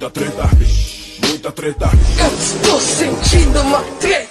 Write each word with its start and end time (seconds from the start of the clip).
muita 0.00 0.10
treta, 0.10 0.50
muita 1.26 1.52
treta. 1.52 1.90
Eu 2.18 2.38
estou 2.38 2.80
sentindo 2.80 3.60
uma 3.60 3.82
treta. 4.00 4.29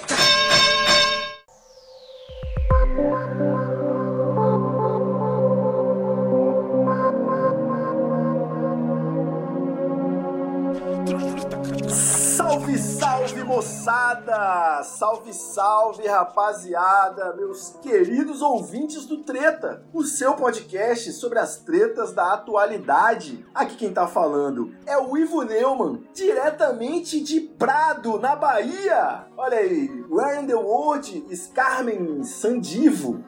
Moçada! 14.10 14.83
Salve, 14.83 15.33
salve 15.33 16.07
rapaziada, 16.07 17.35
meus 17.35 17.75
queridos 17.81 18.41
ouvintes 18.41 19.05
do 19.05 19.17
Treta, 19.17 19.84
o 19.93 20.03
seu 20.03 20.34
podcast 20.34 21.12
sobre 21.13 21.39
as 21.39 21.57
tretas 21.57 22.11
da 22.13 22.34
atualidade. 22.34 23.45
Aqui 23.53 23.75
quem 23.75 23.93
tá 23.93 24.07
falando 24.07 24.73
é 24.85 24.98
o 24.98 25.16
Ivo 25.17 25.43
Neumann, 25.43 26.03
diretamente 26.13 27.20
de 27.21 27.39
Prado, 27.41 28.20
na 28.20 28.35
Bahia. 28.35 29.27
Olha 29.37 29.57
aí, 29.57 29.89
Where 30.09 30.41
in 30.41 30.48
the 30.48 30.55
World 30.55 31.26
is 31.29 31.48
Carmen 31.53 32.23
Sandivo. 32.23 33.23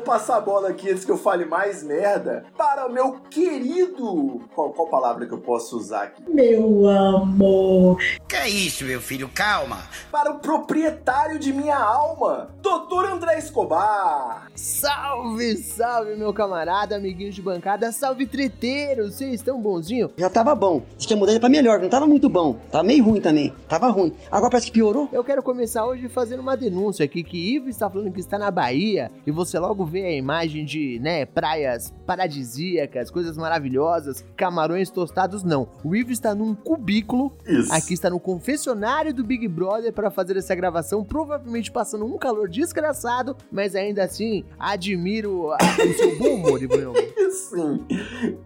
Vou 0.00 0.02
passar 0.02 0.38
a 0.38 0.40
bola 0.40 0.70
aqui 0.70 0.90
antes 0.90 1.04
que 1.04 1.10
eu 1.10 1.18
fale 1.18 1.44
mais 1.44 1.82
merda 1.82 2.44
para 2.56 2.86
o 2.86 2.92
meu 2.92 3.20
querido. 3.30 4.40
Qual, 4.54 4.70
qual 4.70 4.88
palavra 4.88 5.26
que 5.26 5.34
eu 5.34 5.40
posso 5.40 5.76
usar 5.76 6.04
aqui? 6.04 6.22
Meu 6.26 6.88
amor. 6.88 7.98
Que 8.26 8.36
é 8.36 8.48
isso, 8.48 8.84
meu 8.84 9.00
filho? 9.00 9.28
Calma. 9.28 9.78
Para 10.10 10.30
o 10.30 10.38
proprietário 10.38 11.38
de 11.38 11.52
minha 11.52 11.76
alma, 11.76 12.50
Dr. 12.62 13.12
André 13.12 13.38
Escobar. 13.38 14.50
Salve, 14.54 15.56
salve, 15.58 16.16
meu 16.16 16.32
camarada, 16.32 16.96
amiguinhos 16.96 17.34
de 17.34 17.42
bancada, 17.42 17.92
salve 17.92 18.26
treteiros, 18.26 19.16
vocês 19.16 19.34
estão 19.34 19.60
bonzinho? 19.60 20.10
Já 20.16 20.30
tava 20.30 20.54
bom. 20.54 20.82
Diz 20.96 21.06
que 21.06 21.12
a 21.12 21.16
mudança 21.16 21.40
pra 21.40 21.48
melhor, 21.48 21.78
não 21.78 21.90
tava 21.90 22.06
muito 22.06 22.28
bom. 22.28 22.56
Tava 22.70 22.84
meio 22.84 23.04
ruim 23.04 23.20
também. 23.20 23.52
Tava 23.68 23.88
ruim. 23.88 24.14
Agora 24.30 24.50
parece 24.50 24.66
que 24.68 24.72
piorou. 24.72 25.08
Eu 25.12 25.22
quero 25.22 25.42
começar 25.42 25.84
hoje 25.84 26.08
fazendo 26.08 26.40
uma 26.40 26.56
denúncia 26.56 27.04
aqui, 27.04 27.22
que 27.22 27.54
Ivo 27.56 27.68
está 27.68 27.90
falando 27.90 28.12
que 28.12 28.20
está 28.20 28.38
na 28.38 28.50
Bahia, 28.50 29.10
e 29.26 29.30
você 29.30 29.58
logo 29.58 29.84
vê 29.90 30.04
a 30.06 30.12
imagem 30.16 30.64
de, 30.64 30.98
né, 31.00 31.26
praias 31.26 31.92
paradisíacas, 32.06 33.10
coisas 33.10 33.36
maravilhosas, 33.36 34.24
camarões 34.36 34.90
tostados, 34.90 35.42
não. 35.42 35.68
O 35.84 35.94
Ivo 35.94 36.10
está 36.12 36.34
num 36.34 36.54
cubículo, 36.54 37.32
Isso. 37.46 37.72
aqui 37.72 37.92
está 37.94 38.08
no 38.08 38.20
confessionário 38.20 39.12
do 39.12 39.24
Big 39.24 39.46
Brother 39.48 39.92
para 39.92 40.10
fazer 40.10 40.36
essa 40.36 40.54
gravação, 40.54 41.04
provavelmente 41.04 41.70
passando 41.70 42.04
um 42.06 42.16
calor 42.18 42.48
desgraçado, 42.48 43.36
mas 43.50 43.74
ainda 43.74 44.04
assim, 44.04 44.44
admiro 44.58 45.50
a- 45.52 45.56
o 45.56 45.92
seu 45.94 46.18
bom 46.18 46.34
humor, 46.36 46.62
Ivo. 46.62 46.70
Sim. 47.30 47.84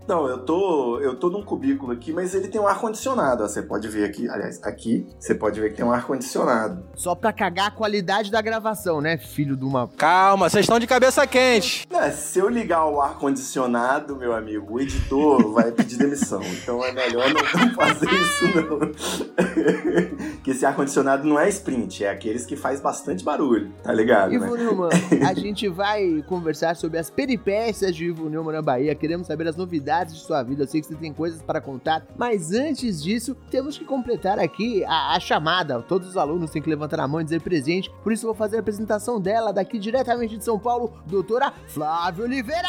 Não, 0.07 0.27
eu 0.27 0.39
tô, 0.45 0.99
eu 1.01 1.15
tô 1.17 1.31
num 1.31 1.43
cubículo 1.43 1.93
aqui, 1.93 2.13
mas 2.13 2.35
ele 2.35 2.49
tem 2.49 2.61
um 2.61 2.67
ar-condicionado. 2.67 3.43
Você 3.47 3.63
pode 3.63 3.89
ver 3.89 4.05
aqui, 4.05 4.29
aliás, 4.29 4.63
aqui, 4.63 5.07
você 5.19 5.35
pode 5.35 5.61
ver 5.61 5.71
que 5.71 5.77
tem 5.77 5.85
um 5.85 5.91
ar-condicionado. 5.93 6.85
Só 6.95 7.15
pra 7.15 7.33
cagar 7.33 7.69
a 7.69 7.71
qualidade 7.71 8.31
da 8.31 8.41
gravação, 8.43 9.01
né, 9.01 9.17
filho 9.17 9.57
de 9.57 9.65
uma... 9.65 9.89
Calma, 9.89 10.49
vocês 10.49 10.65
estão 10.65 10.79
de 10.79 10.87
cabeça 10.87 11.24
quente. 11.27 11.87
É, 11.91 12.11
se 12.11 12.39
eu 12.39 12.49
ligar 12.49 12.87
o 12.87 13.01
ar-condicionado, 13.01 14.17
meu 14.17 14.35
amigo, 14.35 14.75
o 14.75 14.81
editor 14.81 15.53
vai 15.53 15.73
pedir 15.73 15.97
demissão. 15.97 16.43
Então 16.43 16.85
é 16.85 16.93
melhor 16.93 17.29
não, 17.33 17.75
fazer 17.75 18.09
isso, 18.13 18.45
não. 18.55 20.39
que 20.43 20.51
esse 20.51 20.65
ar-condicionado 20.67 21.27
não 21.27 21.39
é 21.39 21.49
sprint, 21.49 22.05
é 22.05 22.11
aqueles 22.11 22.45
que 22.45 22.57
faz 22.57 22.81
bastante 22.81 23.25
barulho, 23.25 23.73
tá 23.83 23.93
ligado, 23.93 24.31
né? 24.31 24.37
Ivo 24.37 24.57
Neumann, 24.57 24.91
a 25.27 25.35
gente 25.35 25.69
vai 25.69 26.23
conversar 26.27 26.77
sobre 26.77 26.99
as 26.99 27.11
peripécias 27.11 27.95
de 27.95 28.07
Ivo 28.07 28.29
Neumann 28.29 28.55
na 28.55 28.63
Bahia. 28.63 28.95
Queremos 28.95 29.27
saber 29.27 29.49
as 29.49 29.57
novidades 29.57 30.15
de 30.15 30.21
sua 30.21 30.43
vida. 30.43 30.63
Eu 30.63 30.67
sei 30.67 30.81
que 30.81 30.87
você 30.87 30.95
tem 30.95 31.13
coisas 31.13 31.43
para 31.43 31.61
contar, 31.61 32.07
mas 32.17 32.53
antes 32.53 33.03
disso, 33.03 33.37
temos 33.51 33.79
que 33.79 33.85
completar 33.85 34.39
aqui 34.39 34.85
a, 34.85 35.15
a 35.15 35.21
chamada. 35.21 35.83
Todos 35.83 36.09
os 36.09 36.17
alunos 36.17 36.51
têm 36.51 36.63
que 36.63 36.69
levantar 36.69 37.01
a 37.01 37.09
mão 37.09 37.21
e 37.21 37.25
dizer 37.25 37.41
presente. 37.41 37.91
Por 38.03 38.13
isso, 38.13 38.25
eu 38.25 38.29
vou 38.29 38.35
fazer 38.35 38.57
a 38.57 38.61
apresentação 38.61 39.21
dela 39.21 39.53
daqui 39.53 39.79
diretamente 39.79 40.37
de 40.37 40.45
São 40.45 40.59
Paulo, 40.59 40.93
doutora 41.15 41.53
Flávia 41.69 42.25
Oliveira. 42.25 42.69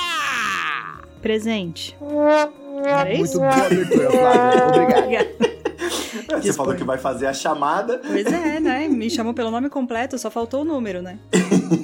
Presente. 1.22 1.98
Era 2.86 3.06
Muito 3.06 3.24
isso? 3.26 3.40
boa 3.40 3.52
Flávia. 3.52 3.82
Obrigado. 3.82 5.04
Obrigada. 5.04 5.56
Você 6.42 6.54
falou 6.54 6.76
que 6.76 6.84
vai 6.84 6.98
fazer 6.98 7.28
a 7.28 7.34
chamada. 7.34 8.00
Pois 8.06 8.26
é, 8.26 8.60
né? 8.60 8.88
Me 8.88 9.10
chamou 9.10 9.34
pelo 9.34 9.52
nome 9.52 9.70
completo, 9.70 10.18
só 10.18 10.30
faltou 10.32 10.62
o 10.62 10.66
número, 10.66 11.02
né? 11.02 11.20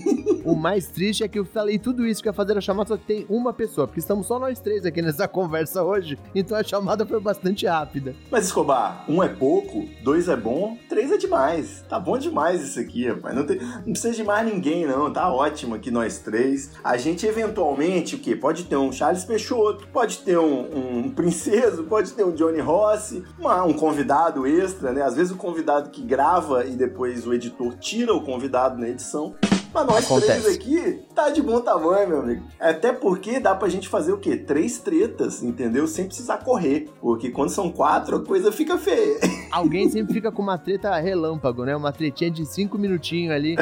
O 0.43 0.55
mais 0.55 0.87
triste 0.87 1.23
é 1.23 1.27
que 1.27 1.37
eu 1.37 1.45
falei 1.45 1.77
tudo 1.77 2.05
isso 2.05 2.19
que 2.21 2.27
ia 2.27 2.33
fazer 2.33 2.57
a 2.57 2.61
chamada, 2.61 2.87
só 2.89 2.97
que 2.97 3.05
tem 3.05 3.25
uma 3.29 3.53
pessoa, 3.53 3.85
porque 3.85 3.99
estamos 3.99 4.25
só 4.25 4.39
nós 4.39 4.59
três 4.59 4.83
aqui 4.87 4.99
nessa 4.99 5.27
conversa 5.27 5.83
hoje, 5.83 6.17
então 6.33 6.57
a 6.57 6.63
chamada 6.63 7.05
foi 7.05 7.19
bastante 7.19 7.67
rápida. 7.67 8.15
Mas, 8.31 8.45
Escobar, 8.45 9.05
um 9.07 9.21
é 9.21 9.27
pouco, 9.29 9.87
dois 10.03 10.27
é 10.27 10.35
bom, 10.35 10.77
três 10.89 11.11
é 11.11 11.17
demais. 11.17 11.85
Tá 11.87 11.99
bom 11.99 12.17
demais 12.17 12.63
isso 12.63 12.79
aqui, 12.79 13.07
rapaz. 13.07 13.35
Não, 13.35 13.45
tem- 13.45 13.59
não 13.61 13.83
precisa 13.93 14.15
de 14.15 14.23
mais 14.23 14.51
ninguém, 14.51 14.87
não. 14.87 15.13
Tá 15.13 15.31
ótimo 15.31 15.75
aqui 15.75 15.91
nós 15.91 16.17
três. 16.17 16.71
A 16.83 16.97
gente, 16.97 17.23
eventualmente, 17.25 18.15
o 18.15 18.19
quê? 18.19 18.35
Pode 18.35 18.63
ter 18.63 18.75
um 18.77 18.91
Charles 18.91 19.23
Peixoto, 19.23 19.87
pode 19.89 20.17
ter 20.19 20.39
um, 20.39 21.03
um 21.05 21.09
Princeso, 21.11 21.83
pode 21.83 22.13
ter 22.13 22.25
um 22.25 22.31
Johnny 22.31 22.59
Rossi, 22.59 23.23
uma- 23.39 23.63
um 23.63 23.73
convidado 23.73 24.20
extra, 24.45 24.91
né? 24.91 25.01
Às 25.01 25.15
vezes 25.15 25.31
o 25.31 25.37
convidado 25.37 25.89
que 25.89 26.01
grava 26.01 26.65
e 26.65 26.71
depois 26.75 27.25
o 27.25 27.33
editor 27.33 27.75
tira 27.75 28.13
o 28.13 28.23
convidado 28.23 28.79
na 28.79 28.89
edição. 28.89 29.35
Mas 29.73 29.85
nós 29.85 30.05
Acontece. 30.05 30.41
três 30.41 30.55
aqui 30.55 30.99
tá 31.15 31.29
de 31.29 31.41
bom 31.41 31.61
tamanho, 31.61 32.09
meu 32.09 32.19
amigo. 32.19 32.43
Até 32.59 32.91
porque 32.91 33.39
dá 33.39 33.55
pra 33.55 33.69
gente 33.69 33.87
fazer 33.87 34.11
o 34.11 34.17
quê? 34.17 34.35
Três 34.35 34.79
tretas, 34.79 35.41
entendeu? 35.41 35.87
Sem 35.87 36.05
precisar 36.05 36.39
correr. 36.39 36.89
Porque 36.99 37.29
quando 37.31 37.51
são 37.51 37.71
quatro, 37.71 38.17
a 38.17 38.25
coisa 38.25 38.51
fica 38.51 38.77
feia. 38.77 39.17
Alguém 39.49 39.89
sempre 39.89 40.13
fica 40.13 40.29
com 40.29 40.41
uma 40.41 40.57
treta 40.57 40.93
relâmpago, 40.97 41.63
né? 41.63 41.73
Uma 41.73 41.93
tretinha 41.93 42.29
de 42.29 42.45
cinco 42.45 42.77
minutinhos 42.77 43.33
ali. 43.33 43.55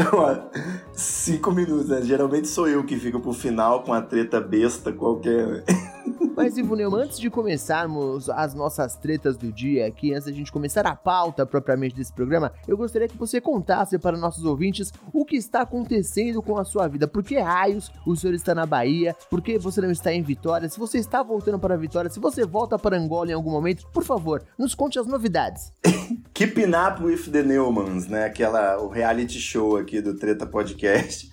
Cinco 0.94 1.52
minutos, 1.52 1.88
né? 1.90 2.02
Geralmente 2.02 2.47
sou 2.47 2.68
eu 2.68 2.84
que 2.84 2.97
fico 2.97 3.20
pro 3.20 3.31
final 3.31 3.84
com 3.84 3.94
a 3.94 4.02
treta 4.02 4.41
besta 4.41 4.91
qualquer. 4.91 5.64
Mas, 6.39 6.57
Ivo 6.57 6.73
Neumann, 6.73 7.01
antes 7.01 7.19
de 7.19 7.29
começarmos 7.29 8.29
as 8.29 8.53
nossas 8.53 8.95
tretas 8.95 9.35
do 9.35 9.51
dia 9.51 9.85
aqui, 9.85 10.13
antes 10.13 10.23
da 10.23 10.31
gente 10.31 10.53
começar 10.53 10.88
a 10.88 10.95
pauta 10.95 11.45
propriamente 11.45 11.97
desse 11.97 12.13
programa, 12.13 12.53
eu 12.66 12.77
gostaria 12.77 13.09
que 13.09 13.17
você 13.17 13.41
contasse 13.41 14.00
para 14.00 14.17
nossos 14.17 14.45
ouvintes 14.45 14.94
o 15.11 15.25
que 15.25 15.35
está 15.35 15.63
acontecendo 15.63 16.41
com 16.41 16.57
a 16.57 16.63
sua 16.63 16.88
vida. 16.88 17.09
Por 17.09 17.25
que 17.25 17.38
raios 17.38 17.91
o 18.05 18.16
senhor 18.16 18.33
está 18.33 18.55
na 18.55 18.66
Bahia? 18.66 19.13
Por 19.29 19.41
que 19.41 19.59
você 19.59 19.81
não 19.81 19.91
está 19.91 20.13
em 20.13 20.22
Vitória? 20.22 20.69
Se 20.69 20.79
você 20.79 20.97
está 20.97 21.22
voltando 21.22 21.59
para 21.59 21.75
Vitória, 21.75 22.09
se 22.09 22.22
você 22.22 22.45
volta 22.45 22.79
para 22.79 22.97
Angola 22.97 23.31
em 23.31 23.33
algum 23.33 23.51
momento, 23.51 23.85
por 23.91 24.05
favor, 24.05 24.41
nos 24.57 24.73
conte 24.73 24.97
as 24.97 25.07
novidades. 25.07 25.73
Keeping 26.33 26.72
Up 26.73 27.03
with 27.03 27.29
the 27.29 27.44
Newmans, 27.44 28.07
né? 28.07 28.23
Aquela, 28.23 28.81
o 28.81 28.88
reality 28.88 29.38
show 29.41 29.75
aqui 29.75 29.99
do 29.99 30.16
Treta 30.16 30.45
Podcast. 30.45 31.29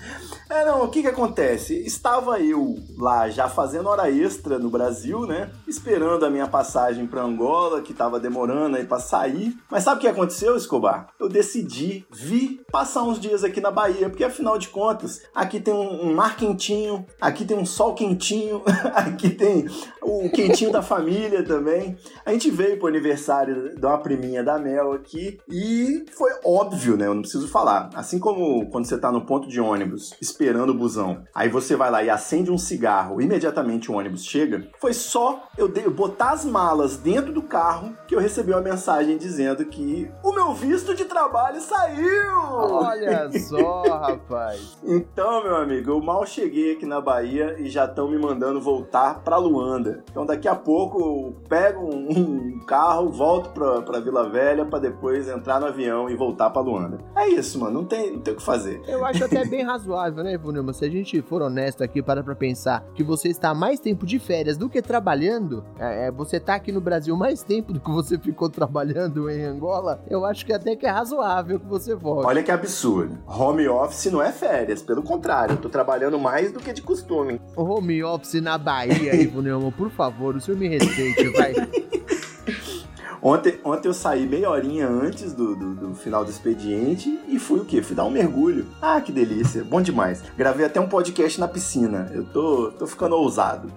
É, 0.51 0.65
não, 0.65 0.85
o 0.85 0.89
que 0.89 1.03
que 1.03 1.09
acontece? 1.09 1.75
Estava 1.87 2.41
eu 2.41 2.77
lá 2.97 3.29
já 3.29 3.49
fazendo 3.49 3.89
hora 3.89 4.11
extra 4.11 4.59
no 4.59 4.69
Brasil, 4.69 4.96
né? 5.27 5.51
Esperando 5.67 6.25
a 6.25 6.31
minha 6.31 6.47
passagem 6.47 7.07
para 7.07 7.23
Angola, 7.23 7.83
que 7.83 7.93
tava 7.93 8.21
demorando 8.21 8.77
aí 8.77 8.85
para 8.85 9.01
sair. 9.01 9.57
Mas 9.71 9.85
sabe 9.85 9.99
o 9.99 10.01
que 10.01 10.09
aconteceu, 10.09 10.57
Escobar? 10.57 11.09
Eu 11.27 11.31
decidi 11.31 12.07
vir 12.09 12.65
passar 12.71 13.03
uns 13.03 13.19
dias 13.19 13.43
aqui 13.43 13.61
na 13.61 13.73
Bahia, 13.73 14.09
porque 14.09 14.23
afinal 14.23 14.57
de 14.57 14.69
contas, 14.69 15.23
aqui 15.35 15.59
tem 15.59 15.75
um, 15.75 16.15
mar 16.15 16.37
quentinho, 16.37 17.05
aqui 17.21 17.45
tem 17.45 17.59
um 17.59 17.67
sol 17.67 17.95
quentinho, 17.95 18.63
aqui 18.95 19.31
tem 19.31 19.67
o 20.01 20.31
quentinho 20.31 20.71
da 20.71 20.83
família 20.83 21.43
também. 21.43 21.99
A 22.25 22.31
gente 22.31 22.49
veio 22.49 22.79
pro 22.79 22.87
aniversário 22.87 23.75
de 23.75 23.85
uma 23.85 23.99
priminha 23.99 24.45
da 24.45 24.57
Mel 24.57 24.93
aqui 24.93 25.41
e 25.49 26.05
foi 26.17 26.31
óbvio, 26.45 26.97
né? 26.97 27.09
Eu 27.09 27.15
não 27.15 27.23
preciso 27.23 27.49
falar. 27.49 27.91
Assim 27.95 28.21
como 28.21 28.71
quando 28.71 28.85
você 28.85 28.97
tá 28.97 29.11
no 29.11 29.27
ponto 29.27 29.49
de 29.49 29.61
ônibus 29.61 30.15
esperando 30.21 30.71
o 30.71 30.75
busão, 30.75 31.25
aí 31.35 31.49
você 31.49 31.75
vai 31.75 31.91
lá 31.91 32.05
e 32.05 32.11
acende 32.11 32.53
um 32.53 32.59
cigarro, 32.59 33.21
imediatamente 33.21 33.91
o 33.91 33.97
ônibus 33.97 34.25
chega. 34.25 34.69
Foi 34.81 34.93
só 34.93 35.49
eu, 35.59 35.73
eu 35.75 35.91
botar 35.91 36.31
as 36.31 36.45
malas 36.45 36.97
dentro 36.97 37.33
do 37.33 37.43
carro 37.43 37.97
que 38.07 38.15
eu 38.15 38.21
recebi 38.21 38.53
uma 38.53 38.61
mensagem 38.61 39.19
dizendo 39.19 39.65
que 39.65 40.09
o 40.23 40.33
meu 40.33 40.55
visto 40.55 40.95
de 40.95 41.05
trabalho 41.17 41.59
saiu! 41.63 42.37
Olha 42.43 43.31
só, 43.41 43.83
rapaz. 43.85 44.77
Então, 44.85 45.43
meu 45.43 45.57
amigo, 45.57 45.93
eu 45.93 46.03
mal 46.03 46.27
cheguei 46.27 46.73
aqui 46.73 46.85
na 46.85 47.01
Bahia 47.01 47.57
e 47.59 47.71
já 47.71 47.87
estão 47.87 48.11
me 48.11 48.19
mandando 48.19 48.61
voltar 48.61 49.21
pra 49.21 49.39
Luanda. 49.39 50.05
Então, 50.11 50.27
daqui 50.27 50.47
a 50.47 50.55
pouco 50.55 51.01
eu 51.01 51.37
pego 51.49 51.87
um, 51.87 52.11
um 52.11 52.61
carro, 52.67 53.09
volto 53.09 53.49
pra, 53.51 53.81
pra 53.81 53.99
Vila 53.99 54.29
Velha 54.29 54.67
pra 54.67 54.79
depois 54.79 55.27
entrar 55.27 55.59
no 55.59 55.67
avião 55.67 56.11
e 56.11 56.15
voltar 56.15 56.51
pra 56.51 56.61
Luanda. 56.61 56.99
É 57.17 57.27
isso, 57.29 57.59
mano. 57.59 57.81
Não 57.81 57.85
tem, 57.87 58.13
não 58.13 58.21
tem 58.21 58.35
o 58.35 58.37
que 58.37 58.43
fazer. 58.43 58.83
Eu 58.87 59.03
acho 59.03 59.25
até 59.25 59.43
bem 59.47 59.65
razoável, 59.65 60.23
né, 60.23 60.35
Ivo 60.35 60.53
Neumann? 60.53 60.75
Se 60.75 60.85
a 60.85 60.91
gente 60.91 61.23
for 61.23 61.41
honesto 61.41 61.83
aqui, 61.83 62.03
para 62.03 62.23
pra 62.23 62.35
pensar 62.35 62.85
que 62.95 63.03
você 63.03 63.29
está 63.29 63.55
mais 63.55 63.81
tempo 63.81 64.05
de 64.05 64.19
férias 64.19 64.59
do 64.59 64.69
que 64.69 64.83
trabalhando, 64.83 65.65
é, 65.79 66.09
é, 66.09 66.11
você 66.11 66.39
tá 66.39 66.57
aqui 66.57 66.71
no 66.71 66.81
Brasil 66.81 67.17
mais 67.17 67.43
tempo 67.43 67.73
do 67.73 67.81
que 67.81 67.91
você 67.91 68.19
ficou 68.19 68.51
trabalhando 68.51 69.31
em 69.31 69.45
Angola, 69.45 70.05
eu 70.11 70.27
acho 70.27 70.45
que 70.45 70.53
até 70.53 70.77
que 70.77 70.85
é 70.85 70.91
razoável 70.91 71.06
que 71.59 71.67
você 71.67 71.95
volte. 71.95 72.27
Olha 72.27 72.43
que 72.43 72.51
absurdo. 72.51 73.19
Home 73.27 73.69
office 73.69 74.11
não 74.13 74.23
é 74.23 74.33
férias, 74.33 74.83
pelo 74.83 75.03
contrário, 75.03 75.55
eu 75.55 75.61
tô 75.61 75.69
trabalhando 75.69 76.19
mais 76.19 76.53
do 76.53 76.61
que 76.61 76.73
de 76.73 76.83
costume. 76.83 77.41
Home 77.57 78.03
office 78.03 78.41
na 78.41 78.59
Bahia, 78.59 79.15
Ivo 79.15 79.43
Neumann, 79.43 79.73
por 79.73 79.91
favor, 79.91 80.37
o 80.37 80.41
senhor 80.41 80.59
me 80.59 80.69
respeite, 80.69 81.29
vai. 81.31 81.55
Ontem, 83.27 83.59
ontem 83.65 83.89
eu 83.89 83.93
saí 83.93 84.25
meia 84.25 84.49
horinha 84.49 84.87
antes 84.87 85.33
do, 85.33 85.57
do, 85.57 85.75
do, 85.75 85.95
final 85.97 86.25
do 86.25 86.31
expediente 86.31 87.19
e 87.27 87.41
fui 87.41 87.59
o 87.59 87.65
quê? 87.65 87.83
Fui 87.83 87.97
dar 87.97 88.05
um 88.05 88.11
mergulho. 88.11 88.67
Ah, 88.81 89.01
que 89.01 89.11
delícia. 89.11 89.65
Bom 89.65 89.83
demais. 89.83 90.23
Gravei 90.39 90.65
até 90.65 90.81
um 90.81 90.89
podcast 90.89 91.41
na 91.41 91.49
piscina. 91.49 92.09
Eu 92.15 92.25
tô, 92.27 92.71
tô 92.71 92.87
ficando 92.87 93.17
ousado. 93.17 93.69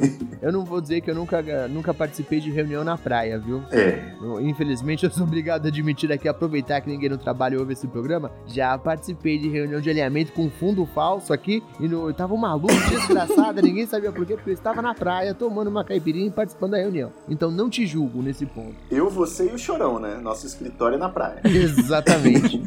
eu 0.42 0.52
não 0.52 0.62
vou 0.62 0.78
dizer 0.78 1.00
que 1.00 1.10
eu 1.10 1.14
nunca, 1.14 1.40
nunca 1.68 1.94
participei 1.94 2.38
de 2.38 2.50
reunião 2.50 2.84
na 2.84 2.98
praia, 2.98 3.38
viu? 3.38 3.62
É. 3.70 4.12
Eu, 4.20 4.42
infelizmente, 4.42 5.06
eu 5.06 5.10
sou 5.10 5.22
obrigado 5.22 5.64
a 5.64 5.68
admitir 5.68 6.12
aqui, 6.12 6.28
aproveitar 6.28 6.82
que 6.82 6.90
ninguém 6.90 7.08
no 7.08 7.16
trabalho 7.16 7.60
ouve 7.60 7.72
esse 7.72 7.88
programa. 7.88 8.30
Já 8.46 8.76
participei 8.76 9.38
de 9.38 9.48
reunião 9.48 9.80
de 9.80 9.88
alinhamento 9.88 10.32
com 10.32 10.50
fundo 10.50 10.84
falso 10.84 11.32
aqui 11.32 11.62
e 11.80 11.88
no, 11.88 12.12
tava 12.12 12.34
uma 12.34 12.52
luz 12.52 12.76
desgraçada, 12.90 13.62
ninguém 13.62 13.86
sabia 13.86 14.12
por 14.12 14.26
quê, 14.26 14.34
porque 14.34 14.50
eu 14.50 14.54
estava 14.54 14.82
na 14.82 14.92
praia 14.92 15.32
tomando 15.32 15.68
uma 15.68 15.82
caipirinha 15.82 16.26
e 16.26 16.30
participando 16.30 16.72
da 16.72 16.76
reunião. 16.76 17.10
Então 17.26 17.50
não 17.50 17.70
te 17.70 17.86
julgo 17.86 18.20
nesse 18.20 18.44
ponto. 18.44 18.76
Eu, 18.97 18.97
você 19.06 19.44
e 19.50 19.54
o 19.54 19.58
Chorão, 19.58 19.98
né? 19.98 20.18
Nosso 20.20 20.46
escritório 20.46 20.96
é 20.96 20.98
na 20.98 21.08
praia. 21.08 21.40
Exatamente. 21.46 22.62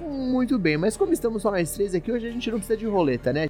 Muito 0.00 0.58
bem, 0.58 0.76
mas 0.76 0.96
como 0.96 1.12
estamos 1.12 1.42
só 1.42 1.50
nós 1.50 1.72
três 1.72 1.94
aqui, 1.94 2.10
hoje 2.10 2.26
a 2.28 2.30
gente 2.30 2.50
não 2.50 2.58
precisa 2.58 2.76
de 2.78 2.86
roleta, 2.86 3.32
né? 3.32 3.48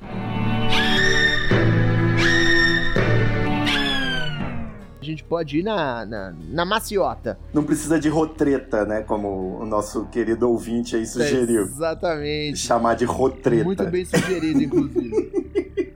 A 5.00 5.04
gente 5.04 5.24
pode 5.24 5.60
ir 5.60 5.62
na, 5.62 6.04
na, 6.04 6.34
na 6.50 6.64
maciota. 6.64 7.38
Não 7.54 7.64
precisa 7.64 7.98
de 7.98 8.08
rotreta, 8.08 8.84
né? 8.84 9.02
Como 9.02 9.58
o 9.60 9.64
nosso 9.64 10.04
querido 10.06 10.50
ouvinte 10.50 10.96
aí 10.96 11.06
sugeriu. 11.06 11.62
exatamente. 11.62 12.58
Chamar 12.58 12.94
de 12.94 13.04
rotreta. 13.04 13.64
Muito 13.64 13.86
bem 13.86 14.04
sugerido, 14.04 14.62
inclusive. 14.62 15.48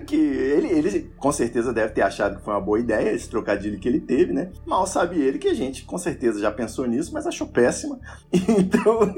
que 0.00 0.16
ele, 0.16 0.68
ele 0.68 1.10
com 1.16 1.32
certeza 1.32 1.72
deve 1.72 1.92
ter 1.92 2.02
achado 2.02 2.38
que 2.38 2.44
foi 2.44 2.54
uma 2.54 2.60
boa 2.60 2.78
ideia 2.78 3.12
esse 3.12 3.28
trocadilho 3.28 3.78
que 3.78 3.88
ele 3.88 4.00
teve, 4.00 4.32
né? 4.32 4.50
Mal 4.66 4.86
sabe 4.86 5.20
ele 5.20 5.38
que 5.38 5.48
a 5.48 5.54
gente 5.54 5.84
com 5.84 5.98
certeza 5.98 6.40
já 6.40 6.50
pensou 6.50 6.86
nisso, 6.86 7.12
mas 7.12 7.26
achou 7.26 7.46
péssima. 7.46 7.98
Então. 8.60 9.14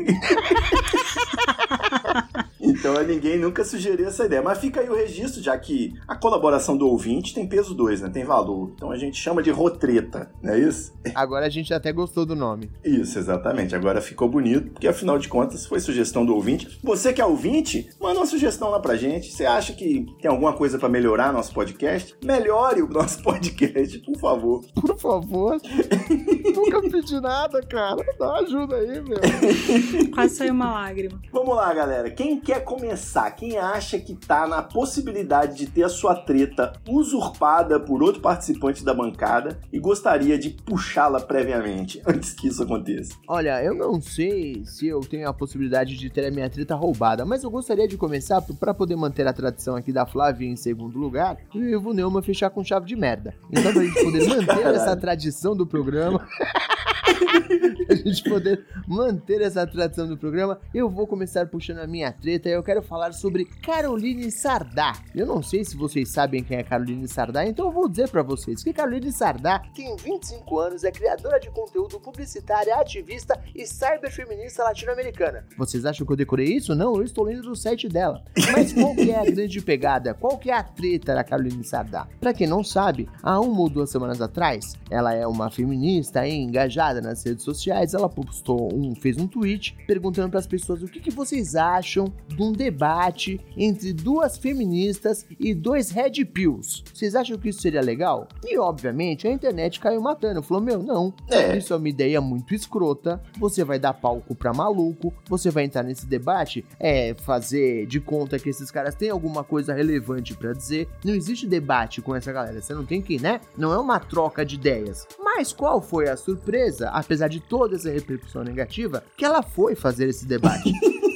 Então 2.83 3.01
ninguém 3.05 3.39
nunca 3.39 3.65
sugeriu 3.65 4.09
essa 4.09 4.25
ideia. 4.25 4.43
Mas 4.43 4.59
fica 4.59 4.81
aí 4.81 4.91
o 4.91 4.97
registro, 4.97 5.41
já 5.41 5.57
que 5.57 5.95
a 6.09 6.17
colaboração 6.17 6.77
do 6.77 6.89
ouvinte 6.89 7.33
tem 7.33 7.47
peso 7.47 7.77
2, 7.77 8.01
né? 8.01 8.11
Tem 8.11 8.25
valor. 8.25 8.73
Então 8.75 8.91
a 8.91 8.97
gente 8.97 9.17
chama 9.17 9.41
de 9.41 9.53
rotreta, 9.53 10.33
não 10.43 10.53
é 10.53 10.59
isso? 10.59 10.93
Agora 11.15 11.47
a 11.47 11.49
gente 11.49 11.73
até 11.73 11.93
gostou 11.93 12.27
do 12.27 12.35
nome. 12.35 12.73
Isso, 12.85 13.21
exatamente. 13.21 13.77
Agora 13.77 14.01
ficou 14.01 14.29
bonito, 14.29 14.73
porque 14.73 14.89
afinal 14.89 15.17
de 15.17 15.29
contas 15.29 15.65
foi 15.65 15.79
sugestão 15.79 16.27
do 16.27 16.35
ouvinte. 16.35 16.81
Você 16.83 17.13
que 17.13 17.21
é 17.21 17.25
ouvinte, 17.25 17.89
manda 18.01 18.19
uma 18.19 18.27
sugestão 18.27 18.69
lá 18.71 18.81
pra 18.81 18.97
gente. 18.97 19.31
Você 19.31 19.47
acha 19.47 19.75
que 19.75 20.05
tem 20.21 20.29
alguma 20.29 20.53
coisa 20.53 20.77
para 20.77 20.89
melhorar 20.89 21.33
nosso 21.33 21.55
podcast? 21.55 22.17
Melhore 22.25 22.83
o 22.83 22.89
nosso 22.89 23.23
podcast, 23.23 23.97
por 24.01 24.19
favor. 24.19 24.65
Por 24.75 24.99
favor. 24.99 25.57
nunca 26.53 26.81
pedi 26.83 27.21
nada, 27.21 27.63
cara. 27.63 28.05
Dá 28.19 28.39
ajuda 28.39 28.75
aí, 28.75 29.01
meu. 29.03 30.11
Quase 30.13 30.35
saiu 30.35 30.53
uma 30.53 30.73
lágrima. 30.73 31.21
Vamos 31.33 31.55
lá, 31.55 31.73
galera. 31.73 32.11
Quem 32.11 32.41
quer 32.41 32.65
começar, 32.73 33.31
quem 33.33 33.59
acha 33.59 33.99
que 33.99 34.15
tá 34.15 34.47
na 34.47 34.63
possibilidade 34.63 35.57
de 35.57 35.67
ter 35.67 35.83
a 35.83 35.91
sua 35.91 36.15
treta 36.15 36.73
usurpada 36.89 37.79
por 37.79 38.03
outro 38.03 38.23
participante 38.23 38.83
da 38.83 38.95
bancada 38.95 39.61
e 39.71 39.79
gostaria 39.79 40.39
de 40.39 40.49
puxá-la 40.49 41.21
previamente, 41.21 42.01
antes 42.09 42.33
que 42.33 42.49
isso 42.49 42.63
aconteça? 42.63 43.15
Olha, 43.29 43.63
eu 43.63 43.75
não 43.75 44.01
sei 44.01 44.65
se 44.65 44.87
eu 44.87 45.01
tenho 45.01 45.29
a 45.29 45.35
possibilidade 45.35 45.99
de 45.99 46.09
ter 46.09 46.27
a 46.27 46.31
minha 46.31 46.49
treta 46.49 46.75
roubada, 46.75 47.27
mas 47.27 47.45
eu 47.45 47.51
gostaria 47.51 47.87
de 47.87 47.99
começar 47.99 48.41
para 48.41 48.73
poder 48.73 48.97
manter 48.97 49.27
a 49.27 49.35
tradição 49.35 49.77
aqui 49.77 49.93
da 49.93 50.07
Flávia 50.07 50.47
em 50.47 50.57
segundo 50.57 50.99
lugar 50.99 51.37
e 51.55 51.59
o 51.59 51.69
Ivo 51.69 51.93
Neumann 51.93 52.23
fechar 52.23 52.49
com 52.49 52.65
chave 52.65 52.87
de 52.87 52.97
merda. 52.97 53.35
Então, 53.51 53.71
pra 53.71 53.85
gente 53.85 54.03
poder 54.03 54.25
manter 54.29 54.47
Caralho. 54.47 54.77
essa 54.77 54.97
tradição 54.97 55.55
do 55.55 55.67
programa. 55.67 56.27
a 57.89 57.95
gente 57.95 58.23
poder 58.25 58.65
manter 58.87 59.41
essa 59.41 59.67
tradição 59.67 60.07
do 60.07 60.17
programa, 60.17 60.59
eu 60.75 60.89
vou 60.89 61.07
começar 61.07 61.47
puxando 61.47 61.79
a 61.79 61.87
minha 61.87 62.13
treta 62.13 62.49
e 62.49 62.53
eu 62.63 62.65
quero 62.65 62.83
falar 62.83 63.13
sobre 63.13 63.45
Caroline 63.45 64.31
Sardá. 64.31 64.93
Eu 65.13 65.27
não 65.27 65.43
sei 65.43 65.65
se 65.65 65.77
vocês 65.77 66.11
sabem 66.11 66.45
quem 66.45 66.59
é 66.59 66.63
Caroline 66.63 67.09
Sardá, 67.09 67.45
então 67.45 67.67
eu 67.67 67.73
vou 67.73 67.89
dizer 67.89 68.09
para 68.09 68.23
vocês 68.23 68.63
que 68.63 68.73
Caroline 68.73 69.11
Sardá 69.11 69.59
tem 69.75 69.97
25 69.97 70.59
anos, 70.61 70.85
é 70.85 70.93
criadora 70.93 71.41
de 71.41 71.51
conteúdo 71.51 71.99
publicitária, 71.99 72.77
ativista 72.77 73.37
e 73.53 73.67
cyberfeminista 73.67 74.63
latino-americana. 74.63 75.45
Vocês 75.59 75.85
acham 75.85 76.07
que 76.07 76.13
eu 76.13 76.17
decorei 76.17 76.55
isso? 76.55 76.73
Não, 76.73 76.95
eu 76.95 77.03
estou 77.03 77.25
lendo 77.25 77.43
do 77.43 77.57
site 77.57 77.89
dela. 77.89 78.23
Mas 78.53 78.73
qual 78.73 78.95
que 78.95 79.11
é 79.11 79.19
a 79.19 79.25
grande 79.25 79.61
pegada? 79.61 80.15
Qual 80.15 80.39
que 80.39 80.49
é 80.49 80.55
a 80.55 80.63
treta 80.63 81.17
da 81.17 81.25
Caroline 81.25 81.65
Sardá? 81.65 82.07
Para 82.21 82.33
quem 82.33 82.47
não 82.47 82.63
sabe, 82.63 83.09
há 83.25 83.41
uma 83.41 83.61
ou 83.61 83.69
duas 83.69 83.91
semanas 83.91 84.21
atrás, 84.21 84.77
ela 84.89 85.13
é 85.13 85.27
uma 85.27 85.51
feminista 85.51 86.27
engajada 86.29 87.01
nas 87.01 87.25
redes 87.25 87.43
sociais, 87.43 87.93
ela 87.93 88.09
postou 88.09 88.73
um, 88.73 88.95
fez 88.95 89.17
um 89.17 89.27
tweet 89.27 89.77
perguntando 89.85 90.31
para 90.31 90.39
as 90.39 90.47
pessoas 90.47 90.81
o 90.81 90.87
que, 90.87 91.01
que 91.01 91.11
vocês 91.11 91.57
acham 91.57 92.13
de 92.29 92.41
um 92.41 92.52
debate 92.53 93.41
entre 93.57 93.93
duas 93.93 94.37
feministas 94.37 95.27
e 95.39 95.55
dois 95.55 95.91
red 95.91 96.25
pills. 96.25 96.83
Vocês 96.93 97.15
acham 97.15 97.39
que 97.39 97.49
isso 97.49 97.61
seria 97.61 97.81
legal? 97.81 98.29
E 98.45 98.59
obviamente 98.59 99.27
a 99.27 99.33
internet 99.33 99.81
caiu 99.81 100.01
matando, 100.01 100.43
falou: 100.43 100.63
"Meu, 100.63 100.83
não. 100.83 101.13
É. 101.29 101.57
Isso 101.57 101.73
é 101.73 101.77
uma 101.77 101.89
ideia 101.89 102.21
muito 102.21 102.55
escrota. 102.55 103.23
Você 103.39 103.65
vai 103.65 103.79
dar 103.79 103.95
palco 103.95 104.35
para 104.35 104.53
maluco, 104.53 105.13
você 105.29 105.51
vai 105.51 105.65
entrar 105.65 105.83
nesse 105.83 106.07
debate, 106.07 106.65
é 106.79 107.15
fazer 107.15 107.87
de 107.87 108.01
conta 108.01 108.39
que 108.39 108.49
esses 108.49 108.71
caras 108.71 108.95
têm 108.95 109.11
alguma 109.11 109.45
coisa 109.45 109.75
relevante 109.75 110.35
para 110.35 110.53
dizer. 110.53 110.89
Não 111.05 111.15
existe 111.15 111.47
debate 111.47 112.01
com 112.01 112.15
essa 112.15 112.33
galera. 112.33 112.61
Você 112.61 112.75
não 112.75 112.85
tem 112.85 113.03
que, 113.03 113.21
né? 113.21 113.41
Não 113.57 113.73
é 113.73 113.79
uma 113.79 113.99
troca 113.99 114.45
de 114.45 114.55
ideias. 114.55 115.07
Mas 115.19 115.53
qual 115.53 115.81
foi 115.81 116.09
a 116.09 116.17
surpresa? 116.17 116.91
apesar 116.93 117.29
de 117.29 117.41
toda 117.41 117.77
essa 117.77 117.91
repercussão 117.91 118.45
negativa, 118.45 119.03
que 119.17 119.25
ela 119.25 119.43
foi 119.43 119.75
fazer 119.75 120.09
esse 120.09 120.27
debate. 120.27 120.73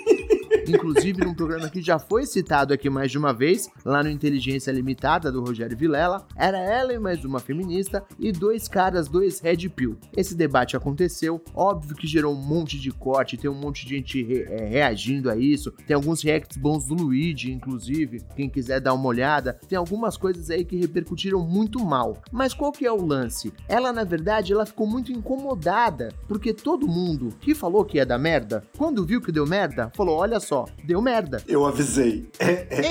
inclusive 0.72 1.24
num 1.24 1.34
programa 1.34 1.68
que 1.68 1.80
já 1.80 1.98
foi 1.98 2.26
citado 2.26 2.72
aqui 2.72 2.88
mais 2.88 3.10
de 3.10 3.18
uma 3.18 3.32
vez, 3.32 3.68
lá 3.84 4.02
no 4.02 4.10
Inteligência 4.10 4.70
Limitada 4.70 5.30
do 5.30 5.42
Rogério 5.42 5.76
Vilela. 5.76 6.26
Era 6.36 6.58
ela 6.58 6.92
e 6.92 6.98
mais 6.98 7.24
uma 7.24 7.40
feminista 7.40 8.04
e 8.18 8.32
dois 8.32 8.68
caras, 8.68 9.08
dois 9.08 9.40
Red 9.40 9.68
Pill. 9.68 9.96
Esse 10.16 10.34
debate 10.34 10.76
aconteceu, 10.76 11.42
óbvio 11.54 11.96
que 11.96 12.06
gerou 12.06 12.34
um 12.34 12.40
monte 12.40 12.78
de 12.78 12.90
corte, 12.90 13.36
tem 13.36 13.50
um 13.50 13.54
monte 13.54 13.86
de 13.86 13.96
gente 13.96 14.22
re 14.22 14.42
é, 14.48 14.66
reagindo 14.66 15.30
a 15.30 15.36
isso, 15.36 15.72
tem 15.86 15.94
alguns 15.94 16.22
reacts 16.22 16.56
bons 16.56 16.86
do 16.86 16.94
Luigi, 16.94 17.52
inclusive, 17.52 18.22
quem 18.34 18.48
quiser 18.48 18.80
dar 18.80 18.94
uma 18.94 19.08
olhada, 19.08 19.58
tem 19.68 19.76
algumas 19.76 20.16
coisas 20.16 20.50
aí 20.50 20.64
que 20.64 20.76
repercutiram 20.76 21.40
muito 21.40 21.84
mal. 21.84 22.22
Mas 22.30 22.54
qual 22.54 22.72
que 22.72 22.86
é 22.86 22.92
o 22.92 23.04
lance? 23.04 23.52
Ela, 23.68 23.92
na 23.92 24.04
verdade, 24.04 24.52
ela 24.52 24.66
ficou 24.66 24.86
muito 24.86 25.12
incomodada, 25.12 26.12
porque 26.28 26.52
todo 26.52 26.88
mundo 26.88 27.30
que 27.40 27.54
falou 27.54 27.84
que 27.84 27.98
ia 27.98 28.06
dar 28.06 28.18
merda, 28.18 28.64
quando 28.76 29.04
viu 29.04 29.20
que 29.20 29.32
deu 29.32 29.46
merda, 29.46 29.90
falou, 29.94 30.16
olha 30.16 30.40
só, 30.40 30.55
só, 30.56 30.64
deu 30.84 31.02
merda. 31.02 31.42
Eu 31.46 31.66
avisei. 31.66 32.30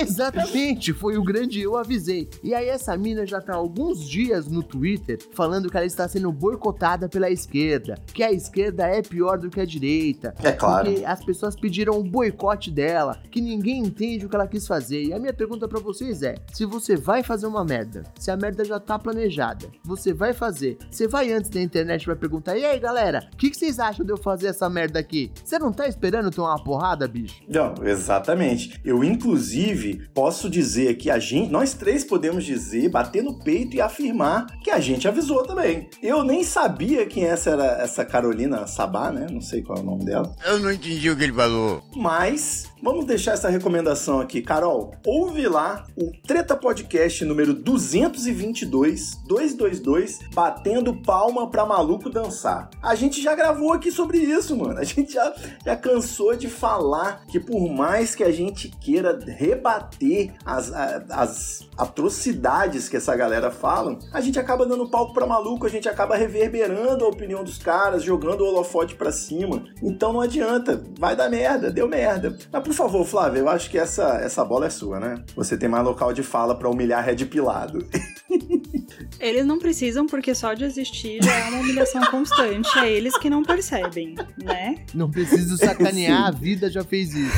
Exatamente, 0.00 0.92
foi 0.92 1.16
o 1.18 1.24
grande 1.24 1.60
eu 1.60 1.76
avisei. 1.76 2.28
E 2.42 2.54
aí 2.54 2.68
essa 2.68 2.96
mina 2.96 3.26
já 3.26 3.40
tá 3.40 3.54
há 3.54 3.56
alguns 3.56 4.08
dias 4.08 4.46
no 4.46 4.62
Twitter 4.62 5.18
falando 5.34 5.68
que 5.68 5.76
ela 5.76 5.86
está 5.86 6.06
sendo 6.06 6.30
boicotada 6.30 7.08
pela 7.08 7.28
esquerda, 7.28 7.98
que 8.14 8.22
a 8.22 8.30
esquerda 8.30 8.86
é 8.86 9.02
pior 9.02 9.38
do 9.38 9.50
que 9.50 9.60
a 9.60 9.64
direita. 9.64 10.34
É 10.42 10.52
claro. 10.52 10.90
Porque 10.90 11.04
as 11.04 11.24
pessoas 11.24 11.56
pediram 11.56 11.98
um 11.98 12.02
boicote 12.02 12.70
dela, 12.70 13.20
que 13.30 13.40
ninguém 13.40 13.78
entende 13.78 14.26
o 14.26 14.28
que 14.28 14.36
ela 14.36 14.46
quis 14.46 14.66
fazer. 14.66 15.02
E 15.02 15.12
a 15.12 15.18
minha 15.18 15.32
pergunta 15.32 15.66
para 15.66 15.80
vocês 15.80 16.22
é: 16.22 16.36
se 16.52 16.64
você 16.64 16.94
vai 16.94 17.22
fazer 17.22 17.46
uma 17.46 17.64
merda, 17.64 18.04
se 18.18 18.30
a 18.30 18.36
merda 18.36 18.64
já 18.64 18.78
tá 18.78 18.98
planejada, 18.98 19.66
você 19.82 20.12
vai 20.12 20.32
fazer, 20.32 20.78
você 20.90 21.08
vai 21.08 21.32
antes 21.32 21.50
da 21.50 21.60
internet 21.60 22.04
para 22.04 22.14
perguntar: 22.14 22.56
"E 22.56 22.64
aí, 22.64 22.78
galera, 22.78 23.28
o 23.32 23.36
que, 23.36 23.50
que 23.50 23.56
vocês 23.56 23.80
acham 23.80 24.04
de 24.04 24.12
eu 24.12 24.16
fazer 24.16 24.48
essa 24.48 24.68
merda 24.68 24.98
aqui?" 25.00 25.32
Você 25.44 25.58
não 25.58 25.72
tá 25.72 25.88
esperando 25.88 26.30
tomar 26.30 26.50
uma 26.50 26.62
porrada, 26.62 27.08
bicho? 27.08 27.42
Não, 27.56 27.74
exatamente. 27.82 28.78
Eu, 28.84 29.02
inclusive, 29.02 30.08
posso 30.14 30.50
dizer 30.50 30.96
que 30.98 31.10
a 31.10 31.18
gente, 31.18 31.50
nós 31.50 31.72
três 31.72 32.04
podemos 32.04 32.44
dizer, 32.44 32.90
bater 32.90 33.22
no 33.22 33.38
peito 33.38 33.74
e 33.74 33.80
afirmar 33.80 34.46
que 34.62 34.70
a 34.70 34.78
gente 34.78 35.08
avisou 35.08 35.42
também. 35.42 35.88
Eu 36.02 36.22
nem 36.22 36.44
sabia 36.44 37.06
quem 37.06 37.24
essa 37.24 37.50
era 37.50 37.64
essa 37.82 38.04
Carolina 38.04 38.66
Sabá, 38.66 39.10
né? 39.10 39.26
Não 39.30 39.40
sei 39.40 39.62
qual 39.62 39.78
é 39.78 39.80
o 39.80 39.84
nome 39.84 40.04
dela. 40.04 40.36
Eu 40.44 40.58
não 40.58 40.70
entendi 40.70 41.08
o 41.08 41.16
que 41.16 41.24
ele 41.24 41.32
falou. 41.32 41.82
Mas 41.96 42.66
vamos 42.86 43.04
deixar 43.04 43.32
essa 43.32 43.48
recomendação 43.48 44.20
aqui. 44.20 44.40
Carol, 44.40 44.94
ouve 45.04 45.48
lá 45.48 45.84
o 45.96 46.12
Treta 46.24 46.54
Podcast 46.54 47.24
número 47.24 47.52
222, 47.52 49.22
222, 49.26 50.20
batendo 50.32 50.94
palma 51.02 51.50
pra 51.50 51.66
maluco 51.66 52.08
dançar. 52.08 52.70
A 52.80 52.94
gente 52.94 53.20
já 53.20 53.34
gravou 53.34 53.72
aqui 53.72 53.90
sobre 53.90 54.18
isso, 54.18 54.56
mano. 54.56 54.78
A 54.78 54.84
gente 54.84 55.14
já, 55.14 55.34
já 55.64 55.74
cansou 55.74 56.36
de 56.36 56.48
falar 56.48 57.26
que 57.26 57.40
por 57.40 57.68
mais 57.68 58.14
que 58.14 58.22
a 58.22 58.30
gente 58.30 58.68
queira 58.68 59.18
rebater 59.18 60.32
as, 60.44 60.72
as 60.72 61.68
atrocidades 61.76 62.88
que 62.88 62.96
essa 62.96 63.16
galera 63.16 63.50
fala, 63.50 63.98
a 64.12 64.20
gente 64.20 64.38
acaba 64.38 64.64
dando 64.64 64.88
palco 64.88 65.12
pra 65.12 65.26
maluco, 65.26 65.66
a 65.66 65.70
gente 65.70 65.88
acaba 65.88 66.14
reverberando 66.14 67.04
a 67.04 67.08
opinião 67.08 67.42
dos 67.42 67.58
caras, 67.58 68.04
jogando 68.04 68.42
o 68.42 68.46
holofote 68.46 68.94
pra 68.94 69.10
cima. 69.10 69.64
Então 69.82 70.12
não 70.12 70.20
adianta, 70.20 70.84
vai 70.96 71.16
dar 71.16 71.28
merda, 71.28 71.68
deu 71.68 71.88
merda. 71.88 72.38
Mas 72.52 72.62
por 72.62 72.75
favor, 72.76 73.04
Flávio, 73.04 73.40
eu 73.40 73.48
acho 73.48 73.70
que 73.70 73.78
essa, 73.78 74.18
essa 74.22 74.44
bola 74.44 74.66
é 74.66 74.70
sua, 74.70 75.00
né? 75.00 75.24
Você 75.34 75.56
tem 75.56 75.68
mais 75.68 75.84
local 75.84 76.12
de 76.12 76.22
fala 76.22 76.54
pra 76.54 76.68
humilhar 76.68 77.04
Red 77.04 77.24
Pilado. 77.26 77.86
Eles 79.18 79.46
não 79.46 79.58
precisam, 79.58 80.06
porque 80.06 80.34
só 80.34 80.54
de 80.54 80.64
existir 80.64 81.22
já 81.22 81.32
é 81.32 81.48
uma 81.48 81.60
humilhação 81.60 82.04
constante. 82.10 82.78
É 82.78 82.90
eles 82.90 83.16
que 83.16 83.30
não 83.30 83.42
percebem, 83.42 84.14
né? 84.42 84.84
Não 84.94 85.10
preciso 85.10 85.56
sacanear, 85.56 86.26
a 86.28 86.30
vida 86.30 86.70
já 86.70 86.84
fez 86.84 87.14
isso. 87.14 87.36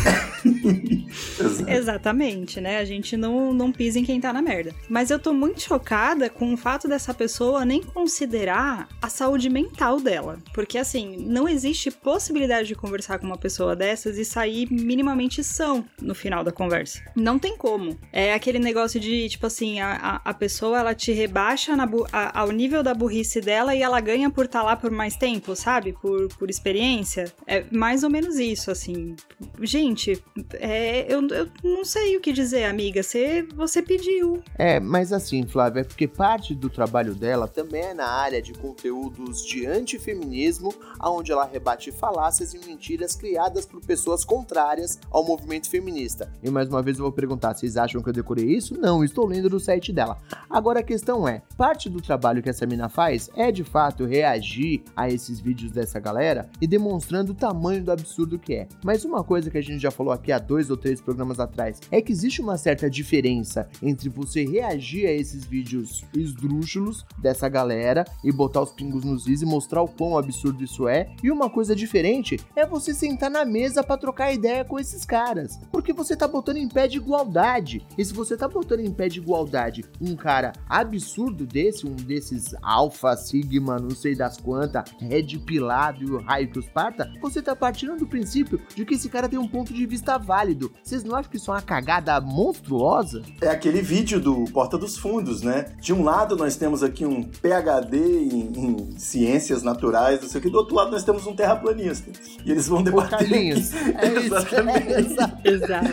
Exatamente, 1.67 2.61
né? 2.61 2.79
A 2.79 2.85
gente 2.85 3.17
não, 3.17 3.53
não 3.53 3.73
pisa 3.73 3.99
em 3.99 4.05
quem 4.05 4.21
tá 4.21 4.33
na 4.33 4.43
merda. 4.43 4.75
Mas 4.89 5.11
eu 5.11 5.19
tô 5.19 5.33
muito 5.33 5.61
chocada 5.61 6.29
com 6.29 6.53
o 6.53 6.57
fato 6.57 6.89
dessa 6.89 7.13
pessoa 7.15 7.65
nem 7.65 7.83
considerar 7.83 8.89
a 9.01 9.09
saúde 9.09 9.49
mental 9.49 10.01
dela. 10.01 10.39
Porque, 10.53 10.79
assim, 10.79 11.17
não 11.27 11.49
existe 11.49 11.91
possibilidade 11.91 12.69
de 12.69 12.75
conversar 12.75 13.19
com 13.19 13.27
uma 13.27 13.39
pessoa 13.39 13.75
dessas 13.75 14.19
e 14.19 14.25
sair 14.25 14.71
minimamente 14.71 15.43
são 15.43 15.85
no 16.01 16.15
final 16.15 16.45
da 16.45 16.53
conversa. 16.53 17.01
Não 17.15 17.39
tem 17.39 17.57
como. 17.57 17.99
É 18.13 18.33
aquele 18.33 18.59
negócio 18.59 19.01
de, 19.01 19.29
tipo 19.29 19.47
assim, 19.47 19.81
a, 19.81 20.21
a, 20.25 20.35
pessoa 20.35 20.79
ela 20.79 20.95
te 20.95 21.13
rebaixa 21.13 21.77
na, 21.77 21.89
a, 22.13 22.41
ao 22.41 22.51
nível 22.51 22.83
da 22.83 22.95
burrice 22.95 23.41
dela 23.41 23.75
e 23.75 23.83
ela 23.83 24.01
ganha 24.01 24.31
por 24.31 24.45
estar 24.45 24.61
tá 24.61 24.65
lá 24.65 24.77
por 24.77 24.91
mais 24.91 25.17
tempo, 25.17 25.55
sabe? 25.55 25.93
Por, 25.93 26.29
por 26.37 26.51
experiência. 26.51 27.33
É 27.47 27.65
mais 27.71 28.03
ou 28.03 28.11
menos 28.11 28.39
isso, 28.39 28.71
assim. 28.71 29.17
Gente, 29.61 30.23
é, 30.61 31.13
eu, 31.13 31.27
eu 31.29 31.49
não 31.63 31.85
sei 31.85 32.17
o 32.17 32.21
que 32.21 32.33
dizer, 32.33 32.65
amiga. 32.65 33.03
Você, 33.03 33.43
você 33.55 33.83
pediu. 33.83 34.43
É, 34.57 34.81
mas 34.81 35.13
assim, 35.13 35.47
Flávia, 35.47 35.81
é 35.81 35.85
porque 35.85 36.07
parte 36.07 36.55
do 36.55 36.69
trabalho 36.69 37.15
dela 37.15 37.47
também 37.47 37.83
é 37.83 37.95
na 37.95 38.07
área 38.07 38.43
de 38.43 38.53
conteúdos 38.53 39.45
de 39.45 39.67
antifeminismo, 39.67 40.75
onde 41.03 41.33
ela 41.33 41.45
rebate 41.45 41.93
falácias 41.93 42.55
e 42.55 42.59
mentiras 42.67 43.15
criadas 43.15 43.65
por 43.65 43.81
pessoas 43.81 44.25
contrárias 44.25 44.99
ao 45.11 45.25
movimento 45.25 45.69
feminista. 45.69 46.33
E 46.43 46.51
mais 46.51 46.69
uma 46.69 46.83
vez 46.83 46.99
eu 46.99 47.05
vou 47.05 47.13
perguntar, 47.13 47.55
vocês 47.55 47.77
acham 47.77 48.03
que 48.03 48.09
eu 48.09 48.13
decorei 48.13 48.47
isso? 48.47 48.79
Não, 48.79 49.05
estou 49.05 49.27
lendo 49.27 49.49
do 49.49 49.61
site 49.61 49.93
dela. 49.93 50.19
Agora 50.49 50.81
a 50.81 50.83
questão 50.83 51.27
é, 51.27 51.43
parte 51.57 51.89
do 51.89 52.01
trabalho 52.01 52.43
que 52.43 52.49
essa 52.49 52.67
mina 52.67 52.89
faz 52.89 53.31
é 53.37 53.53
de 53.53 53.65
fato 53.65 54.05
reagir 54.05 54.83
a 54.97 55.09
esses 55.09 55.41
vídeos 55.41 55.71
dessa 55.71 56.01
galera 56.01 56.49
e 56.61 56.67
demonstrando 56.67 57.33
o 57.33 57.35
tamanho 57.35 57.83
do 57.83 57.93
absurdo 57.93 58.39
que 58.39 58.55
é. 58.55 58.69
Mas 58.85 59.05
uma 59.05 59.23
coisa 59.23 59.51
que 59.51 59.59
a 59.59 59.63
gente 59.63 59.81
já 59.81 59.91
falou 59.91 60.13
aqui 60.13 60.33
há 60.33 60.39
dois 60.49 60.71
ou 60.71 60.77
três 60.77 61.01
programas 61.01 61.39
atrás. 61.39 61.79
É 61.91 62.01
que 62.01 62.11
existe 62.11 62.41
uma 62.41 62.57
certa 62.57 62.89
diferença 62.89 63.69
entre 63.83 64.09
você 64.09 64.45
reagir 64.45 65.07
a 65.07 65.13
esses 65.13 65.45
vídeos 65.45 66.05
esdrúxulos 66.17 67.05
dessa 67.19 67.49
galera 67.49 68.05
e 68.25 68.33
botar 68.33 68.63
os 68.63 68.73
pingos 68.73 69.05
nos 69.05 69.29
is 69.29 69.43
e 69.43 69.47
mostrar 69.47 69.83
o 69.83 69.89
quão 69.89 70.17
absurdo 70.17 70.65
isso 70.65 70.89
é, 70.89 71.11
e 71.23 71.31
uma 71.31 71.51
coisa 71.51 71.77
diferente 71.77 72.41
é 72.57 72.67
você 72.67 72.95
sentar 72.95 73.31
na 73.31 73.45
mesa 73.45 73.85
para 73.85 73.99
trocar 73.99 74.33
ideia 74.33 74.65
com 74.65 74.79
esses 74.79 75.05
caras, 75.05 75.61
porque 75.71 75.93
você 75.93 76.17
tá 76.17 76.27
botando 76.27 76.57
em 76.57 76.69
pé 76.69 76.89
de 76.89 76.97
igualdade. 76.97 77.87
E 77.97 78.05
se 78.05 78.15
você 78.15 78.37
tá 78.37 78.49
botando 78.49 78.81
em 78.81 78.93
pé 78.93 79.09
de 79.09 79.19
igualdade 79.19 79.85
um 80.01 80.17
cara 80.17 80.53
absurdo 80.69 81.47
desse, 81.47 81.87
um 81.87 81.95
desses 81.95 82.55
alfa, 82.63 83.17
sigma, 83.17 83.79
não 83.79 83.91
sei 83.91 84.15
das 84.15 84.39
quantas, 84.39 84.91
red 84.99 85.39
pilado 85.45 86.03
e 86.03 86.11
o 86.11 86.21
raio 86.21 86.51
que 86.51 86.59
os 86.59 86.69
parta, 86.69 87.11
você 87.21 87.43
tá 87.43 87.55
partindo 87.55 87.97
do 87.97 88.07
princípio 88.07 88.61
de 88.75 88.85
que 88.85 88.95
esse 88.95 89.09
cara 89.09 89.29
tem 89.29 89.39
um 89.39 89.49
ponto 89.49 89.75
de 89.75 89.87
vista 89.87 90.17
válido. 90.29 90.71
Vocês 90.85 91.03
não 91.03 91.17
acham 91.17 91.31
que 91.31 91.39
isso 91.39 91.51
é 91.51 91.55
uma 91.55 91.63
cagada 91.63 92.21
monstruosa? 92.21 93.23
É 93.41 93.49
aquele 93.49 93.81
vídeo 93.81 94.21
do 94.21 94.45
Porta 94.53 94.77
dos 94.77 94.99
Fundos, 94.99 95.41
né? 95.41 95.73
De 95.81 95.95
um 95.95 96.05
lado 96.05 96.37
nós 96.37 96.55
temos 96.55 96.83
aqui 96.83 97.07
um 97.07 97.23
PhD 97.23 97.97
em, 97.97 98.53
em 98.55 98.99
ciências 98.99 99.63
naturais, 99.63 100.21
não 100.21 100.29
sei 100.29 100.39
o 100.39 100.43
que, 100.43 100.51
do 100.51 100.59
outro 100.59 100.75
lado 100.75 100.91
nós 100.91 101.03
temos 101.03 101.27
um 101.27 101.35
terraplanista. 101.35 102.11
E 102.45 102.51
eles 102.51 102.69
vão 102.69 102.83
debater. 102.83 103.19
Carlinhos, 103.19 103.73
é 103.97 104.27
Exatamente. 104.27 104.93
É, 104.93 105.01
exato. 105.51 105.89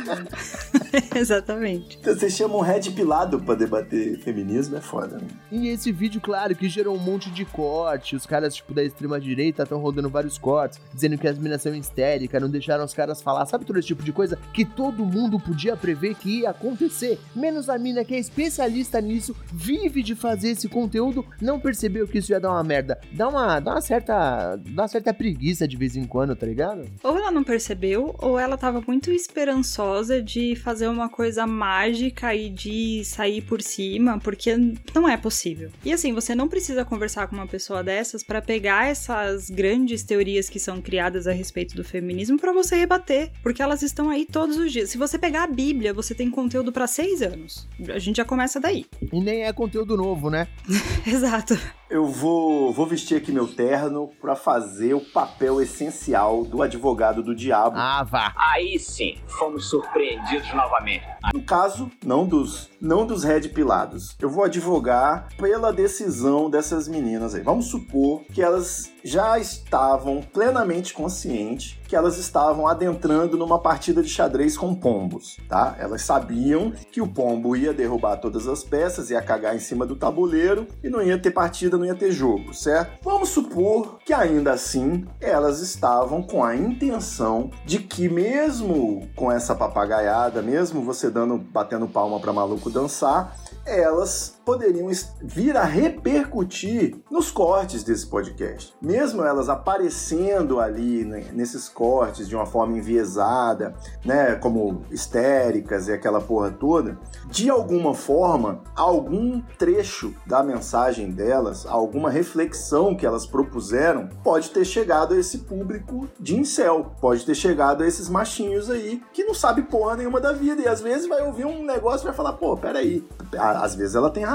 Exatamente. 1.15 1.97
Então, 2.01 2.13
vocês 2.13 2.33
chamam 2.33 2.61
Red 2.61 2.91
Pilado 2.91 3.39
pra 3.39 3.55
debater 3.55 4.17
feminismo, 4.19 4.77
é 4.77 4.81
foda, 4.81 5.17
né? 5.17 5.27
E 5.51 5.67
esse 5.67 5.91
vídeo, 5.91 6.19
claro, 6.19 6.55
que 6.55 6.67
gerou 6.67 6.95
um 6.95 6.99
monte 6.99 7.29
de 7.29 7.45
corte. 7.45 8.15
Os 8.15 8.25
caras, 8.25 8.55
tipo, 8.55 8.73
da 8.73 8.83
extrema-direita 8.83 9.63
estão 9.63 9.79
rodando 9.79 10.09
vários 10.09 10.37
cortes, 10.37 10.79
dizendo 10.93 11.17
que 11.17 11.27
as 11.27 11.37
minas 11.37 11.61
são 11.61 11.73
histéricas, 11.73 12.41
não 12.41 12.49
deixaram 12.49 12.83
os 12.83 12.93
caras 12.93 13.21
falar. 13.21 13.45
Sabe 13.45 13.65
todo 13.65 13.77
esse 13.77 13.87
tipo 13.87 14.03
de 14.03 14.11
coisa 14.11 14.24
que 14.53 14.65
todo 14.65 15.05
mundo 15.05 15.39
podia 15.39 15.75
prever 15.75 16.15
que 16.15 16.41
ia 16.41 16.49
acontecer? 16.49 17.19
Menos 17.35 17.69
a 17.69 17.77
mina 17.77 18.03
que 18.03 18.15
é 18.15 18.19
especialista 18.19 19.01
nisso, 19.01 19.35
vive 19.51 20.01
de 20.01 20.15
fazer 20.15 20.49
esse 20.49 20.67
conteúdo, 20.67 21.25
não 21.41 21.59
percebeu 21.59 22.07
que 22.07 22.19
isso 22.19 22.31
ia 22.31 22.39
dar 22.39 22.51
uma 22.51 22.63
merda. 22.63 22.99
Dá 23.11 23.27
uma, 23.27 23.59
dá 23.59 23.71
uma 23.71 23.81
certa. 23.81 24.55
dá 24.55 24.83
uma 24.83 24.87
certa 24.87 25.13
preguiça 25.13 25.67
de 25.67 25.77
vez 25.77 25.95
em 25.95 26.05
quando, 26.05 26.35
tá 26.35 26.45
ligado? 26.45 26.85
Ou 27.03 27.17
ela 27.17 27.31
não 27.31 27.43
percebeu, 27.43 28.15
ou 28.19 28.39
ela 28.39 28.57
tava 28.57 28.81
muito 28.85 29.11
esperançosa 29.11 30.21
de 30.21 30.55
fazer 30.55 30.87
uma 30.87 31.09
coisa 31.09 31.45
mágica 31.45 32.33
e 32.33 32.49
de 32.49 33.03
sair 33.03 33.41
por 33.41 33.61
cima, 33.61 34.19
porque 34.19 34.55
não 34.93 35.07
é 35.09 35.17
possível. 35.17 35.69
E 35.83 35.91
assim, 35.91 36.13
você 36.13 36.33
não 36.35 36.47
precisa 36.47 36.85
conversar 36.85 37.27
com 37.27 37.35
uma 37.35 37.47
pessoa 37.47 37.83
dessas 37.83 38.23
para 38.23 38.41
pegar 38.41 38.87
essas 38.87 39.49
grandes 39.49 40.03
teorias 40.03 40.49
que 40.49 40.59
são 40.59 40.81
criadas 40.81 41.27
a 41.27 41.31
respeito 41.31 41.75
do 41.75 41.83
feminismo 41.83 42.37
para 42.37 42.53
você 42.53 42.75
rebater, 42.75 43.31
porque 43.41 43.61
elas 43.61 43.81
estão 43.81 44.09
aí 44.09 44.14
todos 44.23 44.55
os 44.57 44.71
dias. 44.71 44.89
Se 44.91 44.97
você 44.97 45.17
pegar 45.17 45.43
a 45.43 45.47
Bíblia, 45.47 45.93
você 45.93 46.13
tem 46.13 46.29
conteúdo 46.29 46.71
para 46.71 46.85
seis 46.85 47.21
anos. 47.21 47.67
A 47.89 47.99
gente 47.99 48.17
já 48.17 48.25
começa 48.25 48.59
daí. 48.59 48.85
E 49.11 49.19
nem 49.19 49.43
é 49.43 49.51
conteúdo 49.51 49.97
novo, 49.97 50.29
né? 50.29 50.47
Exato. 51.05 51.57
Eu 51.95 52.07
vou, 52.07 52.73
vou 52.73 52.85
vestir 52.85 53.15
aqui 53.15 53.31
meu 53.31 53.47
terno 53.47 54.11
para 54.19 54.35
fazer 54.35 54.93
o 54.93 54.99
papel 54.99 55.61
essencial 55.61 56.43
do 56.43 56.61
advogado 56.61 57.23
do 57.23 57.33
diabo. 57.33 57.77
Ah, 57.77 58.03
vá. 58.03 58.33
Aí 58.35 58.77
sim, 58.77 59.17
fomos 59.25 59.69
surpreendidos 59.69 60.53
novamente. 60.53 61.05
No 61.33 61.41
caso, 61.41 61.89
não 62.05 62.27
dos, 62.27 62.69
não 62.81 63.05
dos 63.07 63.23
red 63.23 63.47
pilados. 63.47 64.13
Eu 64.19 64.29
vou 64.29 64.43
advogar 64.43 65.29
pela 65.37 65.71
decisão 65.71 66.49
dessas 66.49 66.89
meninas 66.89 67.33
aí. 67.33 67.41
Vamos 67.41 67.67
supor 67.67 68.25
que 68.25 68.41
elas 68.41 68.91
já 69.01 69.39
estavam 69.39 70.21
plenamente 70.21 70.93
conscientes 70.93 71.77
que 71.87 71.95
elas 71.95 72.17
estavam 72.17 72.67
adentrando 72.67 73.37
numa 73.37 73.59
partida 73.59 74.01
de 74.01 74.09
xadrez 74.09 74.57
com 74.57 74.73
pombos, 74.73 75.37
tá? 75.47 75.75
Elas 75.79 76.01
sabiam 76.01 76.73
que 76.91 76.99
o 76.99 77.07
pombo 77.07 77.55
ia 77.55 77.71
derrubar 77.71 78.17
todas 78.17 78.47
as 78.47 78.63
peças, 78.63 79.11
ia 79.11 79.21
cagar 79.21 79.55
em 79.55 79.59
cima 79.59 79.85
do 79.85 79.95
tabuleiro 79.95 80.67
e 80.83 80.89
não 80.89 81.01
ia 81.01 81.17
ter 81.17 81.31
partida, 81.31 81.77
não 81.77 81.84
ia 81.85 81.95
ter 81.95 82.11
jogo, 82.11 82.53
certo? 82.53 82.99
Vamos 83.03 83.29
supor 83.29 83.99
que 84.05 84.13
ainda 84.13 84.53
assim 84.53 85.05
elas 85.19 85.61
estavam 85.61 86.21
com 86.21 86.43
a 86.43 86.55
intenção 86.55 87.49
de 87.65 87.79
que 87.79 88.09
mesmo 88.09 89.07
com 89.15 89.31
essa 89.31 89.55
papagaiada, 89.55 90.41
mesmo 90.41 90.81
você 90.81 91.09
dando 91.09 91.37
batendo 91.37 91.87
palma 91.87 92.19
para 92.19 92.33
maluco 92.33 92.69
dançar, 92.69 93.35
elas 93.65 94.34
poderiam 94.45 94.89
vir 95.21 95.57
a 95.57 95.63
repercutir 95.63 96.95
nos 97.09 97.31
cortes 97.31 97.83
desse 97.83 98.05
podcast. 98.05 98.73
Mesmo 98.81 99.23
elas 99.23 99.49
aparecendo 99.49 100.59
ali 100.59 101.03
né, 101.03 101.25
nesses 101.33 101.67
cortes 101.67 102.29
de 102.29 102.35
uma 102.35 102.45
forma 102.45 102.77
enviesada, 102.77 103.73
né, 104.05 104.35
como 104.35 104.83
histéricas 104.91 105.87
e 105.87 105.93
aquela 105.93 106.21
porra 106.21 106.51
toda, 106.51 106.97
de 107.29 107.49
alguma 107.49 107.93
forma, 107.93 108.61
algum 108.75 109.41
trecho 109.57 110.13
da 110.25 110.43
mensagem 110.43 111.09
delas, 111.09 111.65
alguma 111.65 112.09
reflexão 112.09 112.95
que 112.95 113.05
elas 113.05 113.25
propuseram, 113.25 114.07
pode 114.23 114.51
ter 114.51 114.63
chegado 114.63 115.15
a 115.15 115.17
esse 115.17 115.39
público 115.39 116.07
de 116.19 116.35
incel, 116.35 116.91
pode 117.01 117.25
ter 117.25 117.35
chegado 117.35 117.83
a 117.83 117.87
esses 117.87 118.07
machinhos 118.07 118.69
aí 118.69 119.01
que 119.11 119.23
não 119.23 119.33
sabe 119.33 119.63
porra 119.63 119.97
nenhuma 119.97 120.21
da 120.21 120.31
vida 120.31 120.61
e 120.61 120.67
às 120.67 120.81
vezes 120.81 121.07
vai 121.07 121.23
ouvir 121.23 121.45
um 121.45 121.65
negócio 121.65 122.05
e 122.05 122.07
vai 122.07 122.13
falar, 122.13 122.33
pô, 122.33 122.55
peraí, 122.55 123.05
às 123.37 123.73
vezes 123.73 123.95
ela 123.95 124.09
tem 124.09 124.23
razão. 124.23 124.34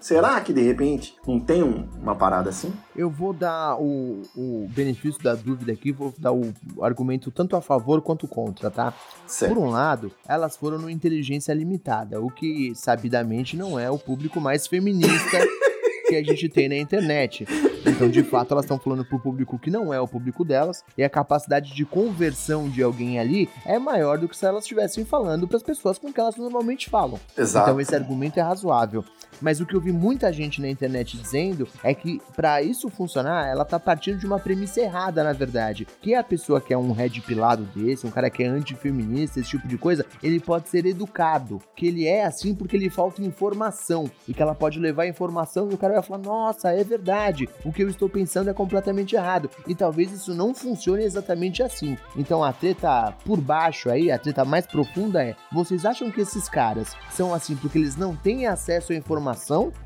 Será 0.00 0.40
que 0.40 0.52
de 0.52 0.62
repente 0.62 1.16
não 1.26 1.40
tem 1.40 1.62
um, 1.62 1.88
uma 2.00 2.14
parada 2.14 2.50
assim? 2.50 2.72
Eu 2.94 3.10
vou 3.10 3.32
dar 3.32 3.76
o, 3.80 4.22
o 4.36 4.68
benefício 4.70 5.22
da 5.22 5.34
dúvida 5.34 5.72
aqui, 5.72 5.92
vou 5.92 6.12
dar 6.18 6.32
o 6.32 6.52
argumento 6.80 7.30
tanto 7.30 7.56
a 7.56 7.60
favor 7.60 8.02
quanto 8.02 8.26
contra, 8.26 8.70
tá? 8.70 8.92
Certo. 9.26 9.54
Por 9.54 9.62
um 9.62 9.70
lado, 9.70 10.12
elas 10.26 10.56
foram 10.56 10.78
no 10.78 10.90
inteligência 10.90 11.52
limitada, 11.52 12.20
o 12.20 12.30
que 12.30 12.72
sabidamente 12.74 13.56
não 13.56 13.78
é 13.78 13.90
o 13.90 13.98
público 13.98 14.40
mais 14.40 14.66
feminista 14.66 15.38
que 16.08 16.16
a 16.16 16.22
gente 16.22 16.48
tem 16.48 16.68
na 16.68 16.76
internet. 16.76 17.46
Então, 17.86 18.08
de 18.08 18.22
fato, 18.22 18.52
elas 18.52 18.64
estão 18.64 18.78
falando 18.78 19.04
pro 19.04 19.18
público 19.18 19.58
que 19.58 19.70
não 19.70 19.92
é 19.92 20.00
o 20.00 20.08
público 20.08 20.44
delas, 20.44 20.82
e 20.96 21.04
a 21.04 21.10
capacidade 21.10 21.74
de 21.74 21.84
conversão 21.84 22.68
de 22.68 22.82
alguém 22.82 23.18
ali 23.18 23.48
é 23.64 23.78
maior 23.78 24.18
do 24.18 24.28
que 24.28 24.36
se 24.36 24.46
elas 24.46 24.64
estivessem 24.64 25.04
falando 25.04 25.46
para 25.46 25.56
as 25.56 25.62
pessoas 25.62 25.98
com 25.98 26.12
que 26.12 26.18
elas 26.18 26.36
normalmente 26.36 26.88
falam. 26.88 27.20
Exato. 27.36 27.68
Então, 27.68 27.80
esse 27.80 27.94
argumento 27.94 28.38
é 28.38 28.42
razoável. 28.42 29.04
Mas 29.40 29.60
o 29.60 29.66
que 29.66 29.74
eu 29.74 29.80
vi 29.80 29.92
muita 29.92 30.32
gente 30.32 30.60
na 30.60 30.68
internet 30.68 31.16
dizendo 31.16 31.68
é 31.82 31.94
que 31.94 32.20
para 32.34 32.62
isso 32.62 32.88
funcionar, 32.88 33.48
ela 33.48 33.64
tá 33.64 33.78
partindo 33.78 34.18
de 34.18 34.26
uma 34.26 34.38
premissa 34.38 34.80
errada, 34.80 35.22
na 35.22 35.32
verdade. 35.32 35.86
Que 36.00 36.14
a 36.14 36.22
pessoa 36.22 36.60
que 36.60 36.72
é 36.72 36.78
um 36.78 36.92
red 36.92 37.10
pilado 37.20 37.64
desse, 37.74 38.06
um 38.06 38.10
cara 38.10 38.30
que 38.30 38.42
é 38.42 38.46
antifeminista, 38.46 39.40
esse 39.40 39.50
tipo 39.50 39.66
de 39.68 39.78
coisa, 39.78 40.04
ele 40.22 40.40
pode 40.40 40.68
ser 40.68 40.86
educado. 40.86 41.60
Que 41.74 41.86
ele 41.86 42.06
é 42.06 42.24
assim 42.24 42.54
porque 42.54 42.76
lhe 42.76 42.90
falta 42.90 43.22
informação. 43.22 44.10
E 44.26 44.34
que 44.34 44.42
ela 44.42 44.54
pode 44.54 44.78
levar 44.78 45.06
informação 45.06 45.70
e 45.70 45.74
o 45.74 45.78
cara 45.78 45.94
vai 45.94 46.02
falar: 46.02 46.22
Nossa, 46.22 46.70
é 46.70 46.82
verdade. 46.82 47.48
O 47.64 47.72
que 47.72 47.82
eu 47.82 47.88
estou 47.88 48.08
pensando 48.08 48.50
é 48.50 48.54
completamente 48.54 49.14
errado. 49.14 49.50
E 49.66 49.74
talvez 49.74 50.12
isso 50.12 50.34
não 50.34 50.54
funcione 50.54 51.04
exatamente 51.04 51.62
assim. 51.62 51.96
Então 52.16 52.42
a 52.42 52.52
treta 52.52 53.14
por 53.24 53.40
baixo 53.40 53.90
aí, 53.90 54.10
a 54.10 54.18
treta 54.18 54.44
mais 54.44 54.66
profunda 54.66 55.22
é: 55.22 55.36
vocês 55.52 55.84
acham 55.84 56.10
que 56.10 56.20
esses 56.20 56.48
caras 56.48 56.94
são 57.10 57.34
assim 57.34 57.56
porque 57.56 57.78
eles 57.78 57.96
não 57.96 58.14
têm 58.14 58.46
acesso 58.46 58.92
à 58.92 58.96
informação? 58.96 59.27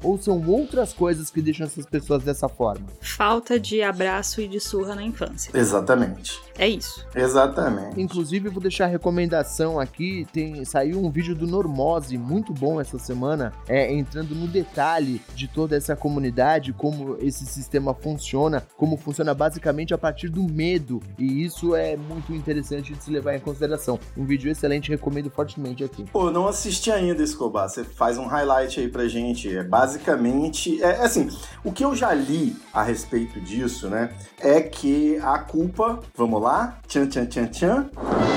Ou 0.02 0.18
são 0.18 0.42
outras 0.46 0.92
coisas 0.92 1.30
que 1.30 1.42
deixam 1.42 1.66
essas 1.66 1.86
pessoas 1.86 2.22
dessa 2.22 2.48
forma? 2.48 2.86
Falta 3.00 3.58
de 3.58 3.82
abraço 3.82 4.40
e 4.40 4.48
de 4.48 4.60
surra 4.60 4.94
na 4.94 5.02
infância. 5.02 5.50
Exatamente. 5.54 6.40
É 6.58 6.68
isso. 6.68 7.06
Exatamente. 7.14 8.00
Inclusive, 8.00 8.48
eu 8.48 8.52
vou 8.52 8.62
deixar 8.62 8.84
a 8.84 8.88
recomendação 8.88 9.80
aqui. 9.80 10.26
Tem 10.32 10.64
saiu 10.64 11.04
um 11.04 11.10
vídeo 11.10 11.34
do 11.34 11.46
Normose 11.46 12.16
muito 12.16 12.52
bom 12.52 12.80
essa 12.80 12.98
semana, 12.98 13.52
é 13.68 13.92
entrando 13.92 14.34
no 14.34 14.46
detalhe 14.46 15.20
de 15.34 15.48
toda 15.48 15.76
essa 15.76 15.96
comunidade, 15.96 16.72
como 16.72 17.16
esse 17.20 17.46
sistema 17.46 17.94
funciona, 17.94 18.66
como 18.76 18.96
funciona 18.96 19.34
basicamente 19.34 19.94
a 19.94 19.98
partir 19.98 20.28
do 20.28 20.42
medo. 20.42 21.00
E 21.18 21.44
isso 21.44 21.74
é 21.74 21.96
muito 21.96 22.34
interessante 22.34 22.92
de 22.92 23.02
se 23.02 23.10
levar 23.10 23.34
em 23.34 23.40
consideração. 23.40 23.98
Um 24.16 24.24
vídeo 24.24 24.50
excelente, 24.50 24.90
recomendo 24.90 25.30
fortemente 25.30 25.82
aqui. 25.84 26.04
Pô, 26.12 26.30
não 26.30 26.48
assisti 26.48 26.90
ainda, 26.90 27.22
Escobar. 27.22 27.68
Você 27.68 27.84
faz 27.84 28.18
um 28.18 28.26
highlight 28.26 28.80
aí 28.80 28.88
pra 28.88 29.06
gente. 29.08 29.54
É 29.54 29.62
basicamente. 29.62 30.82
É 30.82 31.02
assim, 31.02 31.28
o 31.64 31.72
que 31.72 31.84
eu 31.84 31.94
já 31.94 32.12
li 32.12 32.56
a 32.72 32.82
respeito 32.82 33.40
disso, 33.40 33.88
né? 33.88 34.14
É 34.40 34.60
que 34.60 35.18
a 35.22 35.38
culpa. 35.38 36.00
Vamos 36.14 36.41
lá? 36.42 36.78
Tchan, 36.88 37.06
tchan, 37.08 37.26
tchan, 37.26 37.48
tchan. 37.48 38.31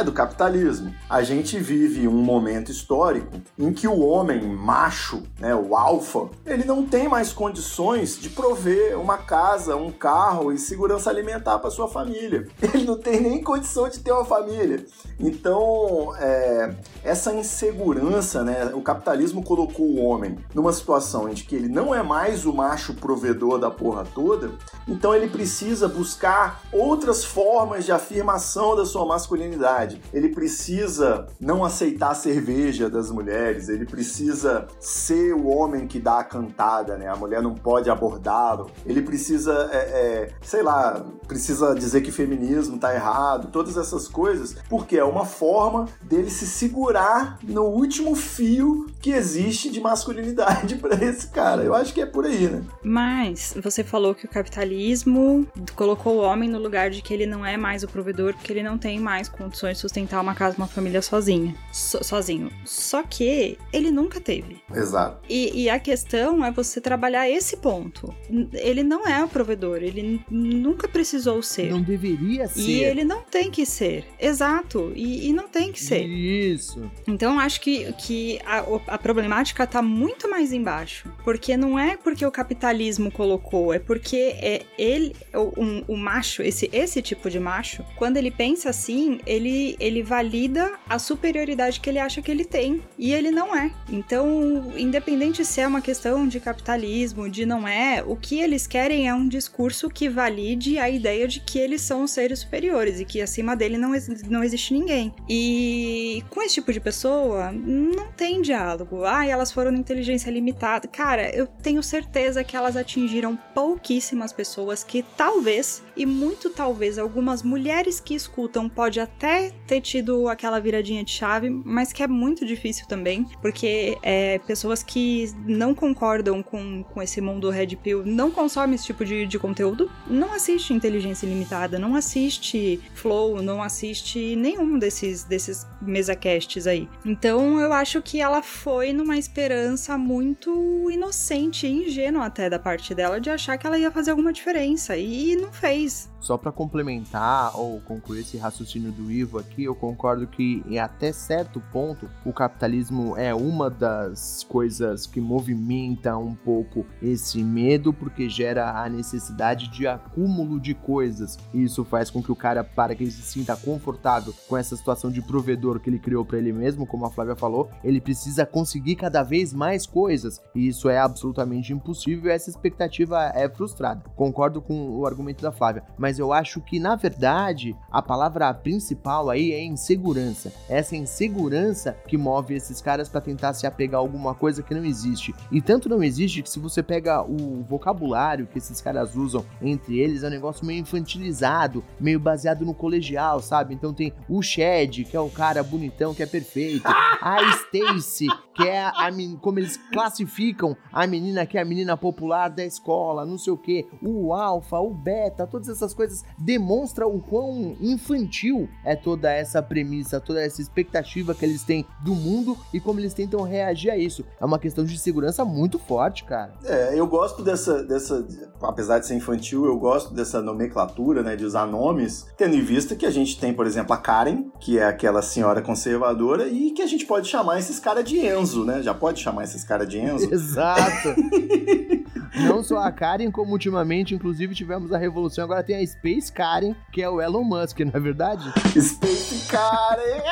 É 0.00 0.02
do 0.02 0.12
capitalismo. 0.12 0.94
A 1.10 1.22
gente 1.22 1.58
vive 1.58 2.08
um 2.08 2.22
momento 2.22 2.72
histórico 2.72 3.38
em 3.58 3.70
que 3.70 3.86
o 3.86 4.00
homem 4.00 4.40
macho, 4.40 5.22
né, 5.38 5.54
o 5.54 5.76
alfa, 5.76 6.30
ele 6.46 6.64
não 6.64 6.86
tem 6.86 7.06
mais 7.06 7.34
condições 7.34 8.18
de 8.18 8.30
prover 8.30 8.98
uma 8.98 9.18
casa, 9.18 9.76
um 9.76 9.92
carro 9.92 10.52
e 10.52 10.58
segurança 10.58 11.10
alimentar 11.10 11.58
para 11.58 11.68
sua 11.68 11.86
família. 11.86 12.48
Ele 12.72 12.84
não 12.84 12.96
tem 12.96 13.20
nem 13.20 13.42
condição 13.42 13.88
de 13.88 13.98
ter 13.98 14.12
uma 14.12 14.24
família. 14.24 14.86
Então, 15.18 16.14
é, 16.16 16.74
essa 17.04 17.34
insegurança, 17.34 18.42
né, 18.42 18.70
o 18.72 18.80
capitalismo 18.80 19.42
colocou 19.42 19.84
o 19.84 20.02
homem 20.02 20.38
numa 20.54 20.72
situação 20.72 21.28
em 21.28 21.34
que 21.34 21.54
ele 21.54 21.68
não 21.68 21.94
é 21.94 22.02
mais 22.02 22.46
o 22.46 22.52
macho 22.54 22.94
provedor 22.94 23.58
da 23.58 23.70
porra 23.70 24.06
toda, 24.14 24.52
então 24.88 25.14
ele 25.14 25.28
precisa 25.28 25.88
buscar 25.88 26.62
outras 26.72 27.24
formas 27.24 27.84
de 27.84 27.92
afirmação 27.92 28.74
da 28.74 28.86
sua 28.86 29.04
masculinidade 29.04 29.89
ele 30.12 30.28
precisa 30.28 31.26
não 31.40 31.64
aceitar 31.64 32.10
a 32.10 32.14
cerveja 32.14 32.88
das 32.88 33.10
mulheres, 33.10 33.68
ele 33.68 33.86
precisa 33.86 34.66
ser 34.78 35.34
o 35.34 35.46
homem 35.46 35.86
que 35.86 35.98
dá 35.98 36.20
a 36.20 36.24
cantada, 36.24 36.96
né? 36.96 37.08
A 37.08 37.16
mulher 37.16 37.42
não 37.42 37.54
pode 37.54 37.90
abordá-lo. 37.90 38.70
Ele 38.84 39.02
precisa, 39.02 39.68
é, 39.72 39.76
é, 39.76 40.32
sei 40.42 40.62
lá, 40.62 41.04
precisa 41.26 41.74
dizer 41.74 42.00
que 42.00 42.10
feminismo 42.10 42.78
tá 42.78 42.94
errado, 42.94 43.48
todas 43.50 43.76
essas 43.76 44.08
coisas, 44.08 44.56
porque 44.68 44.96
é 44.96 45.04
uma 45.04 45.24
forma 45.24 45.86
dele 46.02 46.30
se 46.30 46.46
segurar 46.46 47.38
no 47.42 47.64
último 47.64 48.14
fio 48.14 48.86
que 49.00 49.10
existe 49.10 49.70
de 49.70 49.80
masculinidade 49.80 50.76
para 50.80 51.02
esse 51.04 51.28
cara. 51.28 51.62
Eu 51.62 51.74
acho 51.74 51.92
que 51.92 52.00
é 52.00 52.06
por 52.06 52.24
aí, 52.24 52.48
né? 52.48 52.62
Mas 52.82 53.54
você 53.62 53.82
falou 53.82 54.14
que 54.14 54.26
o 54.26 54.28
capitalismo 54.28 55.46
colocou 55.74 56.16
o 56.16 56.20
homem 56.20 56.48
no 56.48 56.58
lugar 56.58 56.90
de 56.90 57.02
que 57.02 57.12
ele 57.12 57.26
não 57.26 57.44
é 57.44 57.56
mais 57.56 57.82
o 57.82 57.88
provedor, 57.88 58.34
porque 58.34 58.52
ele 58.52 58.62
não 58.62 58.78
tem 58.78 58.98
mais 58.98 59.28
condições 59.28 59.78
sustentar 59.80 60.20
uma 60.20 60.34
casa, 60.34 60.56
uma 60.56 60.66
família 60.66 61.02
sozinha, 61.02 61.54
so, 61.72 62.02
sozinho. 62.04 62.50
Só 62.64 63.02
que 63.02 63.58
ele 63.72 63.90
nunca 63.90 64.20
teve. 64.20 64.62
Exato. 64.74 65.18
E, 65.28 65.64
e, 65.64 65.70
a 65.70 65.78
questão 65.78 66.44
é 66.44 66.50
você 66.50 66.80
trabalhar 66.80 67.28
esse 67.28 67.56
ponto. 67.56 68.14
Ele 68.52 68.82
não 68.82 69.06
é 69.06 69.24
o 69.24 69.28
provedor, 69.28 69.78
ele 69.78 70.22
nunca 70.30 70.88
precisou 70.88 71.42
ser. 71.42 71.70
Não 71.70 71.82
deveria 71.82 72.46
ser. 72.46 72.60
E 72.60 72.84
ele 72.84 73.04
não 73.04 73.22
tem 73.22 73.50
que 73.50 73.64
ser. 73.64 74.04
Exato. 74.18 74.92
E, 74.94 75.28
e 75.28 75.32
não 75.32 75.48
tem 75.48 75.72
que 75.72 75.82
ser. 75.82 76.04
Isso. 76.06 76.90
Então 77.06 77.38
acho 77.38 77.60
que, 77.60 77.92
que 77.94 78.38
a, 78.44 78.64
a 78.94 78.98
problemática 78.98 79.66
tá 79.66 79.82
muito 79.82 80.28
mais 80.28 80.52
embaixo. 80.52 81.08
Porque 81.24 81.56
não 81.56 81.78
é 81.78 81.96
porque 81.96 82.24
o 82.24 82.30
capitalismo 82.30 83.10
colocou, 83.10 83.72
é 83.72 83.78
porque 83.78 84.34
é 84.36 84.62
ele, 84.78 85.14
o, 85.34 85.52
um, 85.62 85.84
o 85.88 85.96
macho, 85.96 86.42
esse, 86.42 86.68
esse 86.72 87.02
tipo 87.02 87.30
de 87.30 87.38
macho, 87.38 87.84
quando 87.96 88.16
ele 88.16 88.30
pensa 88.30 88.70
assim, 88.70 89.20
ele, 89.26 89.69
ele 89.78 90.02
valida 90.02 90.72
a 90.88 90.98
superioridade 90.98 91.80
que 91.80 91.88
ele 91.88 91.98
acha 91.98 92.22
que 92.22 92.30
ele 92.30 92.44
tem. 92.44 92.82
E 92.98 93.12
ele 93.12 93.30
não 93.30 93.54
é. 93.54 93.70
Então, 93.88 94.72
independente 94.76 95.44
se 95.44 95.60
é 95.60 95.66
uma 95.66 95.80
questão 95.80 96.26
de 96.26 96.40
capitalismo, 96.40 97.28
de 97.28 97.44
não 97.46 97.66
é, 97.66 98.02
o 98.06 98.16
que 98.16 98.40
eles 98.40 98.66
querem 98.66 99.08
é 99.08 99.14
um 99.14 99.28
discurso 99.28 99.88
que 99.88 100.08
valide 100.08 100.78
a 100.78 100.88
ideia 100.88 101.26
de 101.26 101.40
que 101.40 101.58
eles 101.58 101.82
são 101.82 102.06
seres 102.06 102.40
superiores 102.40 103.00
e 103.00 103.04
que 103.04 103.20
acima 103.20 103.56
dele 103.56 103.76
não, 103.76 103.92
não 104.28 104.42
existe 104.42 104.72
ninguém. 104.74 105.14
E 105.28 106.24
com 106.30 106.42
esse 106.42 106.54
tipo 106.54 106.72
de 106.72 106.80
pessoa, 106.80 107.52
não 107.52 108.10
tem 108.12 108.40
diálogo. 108.42 109.04
Ah, 109.04 109.26
elas 109.26 109.52
foram 109.52 109.74
inteligência 109.74 110.30
limitada. 110.30 110.88
Cara, 110.88 111.30
eu 111.34 111.46
tenho 111.46 111.82
certeza 111.82 112.44
que 112.44 112.56
elas 112.56 112.76
atingiram 112.76 113.36
pouquíssimas 113.54 114.32
pessoas 114.32 114.84
que 114.84 115.02
talvez, 115.16 115.82
e 115.96 116.06
muito 116.06 116.50
talvez, 116.50 116.98
algumas 116.98 117.42
mulheres 117.42 118.00
que 118.00 118.14
escutam 118.14 118.68
pode 118.68 119.00
até 119.00 119.52
ter 119.66 119.80
tido 119.80 120.28
aquela 120.28 120.58
viradinha 120.58 121.04
de 121.04 121.10
chave, 121.10 121.48
mas 121.48 121.92
que 121.92 122.02
é 122.02 122.06
muito 122.06 122.44
difícil 122.44 122.86
também, 122.86 123.24
porque 123.40 123.96
é, 124.02 124.38
pessoas 124.40 124.82
que 124.82 125.30
não 125.46 125.74
concordam 125.74 126.42
com, 126.42 126.82
com 126.82 127.02
esse 127.02 127.20
mundo 127.20 127.50
Red 127.50 127.76
Pill 127.76 128.04
não 128.04 128.30
consomem 128.30 128.74
esse 128.74 128.86
tipo 128.86 129.04
de, 129.04 129.26
de 129.26 129.38
conteúdo, 129.38 129.90
não 130.06 130.32
assiste 130.32 130.72
Inteligência 130.72 131.26
Limitada, 131.26 131.78
não 131.78 131.94
assiste 131.94 132.80
Flow, 132.94 133.42
não 133.42 133.62
assiste 133.62 134.34
nenhum 134.36 134.78
desses, 134.78 135.24
desses 135.24 135.66
mesacasts 135.80 136.66
aí. 136.66 136.88
Então 137.04 137.60
eu 137.60 137.72
acho 137.72 138.02
que 138.02 138.20
ela 138.20 138.42
foi 138.42 138.92
numa 138.92 139.16
esperança 139.16 139.96
muito 139.96 140.90
inocente 140.90 141.66
e 141.66 141.86
ingênua 141.86 142.26
até 142.26 142.50
da 142.50 142.58
parte 142.58 142.94
dela 142.94 143.20
de 143.20 143.30
achar 143.30 143.56
que 143.56 143.66
ela 143.66 143.78
ia 143.78 143.90
fazer 143.90 144.10
alguma 144.10 144.32
diferença 144.32 144.96
e 144.96 145.36
não 145.36 145.52
fez. 145.52 146.10
Só 146.20 146.36
para 146.36 146.52
complementar 146.52 147.58
ou 147.58 147.80
concluir 147.80 148.20
esse 148.20 148.36
raciocínio 148.36 148.92
do 148.92 149.10
Ivo 149.10 149.38
aqui, 149.40 149.64
eu 149.64 149.74
concordo 149.74 150.26
que 150.26 150.62
em 150.66 150.78
até 150.78 151.12
certo 151.12 151.60
ponto 151.72 152.08
o 152.24 152.32
capitalismo 152.32 153.16
é 153.16 153.34
uma 153.34 153.68
das 153.68 154.44
coisas 154.48 155.06
que 155.06 155.20
movimenta 155.20 156.16
um 156.16 156.34
pouco 156.34 156.86
esse 157.02 157.42
medo 157.42 157.92
porque 157.92 158.28
gera 158.28 158.82
a 158.82 158.88
necessidade 158.88 159.68
de 159.68 159.86
acúmulo 159.86 160.60
de 160.60 160.74
coisas. 160.74 161.38
E 161.52 161.64
isso 161.64 161.84
faz 161.84 162.10
com 162.10 162.22
que 162.22 162.32
o 162.32 162.36
cara 162.36 162.62
para 162.62 162.94
que 162.94 163.04
ele 163.04 163.10
se 163.10 163.22
sinta 163.22 163.56
confortável 163.56 164.34
com 164.48 164.56
essa 164.56 164.76
situação 164.76 165.10
de 165.10 165.22
provedor 165.22 165.80
que 165.80 165.90
ele 165.90 165.98
criou 165.98 166.24
para 166.24 166.38
ele 166.38 166.52
mesmo, 166.52 166.86
como 166.86 167.06
a 167.06 167.10
Flávia 167.10 167.36
falou, 167.36 167.70
ele 167.82 168.00
precisa 168.00 168.46
conseguir 168.46 168.96
cada 168.96 169.22
vez 169.22 169.52
mais 169.52 169.86
coisas. 169.86 170.40
E 170.54 170.68
isso 170.68 170.88
é 170.88 170.98
absolutamente 170.98 171.72
impossível 171.72 172.30
essa 172.30 172.50
expectativa 172.50 173.32
é 173.34 173.48
frustrada. 173.48 174.02
Concordo 174.16 174.60
com 174.60 174.98
o 174.98 175.06
argumento 175.06 175.42
da 175.42 175.52
Flávia, 175.52 175.84
mas 175.98 176.18
eu 176.18 176.32
acho 176.32 176.60
que 176.60 176.78
na 176.78 176.96
verdade 176.96 177.76
a 177.90 178.02
palavra 178.02 178.52
principal 178.52 179.29
aí 179.30 179.52
é 179.52 179.64
insegurança. 179.64 180.52
Essa 180.68 180.96
insegurança 180.96 181.96
que 182.06 182.16
move 182.18 182.54
esses 182.54 182.80
caras 182.80 183.08
para 183.08 183.20
tentar 183.20 183.54
se 183.54 183.66
apegar 183.66 183.98
a 184.00 184.02
alguma 184.02 184.34
coisa 184.34 184.62
que 184.62 184.74
não 184.74 184.84
existe. 184.84 185.34
E 185.50 185.60
tanto 185.60 185.88
não 185.88 186.02
existe 186.02 186.42
que 186.42 186.50
se 186.50 186.58
você 186.58 186.82
pega 186.82 187.22
o 187.22 187.62
vocabulário 187.68 188.46
que 188.46 188.58
esses 188.58 188.80
caras 188.80 189.14
usam 189.14 189.44
entre 189.62 189.98
eles, 189.98 190.22
é 190.22 190.26
um 190.26 190.30
negócio 190.30 190.64
meio 190.66 190.80
infantilizado, 190.80 191.84
meio 192.00 192.18
baseado 192.18 192.64
no 192.64 192.74
colegial, 192.74 193.40
sabe? 193.40 193.74
Então 193.74 193.92
tem 193.92 194.12
o 194.28 194.42
Shed, 194.42 195.04
que 195.04 195.16
é 195.16 195.20
o 195.20 195.30
cara 195.30 195.62
bonitão, 195.62 196.14
que 196.14 196.22
é 196.22 196.26
perfeito. 196.26 196.86
A 196.86 197.38
Stacy, 197.42 198.26
que 198.54 198.62
é 198.66 198.84
a, 198.84 199.10
men- 199.10 199.36
como 199.36 199.58
eles 199.58 199.76
classificam 199.92 200.76
a 200.92 201.06
menina 201.06 201.46
que 201.46 201.58
é 201.58 201.62
a 201.62 201.64
menina 201.64 201.96
popular 201.96 202.48
da 202.48 202.64
escola, 202.64 203.24
não 203.26 203.38
sei 203.38 203.52
o 203.52 203.56
que, 203.56 203.86
o 204.02 204.32
alfa, 204.32 204.78
o 204.78 204.92
beta, 204.92 205.46
todas 205.46 205.68
essas 205.68 205.94
coisas 205.94 206.24
demonstra 206.38 207.06
o 207.06 207.20
quão 207.20 207.76
infantil 207.80 208.68
é 208.84 208.96
toda 209.20 209.32
essa 209.32 209.62
premissa, 209.62 210.18
toda 210.18 210.40
essa 210.40 210.62
expectativa 210.62 211.34
que 211.34 211.44
eles 211.44 211.62
têm 211.62 211.84
do 212.02 212.14
mundo 212.14 212.56
e 212.72 212.80
como 212.80 212.98
eles 212.98 213.12
tentam 213.12 213.42
reagir 213.42 213.90
a 213.90 213.96
isso. 213.96 214.24
É 214.40 214.44
uma 214.44 214.58
questão 214.58 214.82
de 214.82 214.98
segurança 214.98 215.44
muito 215.44 215.78
forte, 215.78 216.24
cara. 216.24 216.54
É, 216.64 216.98
eu 216.98 217.06
gosto 217.06 217.42
dessa, 217.42 217.84
dessa, 217.84 218.26
apesar 218.62 218.98
de 218.98 219.06
ser 219.06 219.14
infantil, 219.14 219.66
eu 219.66 219.78
gosto 219.78 220.14
dessa 220.14 220.40
nomenclatura, 220.40 221.22
né, 221.22 221.36
de 221.36 221.44
usar 221.44 221.66
nomes, 221.66 222.26
tendo 222.36 222.56
em 222.56 222.62
vista 222.62 222.96
que 222.96 223.04
a 223.04 223.10
gente 223.10 223.38
tem, 223.38 223.52
por 223.52 223.66
exemplo, 223.66 223.92
a 223.92 223.98
Karen, 223.98 224.44
que 224.58 224.78
é 224.78 224.86
aquela 224.86 225.20
senhora 225.20 225.60
conservadora, 225.60 226.48
e 226.48 226.70
que 226.70 226.80
a 226.80 226.86
gente 226.86 227.04
pode 227.04 227.28
chamar 227.28 227.58
esses 227.58 227.78
caras 227.78 228.04
de 228.04 228.18
Enzo, 228.18 228.64
né? 228.64 228.82
Já 228.82 228.94
pode 228.94 229.20
chamar 229.20 229.44
esses 229.44 229.62
caras 229.62 229.86
de 229.86 229.98
Enzo? 229.98 230.28
Exato. 230.32 231.14
Não 232.34 232.62
só 232.62 232.78
a 232.78 232.92
Karen, 232.92 233.30
como 233.30 233.52
ultimamente, 233.52 234.14
inclusive, 234.14 234.54
tivemos 234.54 234.92
a 234.92 234.98
revolução. 234.98 235.44
Agora 235.44 235.62
tem 235.62 235.76
a 235.76 235.86
Space 235.86 236.32
Karen, 236.32 236.74
que 236.92 237.02
é 237.02 237.08
o 237.08 237.20
Elon 237.20 237.44
Musk, 237.44 237.80
não 237.80 237.92
é 237.94 238.00
verdade? 238.00 238.44
Space 238.80 239.48
Karen! 239.48 240.22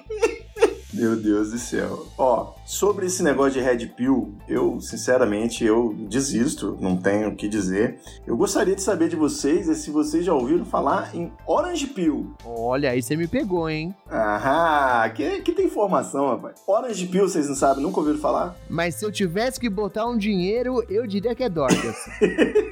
Meu 1.01 1.15
Deus 1.15 1.49
do 1.49 1.57
céu. 1.57 2.05
Ó, 2.15 2.53
sobre 2.63 3.07
esse 3.07 3.23
negócio 3.23 3.53
de 3.53 3.59
Red 3.59 3.87
Pill, 3.87 4.35
eu, 4.47 4.79
sinceramente, 4.79 5.65
eu 5.65 5.95
desisto, 6.07 6.77
não 6.79 6.95
tenho 6.95 7.29
o 7.29 7.35
que 7.35 7.47
dizer. 7.47 7.99
Eu 8.23 8.37
gostaria 8.37 8.75
de 8.75 8.83
saber 8.83 9.09
de 9.09 9.15
vocês 9.15 9.67
é 9.67 9.73
se 9.73 9.89
vocês 9.89 10.23
já 10.23 10.31
ouviram 10.31 10.63
falar 10.63 11.09
em 11.15 11.33
Orange 11.47 11.87
Pill. 11.87 12.35
Olha, 12.45 12.91
aí 12.91 13.01
você 13.01 13.15
me 13.15 13.27
pegou, 13.27 13.67
hein? 13.67 13.95
Aham, 14.11 15.09
que, 15.09 15.41
que 15.41 15.53
tem 15.53 15.65
informação, 15.65 16.27
rapaz. 16.27 16.61
Orange 16.67 17.07
Pill, 17.07 17.27
vocês 17.27 17.49
não 17.49 17.55
sabem, 17.55 17.81
nunca 17.81 17.99
ouviram 17.99 18.19
falar? 18.19 18.55
Mas 18.69 18.93
se 18.93 19.03
eu 19.03 19.11
tivesse 19.11 19.59
que 19.59 19.71
botar 19.71 20.05
um 20.05 20.15
dinheiro, 20.15 20.85
eu 20.87 21.07
diria 21.07 21.33
que 21.33 21.43
é 21.43 21.49
Dorcas. 21.49 21.95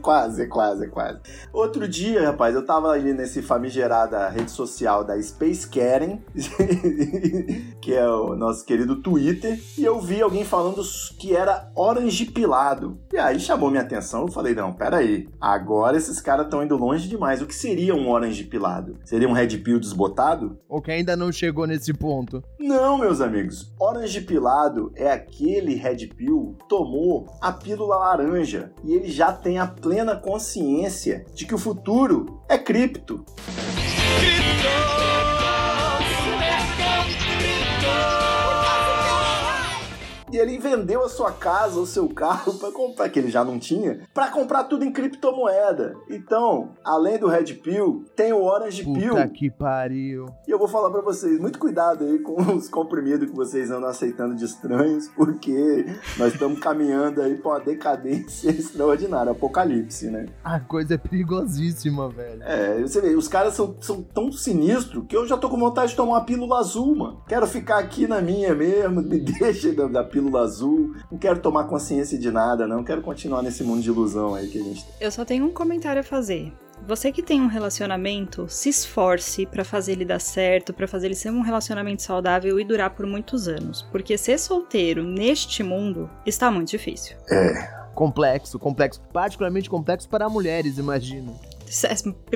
Quase, 0.00 0.46
quase, 0.46 0.88
quase. 0.88 1.20
Outro 1.52 1.86
dia, 1.86 2.26
rapaz, 2.26 2.54
eu 2.54 2.64
tava 2.64 2.90
ali 2.90 3.12
nesse 3.12 3.42
famigerada 3.42 4.28
rede 4.28 4.50
social 4.50 5.04
da 5.04 5.20
Space 5.20 5.68
Karen, 5.68 6.18
que 7.80 7.92
é 7.92 8.06
o 8.08 8.36
nosso 8.36 8.64
querido 8.64 8.96
Twitter, 8.96 9.60
e 9.76 9.84
eu 9.84 10.00
vi 10.00 10.22
alguém 10.22 10.44
falando 10.44 10.82
que 11.18 11.34
era 11.34 11.70
orange 11.74 12.26
pilado. 12.26 12.98
E 13.12 13.18
aí 13.18 13.38
chamou 13.40 13.70
minha 13.70 13.82
atenção, 13.82 14.22
eu 14.22 14.28
falei, 14.28 14.54
não, 14.54 14.72
pera 14.72 14.98
aí, 14.98 15.28
agora 15.40 15.96
esses 15.96 16.20
caras 16.20 16.46
estão 16.46 16.62
indo 16.62 16.76
longe 16.76 17.08
demais. 17.08 17.42
O 17.42 17.46
que 17.46 17.54
seria 17.54 17.94
um 17.94 18.10
orange 18.10 18.44
pilado? 18.44 18.98
Seria 19.04 19.28
um 19.28 19.32
red 19.32 19.58
pill 19.58 19.80
desbotado? 19.80 20.58
Ou 20.68 20.80
que 20.80 20.90
ainda 20.90 21.16
não 21.16 21.32
chegou 21.32 21.66
nesse 21.66 21.92
ponto. 21.92 22.42
Não, 22.58 22.98
meus 22.98 23.20
amigos. 23.20 23.72
Orange 23.80 24.20
pilado 24.20 24.92
é 24.94 25.10
aquele 25.10 25.74
red 25.74 26.06
pill 26.06 26.56
que 26.60 26.68
tomou 26.68 27.26
a 27.40 27.52
pílula 27.52 27.96
laranja 27.96 28.72
e 28.84 28.94
ele 28.94 29.10
já 29.10 29.32
tem 29.32 29.58
a 29.58 29.66
plena 29.66 30.16
consciência 30.16 31.24
de 31.34 31.44
que 31.44 31.54
o 31.54 31.58
futuro 31.58 32.40
é 32.48 32.56
cripto. 32.56 33.24
E 40.32 40.38
ele 40.38 40.56
vendeu 40.56 41.04
a 41.04 41.10
sua 41.10 41.30
casa, 41.30 41.78
o 41.78 41.86
seu 41.86 42.08
carro 42.08 42.54
para 42.54 42.72
comprar, 42.72 43.10
que 43.10 43.18
ele 43.18 43.30
já 43.30 43.44
não 43.44 43.58
tinha, 43.58 44.00
para 44.14 44.30
comprar 44.30 44.64
tudo 44.64 44.82
em 44.82 44.90
criptomoeda. 44.90 45.94
Então, 46.08 46.70
além 46.82 47.18
do 47.18 47.26
Red 47.26 47.52
Pill, 47.62 48.06
tem 48.16 48.32
o 48.32 48.42
Orange 48.42 48.82
Pill. 48.82 49.10
Puta 49.10 49.28
que 49.28 49.50
pariu. 49.50 50.24
E 50.48 50.50
eu 50.50 50.58
vou 50.58 50.66
falar 50.66 50.90
pra 50.90 51.02
vocês, 51.02 51.38
muito 51.38 51.58
cuidado 51.58 52.04
aí 52.04 52.18
com 52.20 52.40
os 52.56 52.66
comprimidos 52.66 53.28
que 53.28 53.36
vocês 53.36 53.70
andam 53.70 53.90
aceitando 53.90 54.34
de 54.34 54.46
estranhos, 54.46 55.06
porque 55.08 55.84
nós 56.16 56.32
estamos 56.32 56.58
caminhando 56.60 57.20
aí 57.20 57.36
pra 57.36 57.50
uma 57.50 57.60
decadência 57.60 58.48
extraordinária, 58.50 59.32
apocalipse, 59.32 60.06
né? 60.10 60.26
A 60.42 60.58
coisa 60.60 60.94
é 60.94 60.96
perigosíssima, 60.98 62.08
velho. 62.08 62.42
É, 62.42 62.80
você 62.80 63.02
vê, 63.02 63.14
os 63.14 63.28
caras 63.28 63.52
são, 63.52 63.76
são 63.82 64.02
tão 64.02 64.32
sinistros 64.32 65.04
que 65.06 65.14
eu 65.14 65.26
já 65.26 65.36
tô 65.36 65.50
com 65.50 65.58
vontade 65.58 65.90
de 65.90 65.96
tomar 65.96 66.12
uma 66.12 66.24
pílula 66.24 66.58
azul, 66.58 66.96
mano. 66.96 67.22
Quero 67.28 67.46
ficar 67.46 67.78
aqui 67.80 68.06
na 68.06 68.22
minha 68.22 68.54
mesmo, 68.54 69.02
me 69.02 69.18
deixa 69.38 69.70
da, 69.72 69.86
da 69.86 70.02
pílula 70.02 70.21
azul. 70.36 70.94
Não 71.10 71.18
quero 71.18 71.40
tomar 71.40 71.64
consciência 71.64 72.18
de 72.18 72.30
nada, 72.30 72.66
não. 72.66 72.84
Quero 72.84 73.02
continuar 73.02 73.42
nesse 73.42 73.62
mundo 73.62 73.82
de 73.82 73.88
ilusão 73.88 74.34
aí 74.34 74.48
que 74.48 74.58
a 74.58 74.62
gente 74.62 74.84
tem. 74.84 74.94
Eu 75.00 75.10
só 75.10 75.24
tenho 75.24 75.46
um 75.46 75.50
comentário 75.50 76.00
a 76.00 76.04
fazer. 76.04 76.52
Você 76.86 77.12
que 77.12 77.22
tem 77.22 77.40
um 77.40 77.46
relacionamento, 77.46 78.46
se 78.48 78.68
esforce 78.68 79.46
pra 79.46 79.64
fazer 79.64 79.92
ele 79.92 80.04
dar 80.04 80.20
certo, 80.20 80.72
pra 80.72 80.88
fazer 80.88 81.06
ele 81.06 81.14
ser 81.14 81.30
um 81.30 81.40
relacionamento 81.40 82.02
saudável 82.02 82.58
e 82.58 82.64
durar 82.64 82.90
por 82.90 83.06
muitos 83.06 83.46
anos, 83.46 83.82
porque 83.92 84.18
ser 84.18 84.36
solteiro 84.36 85.04
neste 85.04 85.62
mundo 85.62 86.10
está 86.26 86.50
muito 86.50 86.70
difícil. 86.70 87.16
É. 87.30 87.82
Complexo, 87.94 88.58
complexo. 88.58 89.00
Particularmente 89.12 89.68
complexo 89.68 90.08
para 90.08 90.28
mulheres, 90.28 90.78
imagino. 90.78 91.38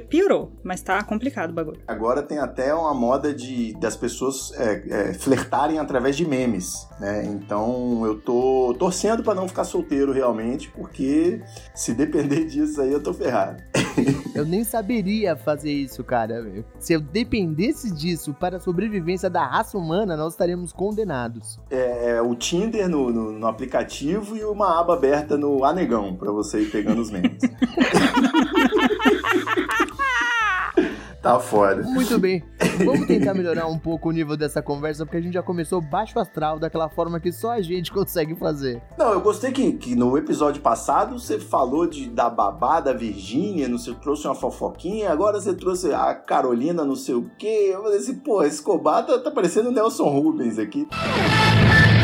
Piorou, 0.08 0.52
mas 0.62 0.80
tá 0.80 1.02
complicado 1.02 1.50
o 1.50 1.52
bagulho. 1.52 1.80
Agora 1.86 2.22
tem 2.22 2.38
até 2.38 2.72
uma 2.74 2.94
moda 2.94 3.34
de 3.34 3.74
das 3.74 3.96
pessoas 3.96 4.52
é, 4.56 5.10
é, 5.10 5.14
flertarem 5.14 5.78
através 5.78 6.16
de 6.16 6.26
memes, 6.26 6.88
né? 6.98 7.24
Então 7.24 8.04
eu 8.06 8.18
tô 8.20 8.74
torcendo 8.78 9.22
pra 9.22 9.34
não 9.34 9.46
ficar 9.46 9.64
solteiro 9.64 10.12
realmente, 10.12 10.70
porque 10.70 11.42
se 11.74 11.92
depender 11.92 12.44
disso 12.48 12.80
aí 12.80 12.92
eu 12.92 13.02
tô 13.02 13.12
ferrado. 13.12 13.62
Eu 14.34 14.44
nem 14.44 14.64
saberia 14.64 15.34
fazer 15.34 15.72
isso, 15.72 16.04
cara. 16.04 16.44
Se 16.78 16.92
eu 16.92 17.00
dependesse 17.00 17.90
disso 17.90 18.34
para 18.34 18.58
a 18.58 18.60
sobrevivência 18.60 19.30
da 19.30 19.46
raça 19.46 19.78
humana, 19.78 20.14
nós 20.14 20.34
estaríamos 20.34 20.74
condenados. 20.74 21.58
É, 21.70 22.10
é 22.10 22.22
o 22.22 22.34
Tinder 22.34 22.86
no, 22.86 23.10
no, 23.10 23.32
no 23.32 23.46
aplicativo 23.46 24.36
e 24.36 24.44
uma 24.44 24.78
aba 24.78 24.92
aberta 24.92 25.38
no 25.38 25.64
Anegão 25.64 26.14
pra 26.16 26.30
você 26.30 26.60
ir 26.60 26.70
pegando 26.70 27.00
os 27.00 27.10
memes. 27.10 27.38
Tá 31.26 31.40
foda. 31.40 31.82
Muito 31.82 32.18
bem. 32.20 32.42
Vamos 32.84 33.06
tentar 33.06 33.34
melhorar 33.34 33.66
um 33.66 33.78
pouco 33.78 34.08
o 34.08 34.12
nível 34.12 34.36
dessa 34.36 34.62
conversa, 34.62 35.04
porque 35.04 35.16
a 35.16 35.20
gente 35.20 35.34
já 35.34 35.42
começou 35.42 35.80
baixo 35.80 36.18
astral, 36.18 36.58
daquela 36.58 36.88
forma 36.88 37.18
que 37.18 37.32
só 37.32 37.52
a 37.52 37.60
gente 37.60 37.90
consegue 37.92 38.34
fazer. 38.34 38.82
Não, 38.98 39.12
eu 39.12 39.20
gostei 39.20 39.52
que, 39.52 39.72
que 39.72 39.94
no 39.94 40.16
episódio 40.18 40.60
passado 40.60 41.18
você 41.18 41.38
falou 41.38 41.86
de, 41.86 42.08
da 42.08 42.28
babá 42.28 42.80
da 42.80 42.92
Virgínia, 42.92 43.68
não 43.68 43.78
sei, 43.78 43.94
trouxe 43.94 44.26
uma 44.26 44.34
fofoquinha, 44.34 45.10
agora 45.10 45.40
você 45.40 45.54
trouxe 45.54 45.92
a 45.92 46.14
Carolina, 46.14 46.84
não 46.84 46.96
sei 46.96 47.14
o 47.14 47.30
quê. 47.38 47.70
Eu 47.72 47.82
falei 47.82 47.98
assim, 47.98 48.14
pô, 48.14 48.42
esse 48.42 48.56
Escobar 48.56 49.06
tá, 49.06 49.18
tá 49.18 49.30
parecendo 49.30 49.68
o 49.68 49.72
Nelson 49.72 50.08
Rubens 50.08 50.58
aqui. 50.58 50.88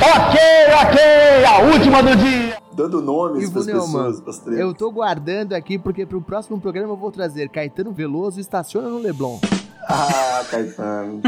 Ok, 0.00 0.40
ok, 0.82 1.44
a 1.44 1.62
última 1.72 2.02
do 2.02 2.16
dia. 2.16 2.61
Dando 2.74 3.02
nomes 3.02 3.50
pras 3.50 3.66
Neumann, 3.66 3.86
pessoas, 3.86 4.20
pras 4.20 4.38
tretas. 4.38 4.60
eu 4.60 4.74
tô 4.74 4.90
guardando 4.90 5.52
aqui 5.52 5.78
porque 5.78 6.06
pro 6.06 6.20
próximo 6.22 6.60
programa 6.60 6.92
eu 6.92 6.96
vou 6.96 7.10
trazer 7.10 7.48
Caetano 7.48 7.92
Veloso 7.92 8.40
estaciona 8.40 8.88
no 8.88 8.98
Leblon. 8.98 9.38
Ah, 9.88 10.44
Caetano. 10.50 11.20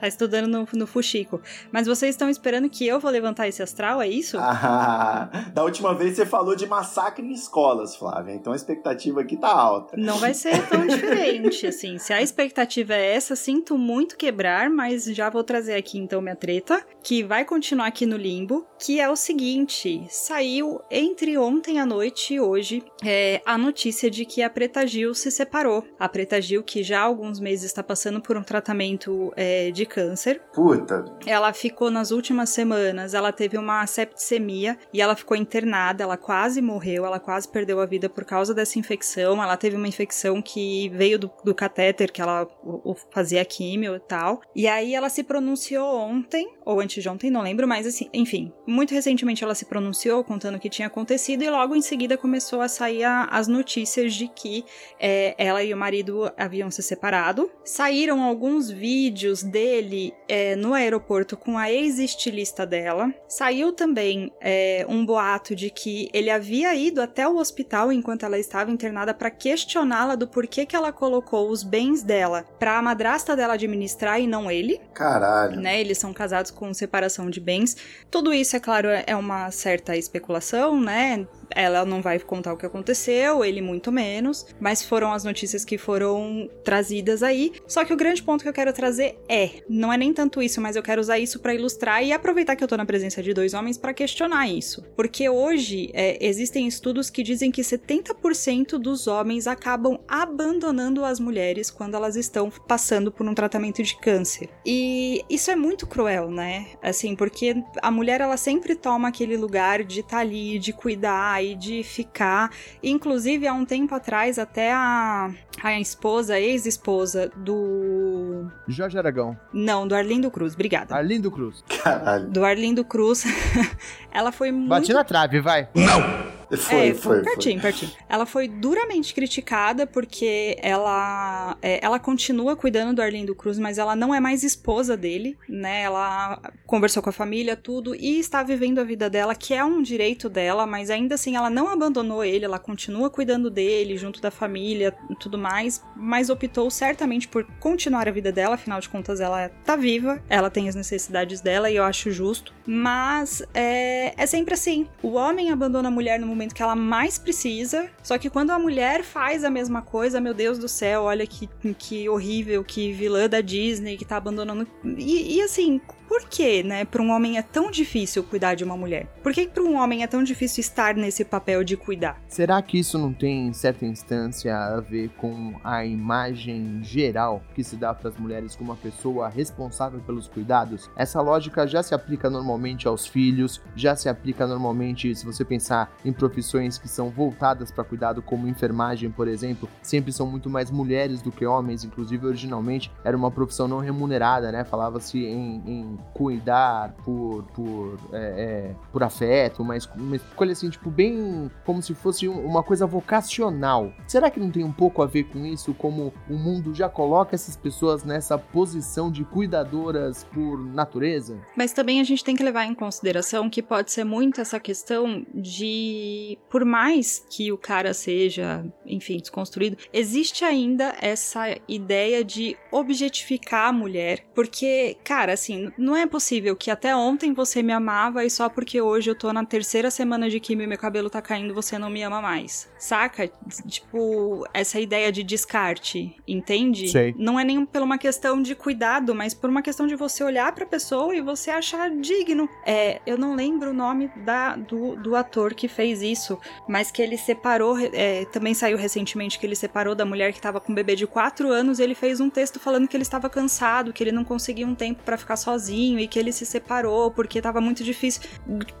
Tá 0.00 0.06
estudando 0.06 0.46
no, 0.46 0.68
no 0.74 0.86
Fuxico. 0.86 1.40
Mas 1.72 1.86
vocês 1.86 2.14
estão 2.14 2.30
esperando 2.30 2.70
que 2.70 2.86
eu 2.86 3.00
vou 3.00 3.10
levantar 3.10 3.48
esse 3.48 3.62
astral, 3.62 4.00
é 4.00 4.06
isso? 4.06 4.38
Ah, 4.38 5.28
da 5.52 5.64
última 5.64 5.92
vez 5.92 6.14
você 6.14 6.24
falou 6.24 6.54
de 6.54 6.66
massacre 6.66 7.26
em 7.26 7.32
escolas, 7.32 7.96
Flávia. 7.96 8.32
Então 8.32 8.52
a 8.52 8.56
expectativa 8.56 9.20
aqui 9.20 9.36
tá 9.36 9.48
alta. 9.48 9.96
Não 9.96 10.18
vai 10.18 10.34
ser 10.34 10.66
tão 10.68 10.86
diferente, 10.86 11.66
assim. 11.66 11.98
Se 11.98 12.12
a 12.12 12.22
expectativa 12.22 12.94
é 12.94 13.14
essa, 13.14 13.34
sinto 13.34 13.76
muito 13.76 14.16
quebrar, 14.16 14.70
mas 14.70 15.04
já 15.06 15.28
vou 15.28 15.42
trazer 15.42 15.74
aqui 15.74 15.98
então 15.98 16.20
minha 16.20 16.36
treta, 16.36 16.84
que 17.02 17.24
vai 17.24 17.44
continuar 17.44 17.86
aqui 17.86 18.06
no 18.06 18.16
limbo, 18.16 18.64
que 18.78 19.00
é 19.00 19.10
o 19.10 19.16
seguinte: 19.16 20.06
saiu 20.08 20.80
entre 20.90 21.36
ontem 21.36 21.80
à 21.80 21.86
noite 21.86 22.34
e 22.34 22.40
hoje 22.40 22.84
é, 23.04 23.42
a 23.44 23.58
notícia 23.58 24.08
de 24.08 24.24
que 24.24 24.42
a 24.42 24.50
Preta 24.50 24.86
Gil 24.86 25.12
se 25.12 25.30
separou. 25.30 25.84
A 25.98 26.08
Preta 26.08 26.40
Gil, 26.40 26.62
que 26.62 26.84
já 26.84 27.00
há 27.00 27.04
alguns 27.04 27.40
meses 27.40 27.57
está 27.62 27.82
passando 27.82 28.20
por 28.20 28.36
um 28.36 28.42
tratamento 28.42 29.32
é, 29.36 29.70
de 29.70 29.86
câncer. 29.86 30.40
Puta. 30.52 31.04
Ela 31.26 31.52
ficou 31.52 31.90
nas 31.90 32.10
últimas 32.10 32.50
semanas, 32.50 33.14
ela 33.14 33.32
teve 33.32 33.56
uma 33.56 33.86
septicemia 33.86 34.78
e 34.92 35.00
ela 35.00 35.14
ficou 35.14 35.36
internada, 35.36 36.02
ela 36.04 36.16
quase 36.16 36.60
morreu, 36.60 37.04
ela 37.04 37.20
quase 37.20 37.48
perdeu 37.48 37.80
a 37.80 37.86
vida 37.86 38.08
por 38.08 38.24
causa 38.24 38.54
dessa 38.54 38.78
infecção. 38.78 39.42
Ela 39.42 39.56
teve 39.56 39.76
uma 39.76 39.88
infecção 39.88 40.40
que 40.42 40.88
veio 40.90 41.18
do, 41.18 41.30
do 41.44 41.54
catéter 41.54 42.12
que 42.12 42.20
ela 42.20 42.46
o, 42.62 42.92
o 42.92 42.96
fazia 43.10 43.44
químio 43.44 43.96
e 43.96 44.00
tal. 44.00 44.40
E 44.54 44.66
aí 44.66 44.94
ela 44.94 45.08
se 45.08 45.22
pronunciou 45.22 45.98
ontem, 45.98 46.48
ou 46.64 46.80
antes 46.80 47.02
de 47.02 47.08
ontem, 47.08 47.30
não 47.30 47.42
lembro, 47.42 47.66
mas 47.66 47.86
assim, 47.86 48.08
enfim, 48.12 48.52
muito 48.66 48.92
recentemente 48.94 49.42
ela 49.42 49.54
se 49.54 49.64
pronunciou 49.64 50.22
contando 50.24 50.56
o 50.56 50.60
que 50.60 50.68
tinha 50.68 50.88
acontecido 50.88 51.42
e 51.42 51.50
logo 51.50 51.74
em 51.74 51.82
seguida 51.82 52.16
começou 52.16 52.60
a 52.60 52.68
sair 52.68 53.04
a, 53.04 53.24
as 53.24 53.48
notícias 53.48 54.14
de 54.14 54.28
que 54.28 54.64
é, 54.98 55.34
ela 55.38 55.62
e 55.62 55.72
o 55.72 55.76
marido 55.76 56.30
haviam 56.36 56.70
se 56.70 56.82
separado. 56.82 57.47
Saíram 57.64 58.22
alguns 58.22 58.70
vídeos 58.70 59.42
dele 59.42 60.14
é, 60.26 60.56
no 60.56 60.72
aeroporto 60.72 61.36
com 61.36 61.58
a 61.58 61.70
ex-estilista 61.70 62.66
dela. 62.66 63.12
Saiu 63.28 63.72
também 63.72 64.32
é, 64.40 64.86
um 64.88 65.04
boato 65.04 65.54
de 65.54 65.68
que 65.68 66.08
ele 66.14 66.30
havia 66.30 66.74
ido 66.74 67.02
até 67.02 67.28
o 67.28 67.36
hospital 67.36 67.92
enquanto 67.92 68.24
ela 68.24 68.38
estava 68.38 68.70
internada 68.70 69.12
para 69.12 69.30
questioná-la 69.30 70.14
do 70.14 70.26
porquê 70.26 70.64
que 70.64 70.74
ela 70.74 70.92
colocou 70.92 71.50
os 71.50 71.62
bens 71.62 72.02
dela 72.02 72.44
para 72.58 72.78
a 72.78 72.82
madrasta 72.82 73.36
dela 73.36 73.54
administrar 73.54 74.18
e 74.18 74.26
não 74.26 74.50
ele. 74.50 74.80
Caralho. 74.94 75.60
Né? 75.60 75.80
Eles 75.80 75.98
são 75.98 76.12
casados 76.12 76.50
com 76.50 76.72
separação 76.72 77.28
de 77.28 77.40
bens. 77.40 77.76
Tudo 78.10 78.32
isso, 78.32 78.56
é 78.56 78.60
claro, 78.60 78.88
é 78.88 79.14
uma 79.14 79.50
certa 79.50 79.96
especulação, 79.96 80.80
né? 80.80 81.26
Ela 81.54 81.84
não 81.84 82.00
vai 82.02 82.18
contar 82.18 82.52
o 82.52 82.56
que 82.56 82.66
aconteceu, 82.66 83.44
ele 83.44 83.60
muito 83.60 83.90
menos, 83.90 84.46
mas 84.60 84.82
foram 84.82 85.12
as 85.12 85.24
notícias 85.24 85.64
que 85.64 85.78
foram 85.78 86.48
trazidas 86.62 87.22
aí. 87.22 87.52
Só 87.66 87.84
que 87.84 87.92
o 87.92 87.96
grande 87.96 88.22
ponto 88.22 88.42
que 88.42 88.48
eu 88.48 88.52
quero 88.52 88.72
trazer 88.72 89.18
é, 89.28 89.62
não 89.68 89.92
é 89.92 89.96
nem 89.96 90.12
tanto 90.12 90.42
isso, 90.42 90.60
mas 90.60 90.76
eu 90.76 90.82
quero 90.82 91.00
usar 91.00 91.18
isso 91.18 91.40
para 91.40 91.54
ilustrar 91.54 92.02
e 92.02 92.12
aproveitar 92.12 92.56
que 92.56 92.62
eu 92.62 92.68
tô 92.68 92.76
na 92.76 92.86
presença 92.86 93.22
de 93.22 93.32
dois 93.32 93.54
homens 93.54 93.78
para 93.78 93.94
questionar 93.94 94.48
isso. 94.48 94.82
Porque 94.96 95.28
hoje 95.28 95.90
é, 95.94 96.18
existem 96.24 96.66
estudos 96.66 97.10
que 97.10 97.22
dizem 97.22 97.50
que 97.50 97.62
70% 97.62 98.78
dos 98.78 99.06
homens 99.06 99.46
acabam 99.46 99.98
abandonando 100.06 101.04
as 101.04 101.20
mulheres 101.20 101.70
quando 101.70 101.94
elas 101.94 102.16
estão 102.16 102.50
passando 102.50 103.10
por 103.10 103.26
um 103.26 103.34
tratamento 103.34 103.82
de 103.82 103.96
câncer. 103.98 104.48
E 104.64 105.24
isso 105.28 105.50
é 105.50 105.56
muito 105.56 105.86
cruel, 105.86 106.30
né? 106.30 106.68
Assim, 106.82 107.14
porque 107.14 107.56
a 107.82 107.90
mulher 107.90 108.20
ela 108.20 108.36
sempre 108.36 108.74
toma 108.74 109.08
aquele 109.08 109.36
lugar 109.36 109.84
de 109.84 110.00
estar 110.00 110.16
tá 110.16 110.22
ali, 110.22 110.58
de 110.58 110.72
cuidar 110.72 111.37
e 111.42 111.54
de 111.54 111.82
ficar. 111.82 112.50
Inclusive, 112.82 113.46
há 113.46 113.52
um 113.52 113.64
tempo 113.64 113.94
atrás, 113.94 114.38
até 114.38 114.72
a, 114.72 115.30
a 115.62 115.80
esposa, 115.80 116.34
a 116.34 116.40
ex-esposa 116.40 117.30
do. 117.36 118.50
Jorge 118.66 118.98
Aragão. 118.98 119.38
Não, 119.52 119.86
do 119.86 119.94
Arlindo 119.94 120.30
Cruz, 120.30 120.54
obrigada. 120.54 120.94
Arlindo 120.94 121.30
Cruz. 121.30 121.64
Caralho. 121.82 122.28
Do 122.28 122.44
Arlindo 122.44 122.84
Cruz. 122.84 123.24
ela 124.12 124.32
foi 124.32 124.50
muito. 124.50 124.68
Bati 124.68 124.92
na 124.92 125.04
trave, 125.04 125.40
vai. 125.40 125.68
Não! 125.74 126.37
Foi, 126.56 126.88
é, 126.88 126.94
foi, 126.94 127.22
pertinho, 127.22 127.60
foi. 127.60 127.70
pertinho. 127.70 127.92
Ela 128.08 128.24
foi 128.24 128.48
duramente 128.48 129.12
criticada 129.14 129.86
porque 129.86 130.56
ela, 130.62 131.56
é, 131.60 131.84
ela 131.84 131.98
continua 131.98 132.56
cuidando 132.56 132.96
do 132.96 133.02
Arlindo 133.02 133.34
Cruz, 133.34 133.58
mas 133.58 133.78
ela 133.78 133.94
não 133.94 134.14
é 134.14 134.20
mais 134.20 134.42
esposa 134.42 134.96
dele, 134.96 135.36
né? 135.48 135.82
Ela 135.82 136.40
conversou 136.66 137.02
com 137.02 137.10
a 137.10 137.12
família, 137.12 137.56
tudo, 137.56 137.94
e 137.94 138.18
está 138.18 138.42
vivendo 138.42 138.78
a 138.78 138.84
vida 138.84 139.10
dela, 139.10 139.34
que 139.34 139.52
é 139.52 139.64
um 139.64 139.82
direito 139.82 140.28
dela, 140.28 140.66
mas 140.66 140.90
ainda 140.90 141.16
assim 141.16 141.36
ela 141.36 141.50
não 141.50 141.68
abandonou 141.68 142.24
ele, 142.24 142.44
ela 142.44 142.58
continua 142.58 143.10
cuidando 143.10 143.50
dele, 143.50 143.96
junto 143.96 144.20
da 144.20 144.30
família, 144.30 144.94
tudo 145.20 145.36
mais, 145.36 145.84
mas 145.94 146.30
optou 146.30 146.70
certamente 146.70 147.28
por 147.28 147.44
continuar 147.60 148.08
a 148.08 148.12
vida 148.12 148.32
dela, 148.32 148.54
afinal 148.54 148.80
de 148.80 148.88
contas 148.88 149.20
ela 149.20 149.50
tá 149.64 149.76
viva, 149.76 150.22
ela 150.28 150.50
tem 150.50 150.68
as 150.68 150.74
necessidades 150.74 151.40
dela 151.40 151.70
e 151.70 151.76
eu 151.76 151.84
acho 151.84 152.10
justo. 152.10 152.54
Mas 152.66 153.42
é, 153.54 154.14
é 154.16 154.26
sempre 154.26 154.54
assim: 154.54 154.86
o 155.02 155.14
homem 155.14 155.50
abandona 155.50 155.88
a 155.88 155.90
mulher 155.90 156.18
no 156.18 156.26
momento 156.38 156.54
que 156.54 156.62
ela 156.62 156.76
mais 156.76 157.18
precisa. 157.18 157.90
Só 158.02 158.16
que 158.16 158.30
quando 158.30 158.50
a 158.50 158.58
mulher 158.58 159.02
faz 159.02 159.42
a 159.42 159.50
mesma 159.50 159.82
coisa, 159.82 160.20
meu 160.20 160.32
Deus 160.32 160.58
do 160.58 160.68
céu, 160.68 161.02
olha 161.02 161.26
que, 161.26 161.48
que 161.76 162.08
horrível, 162.08 162.62
que 162.62 162.92
vilã 162.92 163.28
da 163.28 163.40
Disney 163.40 163.96
que 163.96 164.04
tá 164.04 164.16
abandonando. 164.16 164.66
E, 164.84 165.36
e 165.36 165.42
assim, 165.42 165.80
por 166.08 166.24
que, 166.24 166.62
né, 166.62 166.86
para 166.86 167.02
um 167.02 167.10
homem 167.10 167.36
é 167.36 167.42
tão 167.42 167.70
difícil 167.70 168.24
cuidar 168.24 168.54
de 168.54 168.64
uma 168.64 168.76
mulher? 168.76 169.06
Por 169.22 169.32
que 169.32 169.46
para 169.46 169.62
um 169.62 169.76
homem 169.76 170.02
é 170.02 170.06
tão 170.06 170.22
difícil 170.24 170.62
estar 170.62 170.94
nesse 170.94 171.22
papel 171.22 171.62
de 171.62 171.76
cuidar? 171.76 172.18
Será 172.26 172.60
que 172.62 172.78
isso 172.78 172.98
não 172.98 173.12
tem, 173.12 173.48
em 173.48 173.52
certa 173.52 173.84
instância, 173.84 174.56
a 174.56 174.80
ver 174.80 175.10
com 175.10 175.54
a 175.62 175.84
imagem 175.84 176.80
geral 176.82 177.42
que 177.54 177.62
se 177.62 177.76
dá 177.76 177.92
para 177.92 178.08
as 178.08 178.16
mulheres 178.16 178.56
como 178.56 178.70
uma 178.70 178.76
pessoa 178.76 179.28
responsável 179.28 180.00
pelos 180.00 180.26
cuidados? 180.26 180.90
Essa 180.96 181.20
lógica 181.20 181.66
já 181.66 181.82
se 181.82 181.94
aplica 181.94 182.30
normalmente 182.30 182.88
aos 182.88 183.06
filhos, 183.06 183.60
já 183.76 183.94
se 183.94 184.08
aplica 184.08 184.46
normalmente, 184.46 185.14
se 185.14 185.26
você 185.26 185.44
pensar 185.44 185.94
em 186.04 186.12
profissões 186.12 186.78
que 186.78 186.88
são 186.88 187.10
voltadas 187.10 187.70
para 187.70 187.84
cuidado, 187.84 188.22
como 188.22 188.48
enfermagem, 188.48 189.10
por 189.10 189.28
exemplo, 189.28 189.68
sempre 189.82 190.10
são 190.10 190.26
muito 190.26 190.48
mais 190.48 190.70
mulheres 190.70 191.20
do 191.20 191.30
que 191.30 191.44
homens, 191.44 191.84
inclusive 191.84 192.26
originalmente 192.26 192.90
era 193.04 193.16
uma 193.16 193.30
profissão 193.30 193.68
não 193.68 193.78
remunerada, 193.78 194.50
né? 194.50 194.64
Falava-se 194.64 195.18
em, 195.18 195.62
em 195.66 195.97
cuidar 196.14 196.94
por, 197.04 197.44
por, 197.54 197.98
é, 198.12 198.18
é, 198.18 198.74
por 198.92 199.02
afeto, 199.02 199.64
mas 199.64 199.88
uma 199.94 200.16
escolha 200.16 200.52
assim, 200.52 200.68
tipo, 200.68 200.90
bem 200.90 201.50
como 201.64 201.80
se 201.80 201.94
fosse 201.94 202.26
uma 202.26 202.62
coisa 202.62 202.86
vocacional. 202.86 203.92
Será 204.06 204.30
que 204.30 204.40
não 204.40 204.50
tem 204.50 204.64
um 204.64 204.72
pouco 204.72 205.02
a 205.02 205.06
ver 205.06 205.24
com 205.24 205.46
isso? 205.46 205.72
Como 205.74 206.12
o 206.28 206.34
mundo 206.34 206.74
já 206.74 206.88
coloca 206.88 207.34
essas 207.34 207.56
pessoas 207.56 208.04
nessa 208.04 208.36
posição 208.36 209.10
de 209.10 209.24
cuidadoras 209.24 210.24
por 210.24 210.58
natureza? 210.58 211.38
Mas 211.56 211.72
também 211.72 212.00
a 212.00 212.04
gente 212.04 212.24
tem 212.24 212.34
que 212.34 212.42
levar 212.42 212.64
em 212.64 212.74
consideração 212.74 213.48
que 213.48 213.62
pode 213.62 213.92
ser 213.92 214.04
muito 214.04 214.40
essa 214.40 214.58
questão 214.58 215.24
de, 215.34 216.38
por 216.50 216.64
mais 216.64 217.24
que 217.30 217.52
o 217.52 217.58
cara 217.58 217.94
seja, 217.94 218.64
enfim, 218.84 219.18
desconstruído, 219.18 219.76
existe 219.92 220.44
ainda 220.44 220.94
essa 221.00 221.56
ideia 221.68 222.24
de 222.24 222.56
objetificar 222.72 223.68
a 223.68 223.72
mulher, 223.72 224.24
porque, 224.34 224.96
cara, 225.04 225.32
assim, 225.32 225.70
não 225.88 225.96
é 225.96 226.06
possível 226.06 226.54
que 226.54 226.70
até 226.70 226.94
ontem 226.94 227.32
você 227.32 227.62
me 227.62 227.72
amava 227.72 228.22
e 228.22 228.28
só 228.28 228.48
porque 228.48 228.78
hoje 228.78 229.10
eu 229.10 229.14
tô 229.14 229.32
na 229.32 229.42
terceira 229.42 229.90
semana 229.90 230.28
de 230.28 230.38
quimio 230.38 230.64
e 230.64 230.66
meu 230.66 230.76
cabelo 230.76 231.08
tá 231.08 231.22
caindo, 231.22 231.54
você 231.54 231.78
não 231.78 231.88
me 231.88 232.02
ama 232.02 232.20
mais. 232.20 232.68
Saca? 232.78 233.30
Tipo, 233.66 234.46
essa 234.52 234.78
ideia 234.78 235.10
de 235.10 235.22
descarte, 235.22 236.14
entende? 236.28 236.88
Sei. 236.88 237.14
Não 237.16 237.40
é 237.40 237.44
nem 237.44 237.64
por 237.64 237.80
uma 237.80 237.96
questão 237.96 238.42
de 238.42 238.54
cuidado, 238.54 239.14
mas 239.14 239.32
por 239.32 239.48
uma 239.48 239.62
questão 239.62 239.86
de 239.86 239.96
você 239.96 240.22
olhar 240.22 240.52
pra 240.52 240.66
pessoa 240.66 241.16
e 241.16 241.22
você 241.22 241.50
achar 241.50 241.90
digno. 241.90 242.46
É, 242.66 243.00
eu 243.06 243.16
não 243.16 243.34
lembro 243.34 243.70
o 243.70 243.74
nome 243.74 244.10
da, 244.26 244.56
do, 244.56 244.94
do 244.96 245.16
ator 245.16 245.54
que 245.54 245.68
fez 245.68 246.02
isso, 246.02 246.38
mas 246.68 246.90
que 246.90 247.00
ele 247.00 247.16
separou, 247.16 247.78
é, 247.78 248.26
também 248.26 248.52
saiu 248.52 248.76
recentemente 248.76 249.38
que 249.38 249.46
ele 249.46 249.56
separou 249.56 249.94
da 249.94 250.04
mulher 250.04 250.34
que 250.34 250.40
tava 250.40 250.60
com 250.60 250.70
um 250.70 250.74
bebê 250.74 250.94
de 250.94 251.06
4 251.06 251.50
anos, 251.50 251.78
ele 251.80 251.94
fez 251.94 252.20
um 252.20 252.28
texto 252.28 252.60
falando 252.60 252.86
que 252.86 252.94
ele 252.94 253.02
estava 253.02 253.30
cansado, 253.30 253.90
que 253.90 254.04
ele 254.04 254.12
não 254.12 254.22
conseguia 254.22 254.66
um 254.66 254.74
tempo 254.74 255.02
para 255.02 255.16
ficar 255.16 255.36
sozinho 255.36 255.77
sozinho 255.78 255.98
e 256.00 256.08
que 256.08 256.18
ele 256.18 256.32
se 256.32 256.44
separou 256.44 257.10
porque 257.10 257.40
tava 257.40 257.60
muito 257.60 257.84
difícil. 257.84 258.22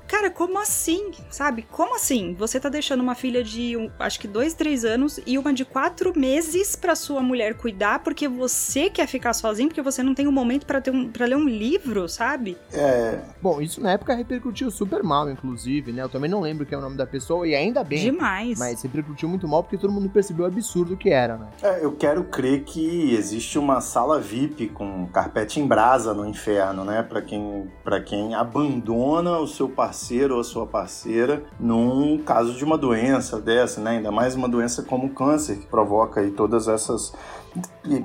Cara, 0.06 0.30
como 0.30 0.58
assim? 0.58 1.10
Sabe? 1.30 1.66
Como 1.70 1.94
assim? 1.94 2.34
Você 2.34 2.58
tá 2.58 2.68
deixando 2.68 3.00
uma 3.00 3.14
filha 3.14 3.44
de, 3.44 3.76
um, 3.76 3.90
acho 3.98 4.18
que 4.18 4.26
dois, 4.26 4.54
três 4.54 4.84
anos 4.84 5.20
e 5.26 5.38
uma 5.38 5.52
de 5.52 5.64
quatro 5.64 6.18
meses 6.18 6.74
para 6.74 6.96
sua 6.96 7.22
mulher 7.22 7.54
cuidar 7.54 8.00
porque 8.00 8.26
você 8.26 8.90
quer 8.90 9.06
ficar 9.06 9.32
sozinho, 9.32 9.68
porque 9.68 9.82
você 9.82 10.02
não 10.02 10.14
tem 10.14 10.26
um 10.26 10.32
momento 10.32 10.66
para 10.66 10.80
ter 10.80 10.90
um, 10.90 11.08
pra 11.08 11.26
ler 11.26 11.36
um 11.36 11.48
livro, 11.48 12.08
sabe? 12.08 12.56
É. 12.72 13.20
Bom, 13.40 13.60
isso 13.60 13.80
na 13.80 13.92
época 13.92 14.14
repercutiu 14.14 14.70
super 14.70 15.02
mal, 15.02 15.30
inclusive, 15.30 15.92
né? 15.92 16.02
Eu 16.02 16.08
também 16.08 16.30
não 16.30 16.40
lembro 16.40 16.66
que 16.66 16.74
é 16.74 16.78
o 16.78 16.80
nome 16.80 16.96
da 16.96 17.06
pessoa 17.06 17.46
e 17.46 17.54
ainda 17.54 17.84
bem. 17.84 18.02
Demais. 18.02 18.58
Mas 18.58 18.82
repercutiu 18.82 19.28
muito 19.28 19.46
mal 19.46 19.62
porque 19.62 19.76
todo 19.76 19.92
mundo 19.92 20.08
percebeu 20.08 20.44
o 20.44 20.48
absurdo 20.48 20.96
que 20.96 21.10
era, 21.10 21.36
né? 21.36 21.48
É, 21.62 21.84
eu 21.84 21.92
quero 21.92 22.24
crer 22.24 22.64
que 22.64 23.14
existe 23.14 23.58
uma 23.58 23.80
sala 23.80 24.20
VIP 24.20 24.68
com 24.68 25.06
carpete 25.08 25.60
em 25.60 25.66
brasa 25.66 26.14
no 26.14 26.26
inferno, 26.26 26.84
né? 26.88 27.02
Para 27.02 27.22
quem, 27.22 27.70
quem 28.04 28.34
abandona 28.34 29.38
o 29.38 29.46
seu 29.46 29.68
parceiro 29.68 30.34
ou 30.34 30.40
a 30.40 30.44
sua 30.44 30.66
parceira 30.66 31.44
num 31.60 32.18
caso 32.18 32.54
de 32.54 32.64
uma 32.64 32.76
doença 32.76 33.40
dessa, 33.40 33.80
né? 33.80 33.92
Ainda 33.92 34.10
mais 34.10 34.34
uma 34.34 34.48
doença 34.48 34.82
como 34.82 35.06
o 35.06 35.10
câncer, 35.10 35.58
que 35.58 35.66
provoca 35.66 36.20
aí 36.20 36.30
todas 36.30 36.66
essas 36.66 37.12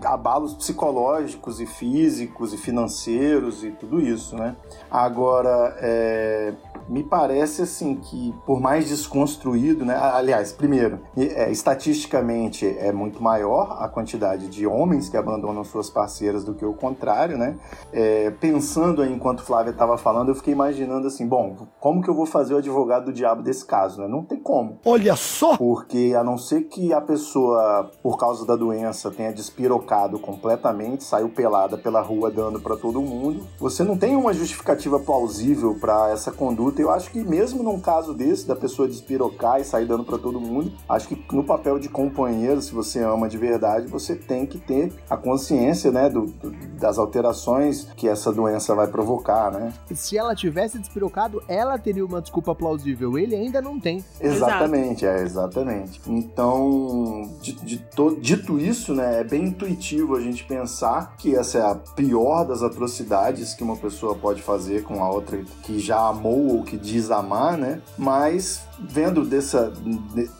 abalos 0.05 0.53
psicológicos 0.53 1.59
e 1.59 1.65
físicos 1.65 2.53
e 2.53 2.57
financeiros 2.57 3.63
e 3.63 3.71
tudo 3.71 3.99
isso, 3.99 4.35
né? 4.35 4.55
Agora, 4.91 5.75
é, 5.79 6.53
me 6.87 7.03
parece 7.03 7.61
assim 7.61 7.95
que 7.95 8.33
por 8.45 8.59
mais 8.59 8.89
desconstruído, 8.89 9.85
né? 9.85 9.95
Aliás, 9.95 10.51
primeiro, 10.51 10.99
é, 11.17 11.51
estatisticamente 11.51 12.65
é 12.65 12.91
muito 12.91 13.21
maior 13.21 13.77
a 13.79 13.87
quantidade 13.87 14.47
de 14.47 14.65
homens 14.65 15.09
que 15.09 15.17
abandonam 15.17 15.63
suas 15.63 15.89
parceiras 15.89 16.43
do 16.43 16.53
que 16.53 16.65
o 16.65 16.73
contrário, 16.73 17.37
né? 17.37 17.57
É, 17.91 18.31
pensando 18.31 19.01
aí, 19.01 19.11
enquanto 19.11 19.43
Flávia 19.43 19.71
estava 19.71 19.97
falando, 19.97 20.29
eu 20.29 20.35
fiquei 20.35 20.53
imaginando 20.53 21.07
assim, 21.07 21.27
bom, 21.27 21.67
como 21.79 22.01
que 22.01 22.09
eu 22.09 22.15
vou 22.15 22.25
fazer 22.25 22.53
o 22.53 22.57
advogado 22.57 23.05
do 23.05 23.13
diabo 23.13 23.41
desse 23.41 23.65
caso, 23.65 24.01
né? 24.01 24.07
Não 24.07 24.23
tem 24.23 24.39
como. 24.39 24.79
Olha 24.85 25.15
só! 25.15 25.57
Porque 25.57 26.13
a 26.17 26.23
não 26.23 26.37
ser 26.37 26.63
que 26.63 26.93
a 26.93 27.01
pessoa, 27.01 27.91
por 28.01 28.17
causa 28.17 28.45
da 28.45 28.55
doença, 28.55 29.11
tenha 29.11 29.33
despirocado 29.33 30.19
completamente, 30.19 31.03
saiu 31.03 31.29
pelada 31.29 31.77
pela 31.77 32.01
rua 32.01 32.31
dando 32.31 32.59
para 32.59 32.75
todo 32.75 33.01
mundo, 33.01 33.45
você 33.59 33.83
não 33.83 33.97
tem 33.97 34.15
uma 34.15 34.33
justificativa 34.33 34.99
plausível 34.99 35.75
para 35.79 36.11
essa 36.11 36.31
conduta 36.31 36.72
Eu 36.81 36.91
acho 36.91 37.11
que 37.11 37.19
mesmo 37.19 37.63
num 37.63 37.79
caso 37.79 38.13
desse, 38.13 38.47
da 38.47 38.55
pessoa 38.55 38.87
despirocar 38.87 39.59
e 39.59 39.63
sair 39.63 39.85
dando 39.85 40.03
para 40.03 40.17
todo 40.17 40.39
mundo, 40.39 40.71
acho 40.87 41.07
que 41.07 41.25
no 41.33 41.43
papel 41.43 41.79
de 41.79 41.89
companheiro, 41.89 42.61
se 42.61 42.73
você 42.73 42.99
ama 43.03 43.27
de 43.29 43.37
verdade, 43.37 43.87
você 43.87 44.15
tem 44.15 44.45
que 44.45 44.57
ter 44.57 44.91
a 45.09 45.17
consciência, 45.17 45.91
né, 45.91 46.09
do, 46.09 46.27
do, 46.27 46.51
das 46.79 46.97
alterações 46.97 47.87
que 47.95 48.07
essa 48.07 48.31
doença 48.31 48.75
vai 48.75 48.87
provocar, 48.87 49.51
né? 49.51 49.73
Se 49.93 50.17
ela 50.17 50.35
tivesse 50.35 50.79
despirocado, 50.79 51.41
ela 51.47 51.77
teria 51.77 52.05
uma 52.05 52.21
desculpa 52.21 52.53
plausível. 52.55 53.17
Ele 53.17 53.35
ainda 53.35 53.61
não 53.61 53.79
tem. 53.79 54.03
Exatamente, 54.19 55.05
Exato. 55.05 55.19
é, 55.19 55.23
exatamente. 55.23 56.01
Então, 56.07 57.29
de, 57.41 57.53
de 57.53 57.77
to, 57.77 58.17
dito 58.19 58.59
isso, 58.59 58.93
né, 58.93 59.21
é 59.21 59.23
bem 59.23 59.45
intuitivo 59.45 60.15
a 60.15 60.21
gente 60.21 60.43
pensar 60.43 61.15
que 61.17 61.35
essa 61.35 61.57
é 61.57 61.61
a 61.61 61.75
pior 61.75 62.45
das 62.45 62.61
atrocidades 62.61 63.53
que 63.53 63.63
uma 63.63 63.77
pessoa 63.77 64.15
pode 64.15 64.41
fazer 64.41 64.83
com 64.83 65.03
a 65.03 65.09
outra 65.09 65.41
que 65.63 65.79
já 65.79 66.07
amou 66.07 66.57
ou 66.57 66.62
que 66.63 66.77
diz 66.77 67.11
amar, 67.11 67.57
né? 67.57 67.81
Mas 67.97 68.65
vendo 68.79 69.25
dessa, 69.25 69.71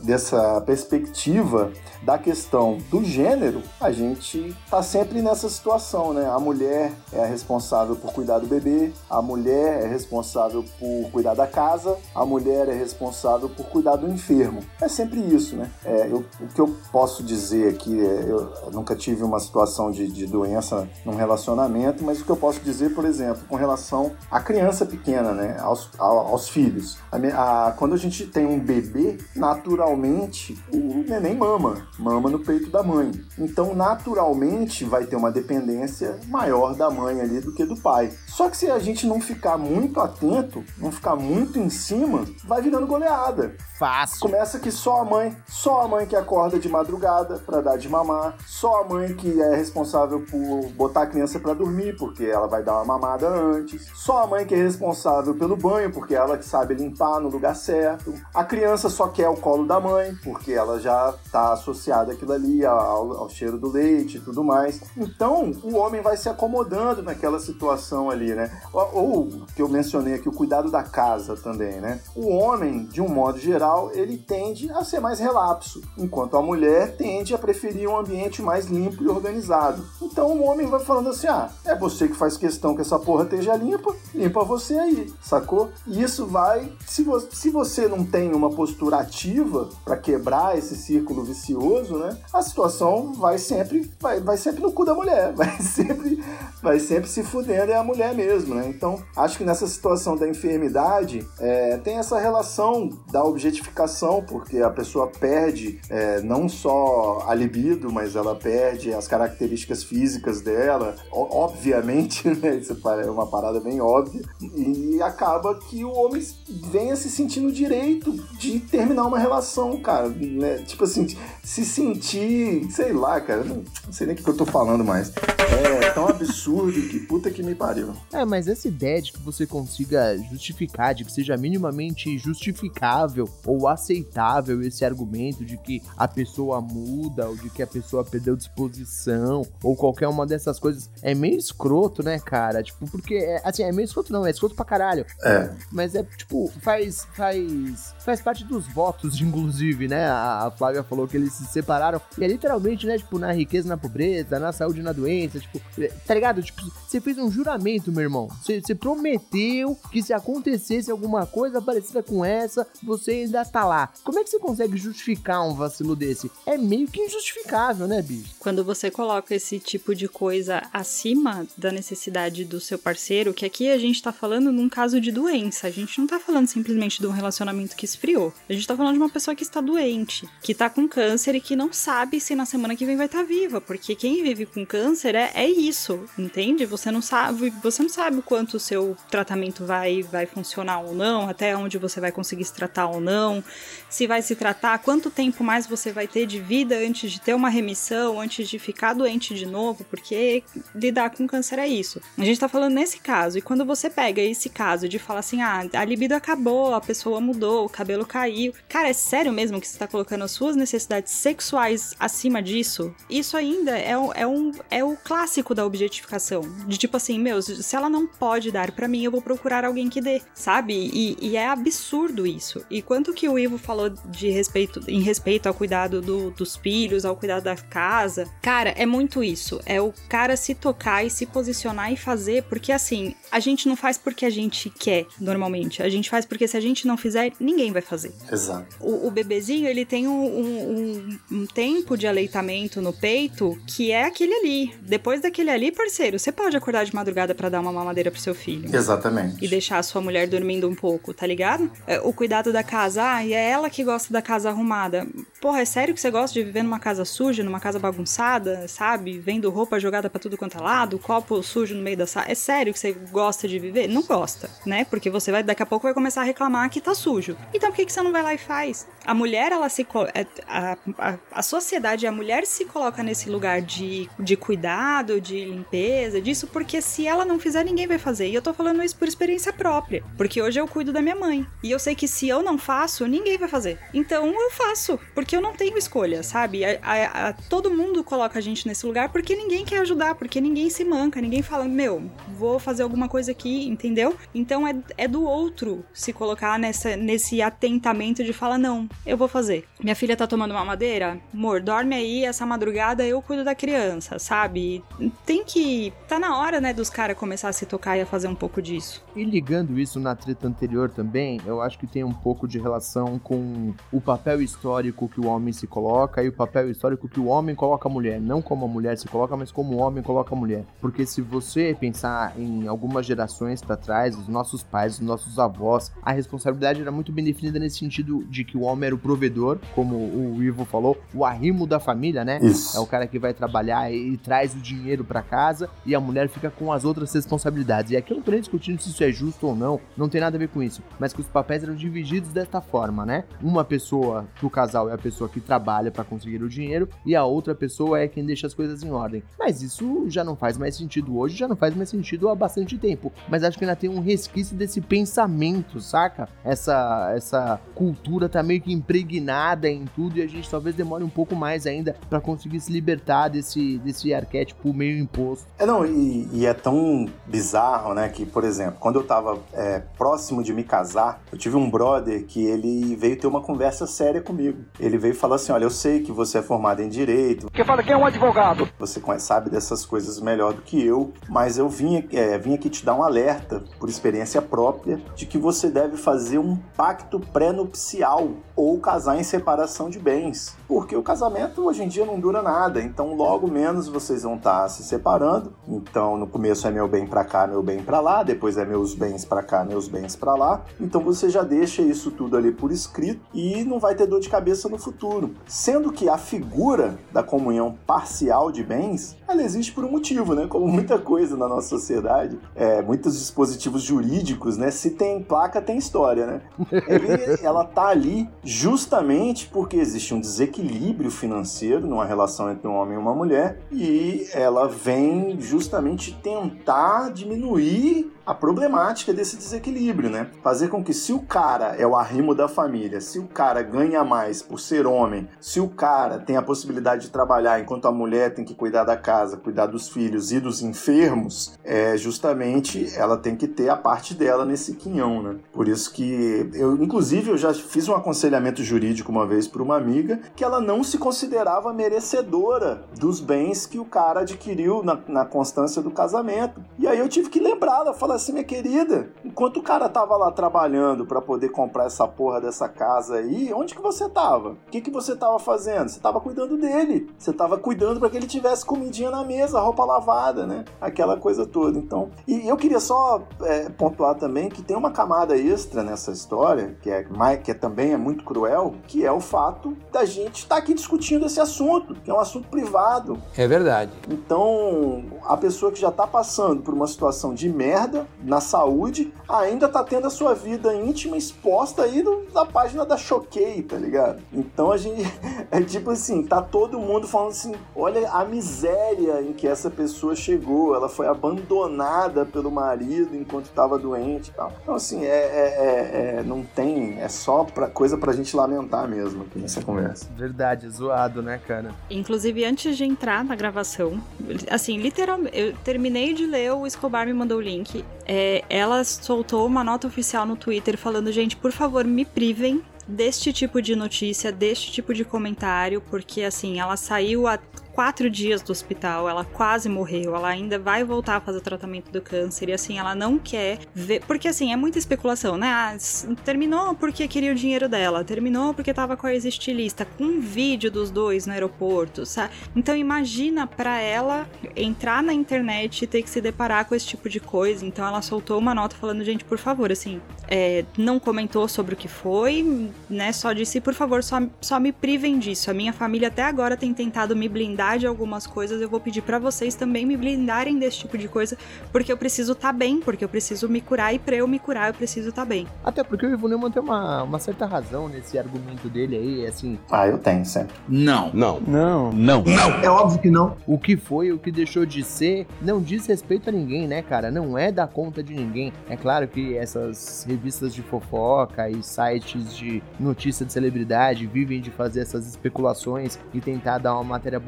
dessa 0.02 0.62
perspectiva 0.62 1.72
da 2.04 2.18
questão 2.18 2.78
do 2.90 3.04
gênero, 3.04 3.62
a 3.80 3.92
gente 3.92 4.56
tá 4.70 4.84
sempre 4.84 5.22
nessa 5.22 5.50
situação, 5.50 6.14
né? 6.14 6.30
A 6.30 6.40
mulher 6.40 6.92
é 7.12 7.24
a 7.24 7.26
responsável 7.26 7.96
por 7.96 8.14
cuidar 8.14 8.40
do 8.40 8.48
bebê, 8.48 8.92
a 9.10 9.22
mulher 9.22 9.84
é 9.84 9.88
responsável 9.88 10.64
por 10.80 11.10
cuidar 11.12 11.34
da 11.34 11.48
casa, 11.48 11.98
a 12.14 12.26
mulher 12.26 12.68
é 12.68 12.74
responsável 12.74 13.50
por 13.50 13.66
cuidar 13.68 13.96
do 13.96 14.08
enfermo. 14.10 14.62
É 14.82 14.88
sempre 14.88 15.20
isso, 15.20 15.56
né? 15.56 15.70
É, 15.86 16.08
eu, 16.10 16.26
o 16.40 16.48
que 16.48 16.60
eu 16.60 16.76
posso 16.92 17.24
dizer 17.24 17.70
aqui, 17.70 18.00
é, 18.00 18.26
eu 18.28 18.72
nunca 18.72 18.96
tive 18.96 19.24
uma 19.24 19.40
situação 19.40 19.92
de, 19.92 20.08
de 20.08 20.26
doença 20.26 20.88
num 21.06 21.16
relacionamento, 21.16 22.04
mas 22.04 22.22
o 22.22 22.26
que 22.26 22.30
eu 22.30 22.38
posso 22.38 22.60
dizer, 22.60 22.94
por 22.94 23.06
exemplo, 23.06 23.44
com 23.48 23.56
relação 23.56 24.12
à 24.30 24.40
criança 24.40 24.86
pequena, 24.86 25.32
né? 25.32 25.58
Aos, 25.60 25.90
aos 25.98 26.50
filhos. 26.50 26.98
A, 27.12 27.68
a, 27.68 27.72
quando 27.72 27.94
a 27.94 27.98
gente 27.98 28.26
tem 28.28 28.46
um 28.46 28.60
bebê, 28.60 29.18
naturalmente 29.36 30.58
o 30.72 31.04
neném 31.08 31.36
mama, 31.36 31.88
mama 32.00 32.30
no 32.30 32.40
peito 32.40 32.70
da 32.70 32.82
mãe. 32.82 33.12
Então, 33.38 33.76
naturalmente, 33.76 34.84
vai 34.84 35.06
ter 35.06 35.16
uma 35.16 35.32
dependência 35.32 36.20
maior 36.28 36.76
da 36.76 36.90
mãe 36.90 37.22
ali 37.22 37.40
do 37.40 37.54
que 37.54 37.66
do 37.66 37.76
pai. 37.78 38.12
Só 38.28 38.50
que 38.50 38.58
se 38.58 38.70
a 38.70 38.80
gente 38.80 39.06
não 39.06 39.22
ficar 39.22 39.58
muito 39.58 40.00
atento, 40.00 40.64
não 40.78 40.92
ficar 40.92 41.16
muito 41.16 41.60
em 41.60 41.70
cima, 41.70 42.26
vai 42.46 42.62
virando 42.62 42.88
goleada. 42.88 43.56
Fácil. 43.78 44.20
Começa 44.20 44.60
que 44.60 44.72
só 44.72 45.02
a 45.02 45.06
mãe, 45.06 45.36
só 45.48 45.82
a 45.82 45.88
mãe 45.88 46.06
que 46.06 46.16
acorda 46.16 46.58
de 46.58 46.70
madrugada 46.70 47.38
para 47.46 47.62
dar 47.62 47.78
de 47.78 47.90
mamar, 47.90 48.36
só 48.46 48.82
a 48.82 48.88
mãe 48.88 49.14
que 49.14 49.42
é 49.42 49.56
responsável 49.56 50.22
por 50.22 50.72
botar 50.72 51.04
a 51.04 51.08
criança 51.08 51.40
para 51.40 51.54
dormir, 51.54 51.98
porque 51.98 52.24
ela 52.24 52.48
vai 52.48 52.64
dar 52.64 52.76
uma 52.76 52.86
mamada 52.86 53.28
antes, 53.28 53.88
só 53.94 54.24
a 54.24 54.28
mãe 54.28 54.46
que 54.46 54.56
é 54.56 54.58
responsável 54.58 55.36
pelo 55.36 55.58
banho, 55.58 55.92
porque 55.92 56.16
ela 56.16 56.38
que 56.38 56.46
sabe 56.46 56.76
limpar 56.76 57.20
no 57.20 57.30
lugar 57.30 57.56
certo, 57.56 58.14
a 58.34 58.44
criança 58.44 58.90
só 58.90 59.08
quer 59.08 59.28
o 59.28 59.36
colo 59.36 59.66
da 59.66 59.80
mãe, 59.80 60.16
porque 60.24 60.54
ela 60.54 60.80
já 60.80 61.14
está 61.26 61.54
associada 61.54 61.83
aquilo 61.92 62.34
ali 62.34 62.66
ao, 62.66 63.14
ao, 63.14 63.30
cheiro 63.30 63.58
do 63.58 63.72
leite 63.72 64.18
e 64.18 64.20
tudo 64.20 64.44
mais. 64.44 64.82
Então, 64.98 65.52
o 65.64 65.76
homem 65.76 66.02
vai 66.02 66.18
se 66.18 66.30
acomodando 66.30 67.02
naquela 67.02 67.40
situação 67.40 68.10
ali, 68.10 68.34
né? 68.34 68.52
Ou, 68.72 68.90
ou 68.94 69.30
que 69.56 69.62
eu 69.62 69.70
mencionei 69.70 70.14
aqui, 70.16 70.30
o 70.30 70.34
cuidado 70.34 70.70
da 70.70 70.84
casa 70.84 71.36
também, 71.36 71.80
né? 71.80 72.00
O 72.16 72.30
homem, 72.30 72.86
de 72.86 73.02
um 73.02 73.08
modo 73.08 73.40
geral, 73.40 73.92
ele 73.94 74.18
tende 74.18 74.70
a 74.72 74.84
ser 74.84 75.00
mais 75.00 75.20
relapso, 75.20 75.82
enquanto 75.98 76.38
a 76.38 76.42
mulher 76.42 76.96
tende 76.96 77.34
a 77.34 77.38
preferir 77.38 77.90
um 77.90 77.98
ambiente 77.98 78.42
mais 78.42 78.66
limpo 78.66 79.04
e 79.04 79.08
organizado. 79.08 79.84
Então, 80.02 80.28
o 80.28 80.44
homem 80.44 80.68
vai 80.68 80.80
falando 80.80 81.10
assim: 81.10 81.28
ah, 81.28 81.50
é 81.66 81.76
você 81.76 82.08
que 82.08 82.16
faz 82.16 82.38
questão 82.38 82.76
que 82.76 82.82
essa 82.82 83.00
porra 83.00 83.24
esteja 83.24 83.56
limpa, 83.56 83.96
limpa 84.14 84.44
você 84.44 84.76
aí, 84.76 85.12
sacou? 85.22 85.70
E 85.88 86.02
isso 86.02 86.26
vai, 86.26 86.72
se, 86.86 87.04
vo 87.04 87.20
se 87.20 87.50
você 87.50 87.88
não 87.88 88.06
tem 88.06 88.34
uma 88.34 88.50
postura 88.50 88.98
ativa 88.98 89.70
para 89.84 89.98
quebrar 89.98 90.58
esse 90.58 90.76
círculo 90.76 91.24
vicioso, 91.24 91.73
né? 91.82 92.18
A 92.32 92.42
situação 92.42 93.14
vai 93.14 93.38
sempre, 93.38 93.90
vai, 94.00 94.20
vai 94.20 94.38
sempre 94.38 94.62
no 94.62 94.72
cu 94.72 94.86
da 94.86 94.94
mulher, 94.94 95.34
vai 95.36 95.60
sempre, 95.60 96.24
vai 96.62 96.80
sempre 96.80 97.10
se 97.10 97.24
fudendo 97.24 97.72
é 97.72 97.76
a 97.76 97.84
mulher 97.84 98.14
mesmo, 98.14 98.56
né? 98.56 98.68
Então, 98.68 99.02
acho 99.16 99.38
que 99.38 99.44
nessa 99.44 99.68
situação 99.68 100.16
da 100.16 100.28
enfermidade 100.28 101.28
é, 101.40 101.78
tem 101.78 101.98
essa 101.98 102.20
relação 102.20 102.90
da 103.12 103.24
objetificação, 103.24 104.24
porque 104.24 104.60
a 104.60 104.70
pessoa 104.70 105.08
perde 105.08 105.80
é, 105.90 106.22
não 106.22 106.48
só 106.50 107.26
a 107.28 107.34
libido, 107.34 107.92
mas 107.92 108.16
ela 108.16 108.36
perde 108.36 108.94
as 108.94 109.08
características 109.08 109.84
físicas 109.84 110.42
dela, 110.42 110.96
obviamente, 111.12 112.28
né? 112.40 112.56
Isso 112.56 112.78
é 112.84 113.10
uma 113.10 113.28
parada 113.28 113.60
bem 113.60 113.82
óbvia, 113.82 114.22
e 114.42 115.02
acaba 115.02 115.56
que 115.56 115.84
o 115.84 115.92
homem 115.92 116.22
venha 116.48 116.96
se 116.96 117.10
sentindo 117.10 117.52
direito 117.52 118.12
de 118.38 118.60
terminar 118.60 119.06
uma 119.06 119.20
relação, 119.20 119.80
cara. 119.80 120.10
Né? 120.10 120.58
Tipo 120.66 120.84
assim, 120.84 121.08
se 121.54 121.64
sentir, 121.64 122.68
sei 122.72 122.92
lá, 122.92 123.22
cara, 123.22 123.44
não, 123.44 123.64
sei 123.92 124.08
nem 124.08 124.16
o 124.16 124.20
que 124.20 124.28
eu 124.28 124.36
tô 124.36 124.44
falando 124.44 124.84
mais. 124.84 125.14
É 125.40 125.92
tão 125.92 126.08
absurdo 126.08 126.82
que 126.90 127.02
puta 127.02 127.30
que 127.30 127.44
me 127.44 127.54
pariu. 127.54 127.94
É, 128.12 128.26
mas 128.26 128.48
essa 128.48 128.68
ideia 128.68 129.00
de 129.00 129.12
que 129.12 129.20
você 129.20 129.46
consiga 129.46 130.18
justificar, 130.32 130.96
de 130.96 131.06
que 131.06 131.12
seja 131.12 131.38
minimamente 131.38 132.18
justificável 132.18 133.30
ou 133.46 133.68
aceitável 133.68 134.64
esse 134.64 134.84
argumento 134.84 135.46
de 135.46 135.56
que 135.58 135.84
a 135.96 136.08
pessoa 136.08 136.60
muda 136.60 137.30
ou 137.30 137.36
de 137.36 137.52
que 137.52 137.62
a 137.62 137.68
pessoa 137.68 138.04
perdeu 138.04 138.36
disposição 138.36 139.46
ou 139.62 139.76
qualquer 139.76 140.08
uma 140.08 140.26
dessas 140.26 140.58
coisas 140.58 140.90
é 141.04 141.14
meio 141.14 141.38
escroto, 141.38 142.02
né, 142.02 142.18
cara? 142.18 142.64
Tipo, 142.64 142.90
porque, 142.90 143.14
é, 143.14 143.42
assim, 143.44 143.62
é 143.62 143.72
meio 143.72 143.86
escroto 143.86 144.12
não, 144.12 144.26
é 144.26 144.32
escroto 144.32 144.56
pra 144.56 144.66
caralho. 144.66 145.06
É. 145.24 145.52
Mas 145.72 145.94
é, 145.94 146.02
tipo, 146.02 146.52
faz, 146.62 147.06
faz, 147.14 147.94
faz 148.00 148.22
parte 148.22 148.44
dos 148.44 148.66
votos, 148.74 149.20
inclusive, 149.22 149.88
né? 149.88 150.08
A, 150.08 150.48
a 150.48 150.52
Flávia 150.52 150.82
falou 150.82 151.08
que 151.08 151.16
eles 151.16 151.43
se 151.46 151.54
separaram. 151.54 152.02
E 152.18 152.24
é 152.24 152.28
literalmente, 152.28 152.86
né? 152.86 152.98
Tipo, 152.98 153.20
na 153.20 153.32
riqueza, 153.32 153.68
na 153.68 153.78
pobreza, 153.78 154.40
na 154.40 154.52
saúde, 154.52 154.82
na 154.82 154.92
doença. 154.92 155.40
Tipo, 155.40 155.62
é, 155.80 155.88
tá 156.06 156.14
ligado? 156.14 156.42
Tipo, 156.42 156.62
você 156.88 157.00
fez 157.02 157.18
um 157.18 157.32
juramento, 157.32 157.92
meu 157.92 158.04
irmão. 158.04 158.28
Você, 158.42 158.62
você 158.62 158.76
prometeu 158.76 159.78
que 159.92 160.02
se 160.02 160.14
acontecesse 160.14 160.92
alguma 160.92 161.26
coisa 161.26 161.62
parecida 161.62 162.04
com 162.04 162.24
essa, 162.24 162.68
você 162.82 163.12
ainda 163.12 163.46
tá 163.46 163.66
lá. 163.66 163.92
Como 164.04 164.20
é 164.20 164.24
que 164.24 164.30
você 164.30 164.40
consegue 164.40 164.78
justificar 164.78 165.48
um 165.48 165.54
vacilo 165.54 165.96
desse? 165.96 166.32
É 166.46 166.58
meio 166.58 166.88
que 166.88 167.02
injustificável, 167.02 167.88
né, 167.88 168.02
bicho? 168.02 168.36
Quando 168.40 168.64
você 168.64 168.90
coloca 168.90 169.36
esse 169.36 169.60
tipo 169.60 169.96
de 169.96 170.08
coisa 170.08 170.64
acima 170.72 171.46
da 171.58 171.72
necessidade 171.72 172.46
do 172.46 172.60
seu 172.60 172.78
parceiro, 172.78 173.34
que 173.34 173.46
aqui 173.46 173.70
a 173.70 173.78
gente 173.78 174.02
tá 174.02 174.12
falando 174.12 174.52
num 174.52 174.70
caso 174.70 175.00
de 175.00 175.12
doença, 175.12 175.68
a 175.68 175.72
gente 175.72 176.00
não 176.00 176.08
tá 176.08 176.20
falando 176.20 176.48
simplesmente 176.48 177.00
de 177.00 177.08
um 177.08 177.12
relacionamento 177.12 177.76
que 177.76 177.86
esfriou. 177.86 178.34
A 178.50 178.54
gente 178.54 178.68
tá 178.68 178.76
falando 178.76 178.94
de 178.94 179.00
uma 179.00 179.10
pessoa 179.10 179.36
que 179.36 179.44
está 179.44 179.62
doente, 179.62 180.28
que 180.42 180.54
tá 180.54 180.70
com 180.70 180.88
câncer 180.88 181.33
e 181.36 181.42
que 181.42 181.56
não 181.56 181.72
sabe 181.72 182.20
se 182.20 182.36
na 182.36 182.46
semana 182.46 182.76
que 182.76 182.86
vem 182.86 182.96
vai 182.96 183.06
estar 183.06 183.20
tá 183.20 183.24
viva, 183.24 183.60
porque 183.60 183.96
quem 183.96 184.24
vive 184.24 184.46
com 184.46 184.66
câncer 184.66 185.16
é, 185.16 185.32
é 185.34 185.48
isso, 185.48 186.06
entende? 186.18 186.66
Você 186.66 186.92
não 186.92 187.02
sabe, 187.02 187.50
você 187.62 187.82
não 187.82 187.90
sabe 187.90 188.20
o 188.20 188.22
quanto 188.22 188.56
o 188.56 188.60
seu 188.60 188.98
tratamento 189.10 189.66
vai 189.66 190.04
vai 190.04 190.26
funcionar 190.26 190.80
ou 190.80 190.94
não, 190.94 191.30
até 191.30 191.56
onde 191.56 191.78
você 191.78 192.00
vai 192.00 192.12
conseguir 192.12 192.46
se 192.46 192.54
tratar 192.54 192.88
ou 192.88 193.00
não, 193.00 193.44
se 193.90 194.08
vai 194.08 194.22
se 194.22 194.36
tratar, 194.36 194.80
quanto 194.80 195.10
tempo 195.10 195.44
mais 195.44 195.68
você 195.68 195.92
vai 195.92 196.08
ter 196.08 196.26
de 196.26 196.40
vida 196.40 196.78
antes 196.78 197.12
de 197.12 197.22
ter 197.22 197.34
uma 197.34 197.50
remissão, 197.50 198.20
antes 198.20 198.48
de 198.48 198.58
ficar 198.60 198.94
doente 198.94 199.34
de 199.34 199.46
novo, 199.46 199.84
porque 199.86 200.44
lidar 200.76 201.10
com 201.12 201.28
câncer 201.28 201.60
é 201.60 201.68
isso. 201.68 202.02
A 202.18 202.24
gente 202.24 202.40
tá 202.40 202.48
falando 202.48 202.74
nesse 202.74 203.00
caso, 203.00 203.38
e 203.38 203.42
quando 203.42 203.66
você 203.66 203.90
pega 203.90 204.22
esse 204.22 204.50
caso 204.50 204.88
de 204.90 205.00
falar 205.00 205.20
assim, 205.20 205.42
ah, 205.42 205.66
a 205.74 205.86
libido 205.86 206.14
acabou, 206.14 206.74
a 206.74 206.82
pessoa 206.82 207.22
mudou, 207.22 207.66
o 207.66 207.70
cabelo 207.70 208.06
caiu. 208.06 208.54
Cara, 208.68 208.90
é 208.90 208.94
sério 208.94 209.32
mesmo 209.32 209.60
que 209.60 209.68
você 209.68 209.78
tá 209.78 209.88
colocando 209.88 210.24
as 210.24 210.32
suas 210.32 210.56
necessidades 210.56 211.12
sexuais 211.24 211.96
acima 211.98 212.42
disso? 212.42 212.94
Isso 213.10 213.38
ainda 213.38 213.78
é, 213.78 213.92
é, 213.92 214.28
um, 214.28 214.52
é 214.70 214.84
o 214.84 214.98
clássico 214.98 215.56
da 215.56 215.66
objetificação. 215.66 216.42
De 216.68 216.78
tipo 216.78 216.98
assim, 216.98 217.18
meu, 217.18 217.42
se 217.42 217.76
ela 217.76 217.90
não 217.90 218.06
pode 218.06 218.52
dar 218.52 218.72
para 218.72 218.90
mim, 218.90 219.04
eu 219.04 219.12
vou 219.12 219.22
procurar 219.22 219.64
alguém 219.64 219.90
que 219.90 220.02
dê, 220.02 220.22
sabe? 220.34 220.74
E, 220.74 221.18
e, 221.22 221.38
é 221.38 221.48
absurdo 221.48 222.28
isso. 222.28 222.66
E 222.70 222.82
quanto 222.82 223.14
que 223.14 223.30
o 223.30 223.40
Ivo 223.40 223.58
falou 223.58 223.90
de 223.90 224.30
respeito, 224.30 224.82
em 224.88 225.02
respeito 225.02 225.48
ao 225.48 225.54
cuidado 225.54 226.02
do, 226.02 226.32
dos 226.32 226.58
filhos, 226.58 227.06
ao 227.06 227.16
cuidado 227.16 227.44
da 227.44 227.56
casa, 227.56 228.30
cara, 228.42 228.72
é 228.72 228.86
muito 228.86 229.24
isso. 229.24 229.62
É 229.66 229.82
o 229.82 229.94
cara 230.10 230.36
se 230.36 230.54
tocar 230.54 231.06
e 231.06 231.10
se 231.10 231.26
posicionar 231.26 231.92
e 231.92 231.96
fazer, 231.96 232.44
porque 232.44 232.72
assim, 232.72 233.16
a 233.32 233.40
gente 233.40 233.68
não 233.68 233.78
faz 233.78 233.98
porque 233.98 234.26
a 234.26 234.30
gente 234.30 234.70
quer, 234.70 235.06
normalmente. 235.20 235.82
A 235.82 235.90
gente 235.90 236.10
faz 236.10 236.26
porque 236.26 236.48
se 236.48 236.58
a 236.58 236.62
gente 236.62 236.86
não 236.86 236.98
fizer, 236.98 237.32
ninguém 237.40 237.72
vai 237.72 237.82
fazer. 237.82 238.14
Exato. 238.30 238.76
O, 238.80 239.08
o 239.08 239.12
bebezinho, 239.12 239.68
ele 239.68 239.86
tem 239.86 240.08
um, 240.08 240.24
um, 240.24 241.13
um, 241.32 241.46
tempo 241.46 241.98
de 241.98 242.08
aleitamento 242.08 242.82
no 242.82 242.94
peito 242.94 243.58
que 243.68 243.92
é 243.92 244.06
aquele 244.06 244.34
ali. 244.34 244.76
Depois 244.82 245.22
daquele 245.22 245.50
ali, 245.50 245.72
parceiro, 245.72 246.20
você 246.20 246.32
pode 246.32 246.56
acordar 246.56 246.86
de 246.86 246.94
madrugada 246.94 247.34
para 247.36 247.50
dar 247.50 247.60
uma 247.60 247.72
mamadeira 247.72 248.12
pro 248.12 248.20
seu 248.20 248.36
filho. 248.36 248.74
Exatamente. 248.74 249.44
E 249.44 249.48
deixar 249.48 249.80
a 249.80 249.84
sua 249.84 250.02
mulher 250.02 250.28
dormindo 250.28 250.70
um 250.70 250.76
pouco, 250.76 251.14
tá 251.14 251.26
ligado? 251.26 251.72
É, 251.88 252.00
o 252.00 252.14
cuidado 252.14 252.52
da 252.52 252.64
casa, 252.64 253.04
ah, 253.04 253.26
e 253.26 253.34
é 253.34 253.50
ela 253.50 253.70
que 253.70 253.84
gosta 253.84 254.12
da 254.12 254.22
casa 254.22 254.50
arrumada. 254.50 255.08
Porra, 255.44 255.60
é 255.60 255.66
sério 255.66 255.94
que 255.94 256.00
você 256.00 256.10
gosta 256.10 256.34
de 256.34 256.42
viver 256.42 256.64
numa 256.64 256.80
casa 256.80 257.04
suja, 257.04 257.44
numa 257.44 257.60
casa 257.60 257.78
bagunçada, 257.78 258.66
sabe? 258.66 259.20
Vendo 259.20 259.50
roupa 259.50 259.78
jogada 259.78 260.10
para 260.10 260.18
tudo 260.18 260.38
quanto 260.38 260.58
é 260.58 260.62
lado, 260.62 260.98
copo 260.98 261.44
sujo 261.44 261.76
no 261.76 261.82
meio 261.82 261.98
da 261.98 262.08
sala. 262.08 262.28
É 262.30 262.34
sério 262.34 262.72
que 262.72 262.80
você 262.80 262.94
gosta 262.94 263.46
de 263.46 263.60
viver? 263.60 263.90
Não 263.90 264.04
gosta, 264.04 264.50
né? 264.66 264.86
Porque 264.86 265.10
você 265.10 265.34
vai, 265.34 265.44
daqui 265.44 265.62
a 265.62 265.66
pouco 265.66 265.86
vai 265.86 265.94
começar 265.94 266.22
a 266.22 266.24
reclamar 266.24 266.70
que 266.70 266.80
tá 266.80 266.96
sujo. 266.96 267.36
Então 267.54 267.70
por 267.70 267.76
que, 267.76 267.86
que 267.86 267.92
você 267.92 268.02
não 268.02 268.14
vai 268.14 268.24
lá 268.24 268.34
e 268.34 268.38
faz? 268.38 268.88
A 269.06 269.14
mulher, 269.14 269.52
ela 269.52 269.68
se. 269.68 269.86
É, 270.14 270.26
a, 270.48 270.78
a, 270.98 271.18
a 271.30 271.42
sociedade, 271.42 272.08
a 272.08 272.12
mulher 272.12 272.46
se 272.46 272.64
coloca 272.64 273.04
nesse 273.04 273.30
lugar 273.30 273.62
de, 273.62 274.10
de 274.18 274.38
cuidado, 274.38 275.20
de 275.20 275.44
limpeza, 275.44 276.22
disso, 276.22 276.48
porque 276.48 276.82
se 276.82 277.06
ela 277.06 277.26
não 277.26 277.38
fizer, 277.38 277.66
ninguém 277.66 277.86
vai 277.86 277.98
fazer. 277.98 278.30
E 278.30 278.36
eu 278.36 278.42
tô 278.42 278.54
falando 278.54 278.82
isso 278.82 278.96
por 278.96 279.10
experiência 279.10 279.52
própria. 279.52 280.06
Porque 280.16 280.42
hoje 280.42 280.58
eu 280.58 280.70
cuido 280.70 280.94
da 280.94 281.02
minha 281.02 281.18
mãe. 281.18 281.46
E 281.62 281.70
eu 281.70 281.80
sei 281.80 281.96
que 281.96 282.08
se 282.08 282.30
eu 282.30 282.42
não 282.42 282.58
faço, 282.58 283.06
ninguém 283.08 283.38
vai 283.38 283.50
fazer. 283.50 283.78
Então 283.94 284.26
eu 284.28 284.50
faço. 284.50 284.98
Porque 285.14 285.33
eu 285.36 285.42
não 285.42 285.54
tenho 285.54 285.78
escolha, 285.78 286.24
sabe? 286.24 286.64
A, 286.66 286.80
a, 286.82 287.30
a, 287.30 287.34
todo 287.34 287.72
mundo 287.72 288.04
coloca 288.04 288.40
a 288.40 288.42
gente 288.42 288.68
nesse 288.68 288.86
lugar 288.86 289.10
porque 289.10 289.36
ninguém 289.36 289.66
quer 289.66 289.80
ajudar, 289.80 290.16
porque 290.16 290.40
ninguém 290.40 290.70
se 290.70 290.84
manca, 290.84 291.22
ninguém 291.22 291.42
fala, 291.42 291.66
meu, 291.66 292.04
vou 292.38 292.60
fazer 292.60 292.84
alguma 292.84 293.08
coisa 293.08 293.32
aqui, 293.32 293.68
entendeu? 293.68 294.16
Então 294.34 294.68
é, 294.68 294.76
é 294.98 295.08
do 295.08 295.24
outro 295.24 295.86
se 295.94 296.14
colocar 296.14 296.58
nessa, 296.60 296.96
nesse 296.96 297.42
atentamento 297.42 298.24
de 298.24 298.34
falar, 298.34 298.58
não, 298.58 298.88
eu 299.06 299.18
vou 299.18 299.28
fazer. 299.28 299.66
Minha 299.82 299.96
filha 299.96 300.16
tá 300.16 300.28
tomando 300.28 300.52
uma 300.52 300.66
madeira? 300.66 301.20
Amor, 301.34 301.62
dorme 301.62 301.96
aí, 301.96 302.26
essa 302.26 302.46
madrugada 302.46 303.06
eu 303.06 303.22
cuido 303.22 303.44
da 303.44 303.56
criança, 303.56 304.20
sabe? 304.20 304.84
Tem 305.26 305.44
que. 305.44 305.94
Tá 306.08 306.20
na 306.20 306.38
hora, 306.38 306.62
né, 306.62 306.74
dos 306.74 306.90
caras 306.90 307.18
começar 307.18 307.50
a 307.50 307.54
se 307.54 307.66
tocar 307.66 307.98
e 307.98 308.02
a 308.02 308.06
fazer 308.06 308.28
um 308.28 308.36
pouco 308.36 308.62
disso. 308.62 309.04
E 309.16 309.24
ligando 309.24 309.80
isso 309.80 310.00
na 310.00 310.16
treta 310.16 310.48
anterior 310.48 310.90
também, 310.90 311.40
eu 311.46 311.62
acho 311.62 311.78
que 311.78 311.88
tem 311.88 312.04
um 312.04 312.14
pouco 312.14 312.48
de 312.48 312.60
relação 312.60 313.20
com 313.20 313.74
o 313.92 314.02
papel 314.02 314.42
histórico 314.42 315.10
que 315.10 315.20
o 315.20 315.23
homem 315.28 315.54
se 315.54 315.68
coloca 315.68 316.24
e 316.24 316.28
o 316.28 316.34
papel 316.34 316.70
histórico 316.70 317.08
que 317.08 317.20
o 317.20 317.28
homem 317.28 317.56
coloca 317.56 317.88
a 317.88 317.92
mulher. 317.92 318.20
Não 318.20 318.42
como 318.42 318.66
a 318.66 318.68
mulher 318.68 318.98
se 318.98 319.08
coloca, 319.08 319.36
mas 319.36 319.52
como 319.52 319.76
o 319.76 319.80
homem 319.80 320.04
coloca 320.04 320.34
a 320.34 320.38
mulher. 320.38 320.66
Porque 320.80 321.06
se 321.06 321.22
você 321.22 321.76
pensar 321.80 322.34
em 322.38 322.68
algumas 322.68 323.06
gerações 323.06 323.62
para 323.62 323.76
trás, 323.76 324.18
os 324.18 324.28
nossos 324.28 324.64
pais, 324.64 324.94
os 324.94 325.00
nossos 325.00 325.40
avós, 325.40 325.92
a 326.02 326.12
responsabilidade 326.12 326.82
era 326.82 326.92
muito 326.92 327.12
bem 327.12 327.24
definida 327.24 327.60
nesse 327.60 327.80
sentido 327.80 328.24
de 328.26 328.44
que 328.44 328.58
o 328.58 328.62
homem 328.62 328.88
era 328.88 328.96
o 328.96 329.00
provedor, 329.00 329.60
como 329.76 329.96
o 329.96 330.42
Ivo 330.44 330.66
falou, 330.66 330.98
o 331.14 331.26
arrimo 331.26 331.66
da 331.66 331.80
família, 331.80 332.24
né? 332.24 332.40
Isso. 332.42 332.76
É 332.78 332.80
o 332.80 332.86
cara 332.86 333.08
que 333.08 333.20
vai 333.20 333.34
trabalhar 333.34 333.92
e, 333.92 334.14
e 334.14 334.18
traz 334.18 334.54
o 334.54 334.58
dinheiro 334.58 335.04
para 335.04 335.22
casa 335.22 335.70
e 335.86 335.96
a 335.96 336.00
mulher 336.00 336.30
fica 336.30 336.50
com 336.50 336.72
as 336.72 336.84
outras 336.86 337.14
responsabilidades. 337.14 337.92
E 337.92 337.98
aqui 337.98 338.12
eu 338.12 338.18
não 338.18 338.24
tô 338.24 338.32
nem 338.32 338.40
discutindo 338.40 338.82
se 338.82 338.90
isso 338.90 339.04
é 339.04 339.12
justo 339.12 339.48
ou 339.48 339.56
não, 339.56 339.80
não 339.96 340.10
tem 340.10 340.22
nada 340.22 340.36
a 340.36 340.40
ver 340.40 340.50
com 340.50 340.62
isso, 340.62 340.82
mas 341.00 341.14
que 341.14 341.22
os 341.22 341.28
papéis 341.28 341.64
eram 341.64 341.76
divididos 341.76 342.30
desta 342.30 342.62
forma, 342.62 343.06
né? 343.06 343.24
Uma 343.42 343.64
pessoa 343.64 344.26
do 344.42 344.50
casal 344.50 344.90
é 344.90 344.94
a 344.94 344.98
pessoa 344.98 345.13
que 345.30 345.40
trabalha 345.40 345.92
para 345.92 346.04
conseguir 346.04 346.44
o 346.44 346.50
dinheiro 346.50 346.90
e 347.06 347.16
a 347.16 347.24
outra 347.24 347.56
pessoa 347.56 348.00
é 348.00 348.08
quem 348.08 348.26
deixa 348.26 348.48
as 348.48 348.54
coisas 348.54 348.84
em 348.84 348.92
ordem. 348.92 349.24
Mas 349.38 349.62
isso 349.62 350.06
já 350.08 350.24
não 350.24 350.36
faz 350.36 350.58
mais 350.58 350.76
sentido 350.76 351.18
hoje, 351.18 351.36
já 351.36 351.48
não 351.48 351.56
faz 351.56 351.76
mais 351.76 351.90
sentido 351.90 352.30
há 352.30 352.36
bastante 352.36 352.78
tempo. 352.78 353.12
Mas 353.30 353.44
acho 353.44 353.58
que 353.58 353.64
ainda 353.64 353.76
tem 353.76 353.90
um 353.90 354.00
resquício 354.00 354.56
desse 354.56 354.82
pensamento, 354.82 355.80
saca? 355.80 356.28
Essa 356.44 357.12
essa 357.16 357.60
cultura 357.76 358.28
tá 358.28 358.42
meio 358.44 358.62
que 358.62 358.74
impregnada 358.74 359.70
em 359.70 359.86
tudo 359.86 360.18
e 360.18 360.22
a 360.22 360.28
gente 360.28 360.50
talvez 360.50 360.76
demore 360.76 361.04
um 361.04 361.10
pouco 361.10 361.36
mais 361.36 361.66
ainda 361.66 361.96
para 362.10 362.20
conseguir 362.20 362.60
se 362.60 362.72
libertar 362.72 363.30
desse 363.30 363.78
desse 363.80 364.14
arquétipo 364.14 364.74
meio 364.74 364.98
imposto. 364.98 365.46
É 365.58 365.66
não, 365.66 365.86
e, 365.86 366.28
e 366.34 366.46
é 366.46 366.54
tão 366.54 367.08
bizarro, 367.26 367.94
né, 367.94 368.10
que 368.10 368.26
por 368.26 368.44
exemplo, 368.44 368.78
quando 368.80 369.00
eu 369.00 369.04
tava 369.04 369.40
é, 369.54 369.80
próximo 369.98 370.44
de 370.44 370.54
me 370.54 370.64
casar, 370.64 371.22
eu 371.32 371.38
tive 371.38 371.56
um 371.56 371.70
brother 371.70 372.26
que 372.26 372.44
ele 372.44 372.96
veio 372.96 373.18
ter 373.18 373.28
uma 373.28 373.42
conversa 373.42 373.86
séria 373.86 374.22
comigo. 374.22 374.64
Ele 374.80 374.98
veio 375.04 375.14
falar 375.14 375.36
assim: 375.36 375.52
olha, 375.52 375.66
eu 375.66 375.70
sei 375.70 376.00
que 376.00 376.12
você 376.12 376.38
é 376.38 376.42
formado 376.42 376.82
em 376.82 376.88
direito. 376.88 377.52
Que 377.52 377.64
fala 377.64 377.84
quem 377.84 377.94
é 377.94 377.98
um 377.98 378.06
advogado? 378.06 378.70
Você 378.80 379.02
sabe 379.20 379.50
dessas 379.50 379.86
coisas 379.86 380.20
melhor 380.20 380.54
do 380.54 380.62
que 380.62 380.84
eu, 380.84 381.12
mas 381.28 381.58
eu 381.58 381.68
vim, 381.68 382.08
é, 382.14 382.38
vim 382.38 382.54
aqui 382.54 382.70
te 382.70 382.86
dar 382.86 382.96
um 382.96 383.04
alerta, 383.04 383.62
por 383.80 383.90
experiência 383.90 384.42
própria, 384.42 385.02
de 385.16 385.26
que 385.26 385.38
você 385.38 385.70
deve 385.70 385.98
fazer 385.98 386.38
um 386.38 386.56
pacto 386.78 387.20
pré-nupcial 387.20 388.30
ou 388.56 388.80
casar 388.80 389.20
em 389.20 389.24
separação 389.24 389.90
de 389.90 390.00
bens. 390.00 390.56
Porque 390.68 390.96
o 390.96 391.04
casamento 391.04 391.64
hoje 391.64 391.84
em 391.84 391.88
dia 391.88 392.06
não 392.06 392.20
dura 392.20 392.42
nada, 392.42 392.82
então 392.82 393.16
logo 393.16 393.48
menos 393.48 393.88
vocês 393.88 394.24
vão 394.24 394.36
estar 394.36 394.68
se 394.70 394.84
separando. 394.84 395.54
Então 395.68 396.18
no 396.18 396.28
começo 396.28 396.68
é 396.68 396.72
meu 396.72 396.88
bem 396.88 397.06
para 397.06 397.24
cá, 397.24 397.48
meu 397.48 397.64
bem 397.64 397.82
para 397.84 398.00
lá, 398.00 398.24
depois 398.24 398.58
é 398.58 398.66
meus 398.66 398.94
bens 398.94 399.26
para 399.26 399.44
cá, 399.44 399.64
meus 399.64 399.88
bens 399.88 400.16
para 400.16 400.36
lá. 400.36 400.62
Então 400.80 401.02
você 401.02 401.30
já 401.30 401.44
deixa 401.44 401.82
isso 401.82 402.12
tudo 402.12 402.38
ali 402.38 402.52
por 402.52 402.72
escrito 402.72 403.22
e 403.34 403.64
não 403.64 403.80
vai 403.80 403.96
ter 403.96 404.08
dor 404.08 404.20
de 404.20 404.30
cabeça 404.30 404.70
no 404.70 404.78
futuro. 404.78 405.36
Sendo 405.48 405.92
que 405.92 406.08
a 406.10 406.18
figura 406.18 406.98
da 407.12 407.24
comunhão 407.24 407.78
parcial 407.86 408.52
de 408.52 408.64
bens, 408.64 409.18
ela 409.28 409.42
existe 409.42 409.72
por 409.72 409.84
um 409.84 409.92
motivo, 409.92 410.34
né? 410.34 410.48
Como 410.48 410.68
muita 410.68 410.98
coisa 410.98 411.36
na 411.36 411.48
nossa 411.48 411.70
sociedade, 411.70 412.40
é, 412.56 412.82
muitos 412.82 413.18
dispositivos 413.18 413.82
jurídicos, 413.82 414.58
né? 414.58 414.72
Se 414.72 414.92
tem 414.92 415.22
placa, 415.22 415.62
tem 415.62 415.78
história, 415.78 416.26
né? 416.26 416.42
Ele, 416.88 417.38
ela 417.42 417.64
tá 417.66 417.88
ali 417.88 418.30
justamente 418.44 419.48
porque 419.48 419.78
existe 419.78 420.14
um 420.14 420.20
desequilíbrio 420.20 421.10
financeiro 421.10 421.88
numa 421.88 422.06
relação 422.06 422.52
entre 422.52 422.68
um 422.68 422.76
homem 422.76 422.96
e 422.96 422.98
uma 422.98 423.14
mulher 423.14 423.60
e 423.72 424.28
ela 424.34 424.68
vem 424.68 425.40
justamente 425.40 426.14
tentar 426.22 427.12
diminuir 427.12 428.12
a 428.26 428.34
problemática 428.34 429.14
desse 429.14 429.36
desequilíbrio, 429.36 430.10
né? 430.10 430.28
Fazer 430.42 430.70
com 430.70 430.84
que 430.84 430.94
se 430.94 431.12
o 431.12 431.20
cara 431.20 431.76
é 431.78 431.86
o 431.86 431.96
arrimo 431.96 432.34
da 432.34 432.48
família, 432.48 433.02
se 433.02 433.20
o 433.20 433.28
cara 433.28 433.62
ganha 433.62 434.04
mais 434.04 434.42
por 434.42 434.60
ser 434.60 434.88
homem, 434.88 435.28
se 435.40 435.60
o 435.60 435.68
cara 435.68 436.20
tem 436.20 436.38
a 436.38 436.42
possibilidade 436.42 437.04
de 437.04 437.12
trabalhar 437.12 437.60
enquanto 437.60 437.88
a 437.88 437.92
mulher 437.92 438.34
tem 438.34 438.46
que 438.46 438.56
cuidar 438.56 438.84
da 438.86 438.96
casa, 438.96 439.38
cuidar 439.38 439.66
dos 439.66 439.90
filhos 439.90 440.32
e 440.32 440.40
dos 440.40 440.62
enfermos, 440.62 441.58
é 441.64 441.98
justamente 441.98 442.94
ela 442.96 443.18
tem 443.18 443.36
que 443.36 443.48
ter 443.48 443.70
a 443.70 443.76
parte 443.76 444.14
dela 444.14 444.46
nesse 444.46 444.76
quinhão, 444.76 445.22
né? 445.22 445.36
Por 445.52 445.68
isso 445.68 445.92
que 445.92 446.50
eu, 446.54 446.82
inclusive, 446.82 447.32
eu 447.32 447.38
já 447.38 447.54
fiz 447.54 447.88
um 447.88 447.96
aconselhamento 447.96 448.64
jurídico 448.64 449.12
uma 449.12 449.28
vez 449.28 449.48
para 449.48 449.62
uma 449.62 449.76
amiga 449.76 450.20
que 450.36 450.44
ela 450.44 450.62
não 450.62 450.84
se 450.84 450.98
considerava 450.98 451.74
merecedora 451.74 452.84
dos 452.98 453.20
bens 453.20 453.66
que 453.66 453.80
o 453.80 453.86
cara 453.86 454.22
adquiriu 454.22 454.82
na, 454.84 454.98
na 455.08 455.26
constância 455.26 455.82
do 455.82 455.92
casamento. 455.92 456.64
E 456.80 456.88
aí 456.88 457.00
eu 457.00 457.10
tive 457.10 457.30
que 457.30 457.40
lembrá-la, 457.40 457.94
falar 457.94 458.13
assim, 458.16 458.32
minha 458.32 458.44
querida, 458.44 459.10
enquanto 459.24 459.58
o 459.58 459.64
cara 459.64 459.90
tava 459.90 460.16
lá 460.18 460.32
trabalhando 460.32 461.06
para 461.06 461.22
poder 461.22 461.50
comprar 461.50 461.86
essa 461.86 462.08
porra 462.08 462.42
dessa 462.42 462.68
casa 462.70 463.16
aí, 463.16 463.54
onde 463.54 463.76
que 463.76 463.82
você 463.82 464.10
tava? 464.10 464.52
O 464.52 464.58
que 464.72 464.82
que 464.82 464.92
você 464.92 465.16
tava 465.16 465.40
fazendo? 465.40 465.90
Você 465.90 466.00
tava 466.00 466.20
cuidando 466.20 466.58
dele. 466.58 467.10
Você 467.18 467.34
tava 467.34 467.58
cuidando 467.58 468.00
para 468.00 468.10
que 468.10 468.18
ele 468.18 468.28
tivesse 468.28 468.66
comidinha 468.66 469.10
na 469.10 469.24
mesa, 469.24 469.60
roupa 469.60 469.86
lavada, 469.86 470.46
né? 470.46 470.66
Aquela 470.80 471.18
coisa 471.18 471.46
toda. 471.46 471.78
Então, 471.78 472.10
e 472.28 472.48
eu 472.48 472.58
queria 472.58 472.80
só 472.80 473.24
é, 473.42 473.70
pontuar 473.70 474.16
também 474.16 474.50
que 474.50 474.62
tem 474.62 474.76
uma 474.76 474.92
camada 474.92 475.38
extra 475.38 475.84
nessa 475.84 476.12
história, 476.12 476.78
que 476.82 476.90
é, 476.90 477.04
que 477.44 477.52
é 477.52 477.54
também 477.54 477.94
é 477.94 477.98
muito 477.98 478.24
cruel, 478.24 478.76
que 478.88 479.06
é 479.06 479.12
o 479.12 479.20
fato 479.20 479.76
da 479.92 480.06
gente 480.06 480.40
estar 480.40 480.56
tá 480.56 480.62
aqui 480.62 480.74
discutindo 480.74 481.26
esse 481.26 481.40
assunto, 481.40 481.96
que 481.96 482.10
é 482.10 482.14
um 482.14 482.20
assunto 482.20 482.48
privado. 482.48 483.18
É 483.38 483.48
verdade. 483.48 483.92
Então, 484.10 485.04
a 485.24 485.38
pessoa 485.38 485.72
que 485.72 485.80
já 485.80 485.92
tá 485.92 486.06
passando 486.06 486.62
por 486.62 486.74
uma 486.74 486.88
situação 486.88 487.34
de 487.34 487.50
merda 487.50 488.03
na 488.24 488.40
saúde, 488.40 489.14
ainda 489.28 489.68
tá 489.68 489.84
tendo 489.84 490.08
a 490.08 490.10
sua 490.10 490.34
vida 490.34 490.74
íntima 490.74 491.18
exposta 491.18 491.84
aí 491.84 492.02
no, 492.04 492.24
na 492.34 492.46
página 492.46 492.86
da 492.86 492.98
Choquei, 492.98 493.62
tá 493.62 493.78
ligado? 493.78 494.22
Então 494.32 494.72
a 494.72 494.78
gente. 494.78 495.04
É 495.52 495.62
tipo 495.62 495.92
assim, 495.92 496.24
tá 496.24 496.42
todo 496.42 496.80
mundo 496.80 497.08
falando 497.08 497.30
assim: 497.30 497.54
olha 497.76 498.10
a 498.10 498.26
miséria 498.26 499.22
em 499.22 499.34
que 499.34 499.48
essa 499.48 499.70
pessoa 499.70 500.16
chegou. 500.16 500.74
Ela 500.74 500.90
foi 500.90 501.06
abandonada 501.08 502.26
pelo 502.26 502.50
marido 502.50 503.16
enquanto 503.16 503.46
estava 503.46 503.78
doente 503.78 504.30
e 504.30 504.34
tal. 504.34 504.52
Então, 504.64 504.74
assim, 504.74 505.06
é, 505.06 505.08
é, 505.08 505.14
é, 505.14 506.16
é, 506.20 506.24
não 506.24 506.44
tem. 506.44 507.00
É 507.00 507.08
só 507.08 507.44
pra, 507.44 507.68
coisa 507.68 507.98
pra 507.98 508.14
gente 508.14 508.36
lamentar 508.36 508.88
mesmo 508.88 509.24
aqui 509.24 509.38
nessa 509.38 509.62
conversa. 509.62 510.10
Verdade, 510.18 510.68
zoado, 510.70 511.22
né, 511.22 511.40
cara? 511.46 511.72
Inclusive, 511.90 512.44
antes 512.46 512.76
de 512.76 512.84
entrar 512.84 513.24
na 513.24 513.36
gravação, 513.36 514.02
assim, 514.50 514.78
literalmente, 514.78 515.38
eu 515.38 515.54
terminei 515.64 516.14
de 516.14 516.26
ler, 516.26 516.52
o 516.52 516.66
Escobar 516.66 517.06
me 517.06 517.14
mandou 517.14 517.38
o 517.38 517.42
link 517.42 517.86
é, 518.06 518.44
ela 518.50 518.84
soltou 518.84 519.46
uma 519.46 519.64
nota 519.64 519.88
oficial 519.88 520.26
no 520.26 520.36
Twitter 520.36 520.78
falando: 520.78 521.12
gente, 521.12 521.36
por 521.36 521.52
favor, 521.52 521.86
me 521.86 522.06
privem 522.06 522.62
deste 522.88 523.32
tipo 523.32 523.62
de 523.62 523.76
notícia, 523.76 524.32
deste 524.32 524.72
tipo 524.72 524.94
de 524.94 525.06
comentário, 525.06 525.82
porque 525.90 526.24
assim, 526.24 526.60
ela 526.60 526.76
saiu 526.76 527.28
há 527.28 527.38
quatro 527.74 528.10
dias 528.10 528.42
do 528.42 528.52
hospital, 528.52 529.10
ela 529.10 529.26
quase 529.26 529.68
morreu, 529.68 530.16
ela 530.16 530.30
ainda 530.30 530.60
vai 530.60 530.84
voltar 530.84 531.18
a 531.18 531.20
fazer 531.20 531.42
tratamento 531.42 531.92
do 531.92 532.02
câncer 532.02 532.50
e 532.50 532.54
assim, 532.54 532.78
ela 532.78 532.96
não 532.96 533.18
quer 533.18 533.60
ver. 533.74 534.02
Porque 534.06 534.28
assim, 534.28 534.54
é 534.54 534.56
muita 534.56 534.78
especulação, 534.78 535.38
né? 535.38 535.48
Ah, 535.48 535.76
terminou 536.24 536.76
porque 536.76 537.08
queria 537.08 537.32
o 537.32 537.36
dinheiro 537.36 537.68
dela, 537.68 538.04
terminou 538.04 538.54
porque 538.54 538.74
tava 538.74 538.96
com 538.96 539.08
a 539.08 539.14
ex-estilista, 539.14 539.86
com 539.86 540.04
um 540.04 540.20
vídeo 540.20 540.70
dos 540.70 540.92
dois 540.92 541.26
no 541.26 541.34
aeroporto, 541.34 542.06
sabe? 542.06 542.34
Então 542.56 542.76
imagina 542.76 543.48
para 543.48 543.80
ela 543.82 544.28
entrar 544.56 545.02
na 545.02 545.14
internet 545.14 545.84
e 545.84 545.88
ter 545.88 546.04
que 546.04 546.10
se 546.10 546.22
deparar 546.22 546.66
com 546.66 546.76
esse 546.76 546.86
tipo 546.86 547.10
de 547.10 547.20
coisa. 547.20 547.66
Então 547.66 547.86
ela 547.86 548.02
soltou 548.02 548.38
uma 548.38 548.54
nota 548.54 548.76
falando, 548.76 549.04
gente, 549.04 549.26
por 549.26 549.38
favor, 549.38 549.72
assim, 549.72 550.00
é, 550.28 550.64
não 550.78 551.00
comentou 551.00 551.48
sobre 551.48 551.74
o 551.74 551.78
que 551.78 551.88
foi, 551.88 552.72
né? 552.90 553.12
Só 553.12 553.34
disse, 553.34 553.60
por 553.60 553.74
favor, 553.74 554.04
só, 554.04 554.22
só 554.40 554.60
me 554.60 554.72
privem 554.72 555.18
disso. 555.18 555.50
A 555.50 555.54
minha 555.54 555.74
família 555.74 556.10
até 556.10 556.24
agora 556.24 556.56
tem 556.56 556.74
tentado 556.74 557.16
me 557.16 557.28
blindar 557.28 557.63
de 557.78 557.88
algumas 557.88 558.28
coisas. 558.28 558.62
Eu 558.62 558.70
vou 558.70 558.80
pedir 558.80 559.02
para 559.02 559.18
vocês 559.20 559.56
também 559.56 559.86
me 559.86 559.98
blindarem 559.98 560.60
desse 560.60 560.80
tipo 560.80 560.98
de 560.98 561.08
coisa, 561.08 561.38
porque 561.72 561.92
eu 561.92 561.98
preciso 561.98 562.34
estar 562.34 562.50
tá 562.50 562.54
bem, 562.54 562.80
porque 562.80 563.04
eu 563.04 563.10
preciso 563.10 563.48
me 563.50 563.62
curar 563.62 563.94
e 563.94 564.00
pra 564.00 564.16
eu 564.16 564.28
me 564.28 564.40
curar 564.40 564.68
eu 564.70 564.74
preciso 564.74 565.10
estar 565.10 565.24
tá 565.24 565.28
bem. 565.28 565.48
Até 565.64 565.84
porque 565.84 566.06
o 566.06 566.12
Ivo 566.12 566.28
Neumann 566.28 566.52
tem 566.52 566.62
uma, 566.62 567.04
uma 567.04 567.20
certa 567.20 567.46
razão 567.46 567.88
nesse 567.88 568.18
argumento 568.20 568.70
dele 568.70 568.96
aí, 568.96 569.28
assim. 569.28 569.58
Ah, 569.72 569.88
eu 569.88 569.98
tenho, 569.98 570.26
sempre. 570.26 570.56
Não. 570.68 571.12
Não. 571.14 571.40
Não. 571.40 571.92
Não. 571.92 572.24
Não. 572.24 572.54
É 572.62 572.70
óbvio 572.70 573.00
que 573.00 573.10
não. 573.10 573.38
O 573.48 573.58
que 573.58 573.78
foi, 573.78 574.12
o 574.12 574.20
que 574.20 574.32
deixou 574.32 574.66
de 574.66 574.84
ser, 574.84 575.26
não 575.42 575.62
diz 575.62 575.86
respeito 575.88 576.30
a 576.30 576.32
ninguém, 576.32 576.68
né, 576.68 576.82
cara? 576.82 577.10
Não 577.10 577.38
é 577.38 577.52
da 577.52 577.68
conta 577.68 578.04
de 578.04 578.14
ninguém. 578.14 578.52
É 578.70 578.76
claro 578.76 579.08
que 579.08 579.38
essas 579.38 580.06
revistas 580.08 580.54
de 580.54 580.62
fofoca 580.62 581.50
e 581.50 581.62
sites 581.64 582.36
de 582.36 582.62
notícia 582.80 583.26
de 583.26 583.32
celebridade 583.32 584.06
vivem 584.06 584.42
de 584.42 584.52
fazer 584.52 584.82
essas 584.82 585.08
especulações 585.08 586.00
e 586.14 586.20
tentar 586.20 586.58
dar 586.58 586.74
uma 586.74 586.84
matéria 586.84 587.20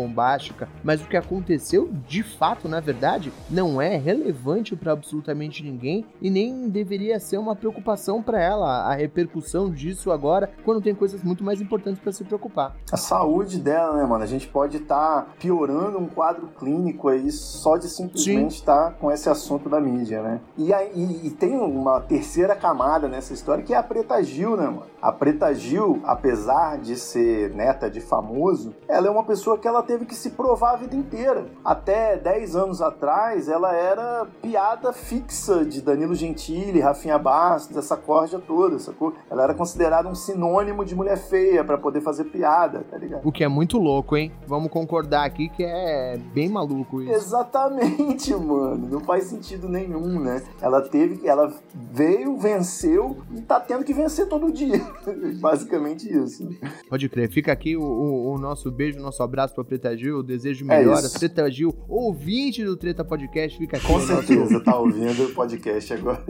mas 0.84 1.02
o 1.02 1.08
que 1.08 1.18
aconteceu 1.18 1.90
de 2.08 2.24
fato, 2.24 2.68
na 2.68 2.80
verdade, 2.80 3.32
não 3.50 3.82
é 3.82 3.96
relevante 3.98 4.76
para 4.76 4.92
absolutamente 4.92 5.64
ninguém 5.64 6.06
e 6.22 6.30
nem 6.30 6.70
deveria 6.70 7.20
ser 7.20 7.38
uma 7.38 7.56
preocupação 7.56 8.22
para 8.22 8.42
ela 8.42 8.84
a 8.90 8.96
repercussão 8.96 9.70
disso 9.70 10.12
agora, 10.12 10.52
quando 10.64 10.82
tem 10.82 10.96
coisas 10.96 11.24
muito 11.24 11.44
mais 11.44 11.62
importantes 11.62 12.02
para 12.02 12.12
se 12.12 12.24
preocupar. 12.24 12.76
A 12.92 12.98
saúde 12.98 13.60
dela, 13.60 13.98
né, 13.98 14.06
mano? 14.06 14.24
A 14.24 14.28
gente 14.28 14.48
pode 14.48 14.78
estar 14.78 15.22
tá 15.22 15.28
piorando 15.40 15.98
um 15.98 16.08
quadro 16.08 16.48
clínico 16.48 17.08
aí 17.10 17.32
só 17.32 17.78
de 17.78 17.88
simplesmente 17.88 18.56
estar 18.56 18.92
tá 18.92 18.92
com 18.92 19.12
esse 19.12 19.30
assunto 19.30 19.70
da 19.70 19.80
mídia, 19.80 20.22
né? 20.22 20.42
E, 20.58 20.74
aí, 20.74 20.92
e, 20.96 21.28
e 21.28 21.30
tem 21.32 21.56
uma 21.56 22.02
terceira 22.02 22.56
camada 22.56 23.08
nessa 23.08 23.34
história 23.34 23.64
que 23.64 23.74
é 23.74 23.78
a 23.78 23.84
Preta 23.84 24.22
Gil, 24.24 24.58
né, 24.58 24.66
mano? 24.66 24.86
A 25.02 25.12
Preta 25.12 25.54
Gil, 25.54 26.02
apesar 26.04 26.78
de 26.80 26.96
ser 26.96 27.54
neta 27.54 27.90
de 27.90 28.02
famoso, 28.02 28.74
ela 28.88 29.08
é 29.08 29.10
uma 29.10 29.24
pessoa 29.24 29.58
que 29.58 29.68
ela 29.68 29.84
teve 29.84 30.06
que 30.06 30.15
se 30.16 30.32
provar 30.32 30.74
a 30.74 30.78
vida 30.78 30.96
inteira. 30.96 31.46
Até 31.64 32.18
10 32.18 32.56
anos 32.56 32.82
atrás, 32.82 33.48
ela 33.48 33.74
era 33.74 34.26
piada 34.42 34.94
fixa 34.94 35.66
de 35.66 35.82
Danilo 35.82 36.16
Gentili, 36.16 36.80
Rafinha 36.80 37.18
Bastos, 37.18 37.78
essa 37.78 37.98
corja 37.98 38.40
toda, 38.40 38.80
sacou? 38.80 39.14
Ela 39.30 39.44
era 39.44 39.54
considerada 39.54 40.08
um 40.08 40.16
sinônimo 40.16 40.86
de 40.86 40.96
mulher 40.96 41.18
feia 41.18 41.64
para 41.64 41.78
poder 41.78 42.02
fazer 42.02 42.26
piada, 42.26 42.86
tá 42.90 42.98
ligado? 42.98 43.28
O 43.28 43.32
que 43.32 43.44
é 43.44 43.48
muito 43.48 43.78
louco, 43.78 44.16
hein? 44.16 44.32
Vamos 44.48 44.72
concordar 44.72 45.26
aqui 45.26 45.50
que 45.50 45.64
é 45.64 46.18
bem 46.34 46.50
maluco 46.50 47.02
isso. 47.02 47.12
Exatamente, 47.12 48.34
mano. 48.36 48.88
Não 48.90 49.00
faz 49.02 49.26
sentido 49.26 49.68
nenhum, 49.68 50.20
né? 50.20 50.42
Ela 50.62 50.82
teve, 50.82 51.28
ela 51.28 51.52
veio, 51.74 52.38
venceu 52.38 53.18
e 53.34 53.42
tá 53.42 53.60
tendo 53.60 53.84
que 53.84 53.94
vencer 53.94 54.28
todo 54.28 54.52
dia. 54.52 54.82
Basicamente 55.40 56.12
isso. 56.12 56.48
Pode 56.90 57.10
crer. 57.10 57.30
Fica 57.30 57.52
aqui 57.52 57.76
o, 57.76 57.84
o, 57.84 58.34
o 58.34 58.38
nosso 58.38 58.72
beijo, 58.72 59.00
o 59.00 59.02
nosso 59.02 59.22
abraço 59.24 59.54
pra 59.54 59.64
Preta 59.64 59.96
Gil. 59.98 60.05
Desejo 60.24 60.66
melhoras. 60.66 61.16
É 61.16 61.20
Preta 61.20 61.50
Gil, 61.50 61.74
ouvinte 61.88 62.64
do 62.64 62.76
Treta 62.76 63.04
Podcast, 63.04 63.58
fica 63.58 63.78
aqui. 63.78 63.88
Com 63.88 64.00
certeza, 64.00 64.54
nosso... 64.54 64.64
tá 64.64 64.78
ouvindo 64.78 65.26
o 65.26 65.34
podcast 65.34 65.94
agora. 65.94 66.24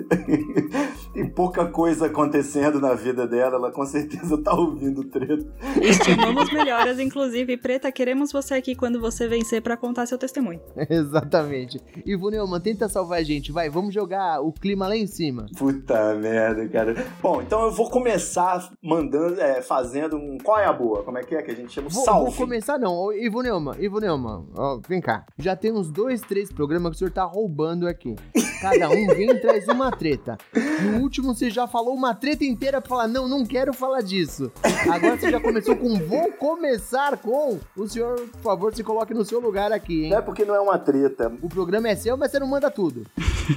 e 1.16 1.26
pouca 1.26 1.66
coisa 1.66 2.08
acontecendo 2.08 2.80
na 2.80 2.94
vida 2.94 3.28
dela, 3.28 3.56
ela 3.56 3.72
com 3.72 3.86
certeza 3.86 4.38
tá 4.42 4.54
ouvindo 4.54 5.02
o 5.02 5.06
Treta. 5.06 5.46
Estimamos 5.82 6.52
melhoras, 6.52 7.00
inclusive. 7.00 7.58
Preta, 7.58 7.92
queremos 7.92 8.32
você 8.32 8.54
aqui 8.56 8.76
quando 8.76 9.00
você 9.00 9.28
vencer 9.28 9.62
para 9.62 9.78
contar 9.78 10.06
seu 10.06 10.18
testemunho. 10.18 10.60
Exatamente. 10.90 11.80
Ivo 12.06 12.30
Neumann, 12.30 12.62
tenta 12.62 12.88
salvar 12.88 13.20
a 13.20 13.24
gente. 13.24 13.52
Vai, 13.52 13.70
vamos 13.70 13.94
jogar 13.94 14.42
o 14.42 14.52
clima 14.52 14.88
lá 14.88 14.96
em 14.96 15.08
cima. 15.08 15.48
Puta 15.58 16.16
merda, 16.16 16.68
cara. 16.68 16.96
Bom, 17.22 17.42
então 17.42 17.64
eu 17.64 17.72
vou 17.72 17.90
começar 17.90 18.72
mandando, 18.82 19.40
é, 19.40 19.62
fazendo 19.62 20.18
um. 20.18 20.38
Qual 20.38 20.60
é 20.60 20.66
a 20.66 20.74
boa? 20.74 21.04
Como 21.04 21.18
é 21.18 21.24
que 21.24 21.36
é 21.36 21.42
que 21.42 21.52
a 21.52 21.56
gente 21.56 21.74
chama? 21.74 21.90
Vou, 21.90 22.04
Salve. 22.04 22.32
Vou 22.32 22.34
começar, 22.34 22.78
não. 22.78 23.12
Ivo 23.14 23.42
Neumann, 23.42 23.65
Ivo 23.80 24.00
Neumann, 24.00 24.46
ó, 24.56 24.80
vem 24.88 25.02
cá. 25.02 25.26
Já 25.38 25.56
tem 25.56 25.72
uns 25.72 25.90
dois, 25.90 26.22
três 26.22 26.52
programas 26.52 26.92
que 26.92 26.96
o 26.96 27.00
senhor 27.00 27.12
tá 27.12 27.24
roubando 27.24 27.88
aqui. 27.88 28.16
Cada 28.62 28.90
um 28.90 29.08
vem 29.08 29.30
e 29.30 29.40
traz 29.40 29.68
uma 29.68 29.92
treta. 29.92 30.38
No 30.82 31.02
último 31.02 31.34
você 31.34 31.50
já 31.50 31.68
falou 31.68 31.94
uma 31.94 32.14
treta 32.14 32.44
inteira 32.44 32.82
pra 32.82 32.90
falar, 32.90 33.08
não, 33.08 33.28
não 33.28 33.46
quero 33.46 33.74
falar 33.74 34.02
disso. 34.02 34.52
Agora 34.92 35.18
você 35.18 35.32
já 35.32 35.40
começou 35.40 35.76
com 35.76 35.98
vou 36.00 36.32
começar 36.34 37.18
com. 37.18 37.60
O 37.76 37.88
senhor, 37.88 38.20
por 38.32 38.42
favor, 38.42 38.76
se 38.76 38.84
coloque 38.84 39.14
no 39.14 39.26
seu 39.26 39.40
lugar 39.40 39.72
aqui, 39.72 40.06
hein? 40.06 40.10
Não 40.12 40.18
é 40.18 40.22
porque 40.22 40.46
não 40.46 40.56
é 40.56 40.60
uma 40.60 40.78
treta. 40.78 41.32
O 41.42 41.50
programa 41.50 41.90
é 41.90 41.96
seu, 41.96 42.18
mas 42.18 42.32
você 42.32 42.40
não 42.40 42.48
manda 42.48 42.70
tudo. 42.70 43.06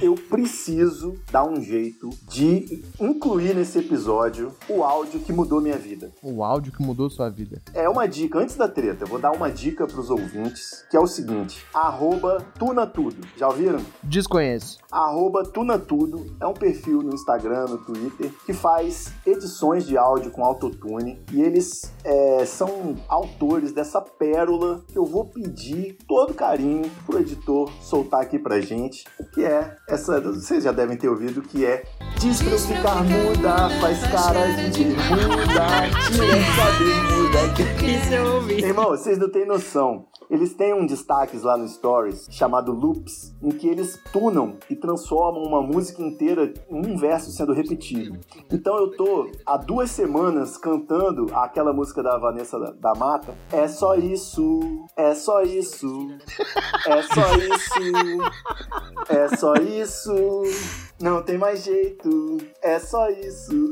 Eu 0.01 0.15
preciso 0.15 1.15
dar 1.31 1.43
um 1.43 1.61
jeito 1.61 2.09
de 2.27 2.83
incluir 2.99 3.55
nesse 3.55 3.79
episódio 3.79 4.53
o 4.67 4.83
áudio 4.83 5.19
que 5.19 5.33
mudou 5.33 5.59
minha 5.59 5.77
vida. 5.77 6.11
O 6.21 6.43
áudio 6.43 6.71
que 6.71 6.81
mudou 6.81 7.09
sua 7.09 7.29
vida. 7.29 7.61
É 7.73 7.89
uma 7.89 8.07
dica, 8.07 8.39
antes 8.39 8.55
da 8.55 8.67
treta, 8.67 9.03
eu 9.03 9.07
vou 9.07 9.19
dar 9.19 9.31
uma 9.31 9.49
dica 9.49 9.87
pros 9.89 10.09
ouvintes, 10.09 10.85
que 10.89 10.95
é 10.95 10.99
o 10.99 11.07
seguinte: 11.07 11.65
arroba 11.73 12.45
tunatudo. 12.57 13.27
Já 13.35 13.47
ouviram? 13.47 13.79
Desconheço. 14.03 14.79
Arroba 14.91 15.43
tunatudo 15.43 16.25
é 16.39 16.47
um 16.47 16.53
perfil 16.53 17.01
no 17.01 17.13
Instagram, 17.13 17.65
no 17.65 17.77
Twitter, 17.79 18.31
que 18.45 18.53
faz 18.53 19.11
edições 19.25 19.85
de 19.85 19.97
áudio 19.97 20.31
com 20.31 20.43
autotune 20.43 21.23
e 21.31 21.41
eles 21.41 21.93
é, 22.03 22.45
são 22.45 22.95
autores 23.07 23.71
dessa 23.71 24.01
pérola 24.01 24.83
que 24.87 24.97
eu 24.97 25.05
vou 25.05 25.25
pedir 25.25 25.97
todo 26.07 26.33
carinho 26.33 26.89
pro 27.05 27.19
editor 27.19 27.71
soltar 27.81 28.21
aqui 28.21 28.39
pra 28.39 28.61
gente, 28.61 29.05
que 29.33 29.43
é 29.43 29.75
essa, 29.87 30.19
vocês 30.21 30.63
já 30.63 30.71
devem 30.71 30.97
ter 30.97 31.09
ouvido, 31.09 31.41
que 31.41 31.65
é 31.65 31.83
Diz 32.19 32.41
pra 32.41 32.51
eu 32.51 32.59
ficar 32.59 33.03
muda, 33.03 33.69
faz 33.79 34.01
cara 34.07 34.45
de 34.69 34.83
bermuda, 34.83 35.89
tira 36.11 36.37
essa 36.37 37.18
bermuda. 37.31 37.85
Isso 37.85 38.13
eu 38.13 38.35
ouvi. 38.35 38.63
Irmão, 38.63 38.89
vocês 38.89 39.17
não 39.17 39.29
têm 39.29 39.45
noção. 39.45 40.05
Eles 40.29 40.53
têm 40.53 40.73
um 40.73 40.85
destaques 40.85 41.41
lá 41.41 41.57
no 41.57 41.67
Stories 41.67 42.27
chamado 42.29 42.71
Loops, 42.71 43.33
em 43.41 43.49
que 43.49 43.67
eles 43.67 43.99
tunam 44.11 44.57
e 44.69 44.75
transformam 44.75 45.41
uma 45.41 45.61
música 45.61 46.03
inteira 46.03 46.53
em 46.69 46.85
um 46.85 46.95
verso 46.97 47.31
sendo 47.31 47.51
repetido. 47.51 48.19
Então 48.51 48.77
eu 48.77 48.91
tô 48.91 49.31
há 49.45 49.57
duas 49.57 49.89
semanas 49.89 50.55
cantando 50.55 51.27
aquela 51.33 51.73
música 51.73 52.03
da 52.03 52.17
Vanessa 52.17 52.59
da, 52.59 52.71
da 52.71 52.93
Mata. 52.93 53.33
É 53.51 53.67
só 53.67 53.95
isso, 53.95 54.85
é 54.95 55.15
só 55.15 55.41
isso, 55.41 56.07
é 56.85 57.01
só 57.01 57.35
isso, 57.35 57.79
é 59.09 59.35
só 59.35 59.53
isso. 59.55 60.43
Não 61.01 61.23
tem 61.23 61.37
mais 61.37 61.63
jeito, 61.63 62.39
é 62.61 62.77
só 62.77 63.09
isso. 63.09 63.71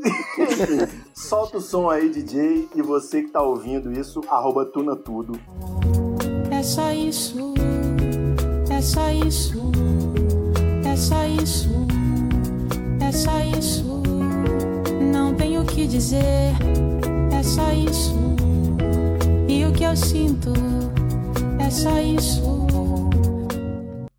Solta 1.13 1.57
o 1.57 1.61
som 1.61 1.89
aí, 1.89 2.09
DJ, 2.09 2.69
e 2.73 2.81
você 2.81 3.21
que 3.21 3.29
tá 3.29 3.41
ouvindo 3.41 3.91
isso, 3.91 4.21
arroba 4.29 4.65
tuna 4.65 4.95
tudo. 4.95 5.37
É 6.49 6.63
só 6.63 6.89
isso, 6.93 7.53
é 8.69 8.81
só 8.81 9.11
isso, 9.11 9.71
é 10.85 10.95
só 10.95 11.25
isso, 11.25 11.69
é 13.05 13.11
só 13.11 13.39
isso. 13.59 14.01
Não 15.11 15.35
tenho 15.35 15.63
o 15.63 15.65
que 15.65 15.85
dizer, 15.85 16.53
é 17.37 17.43
só 17.43 17.73
isso. 17.73 18.15
E 19.49 19.65
o 19.65 19.73
que 19.73 19.83
eu 19.83 19.97
sinto, 19.97 20.53
é 21.59 21.69
só 21.69 21.99
isso. 21.99 22.56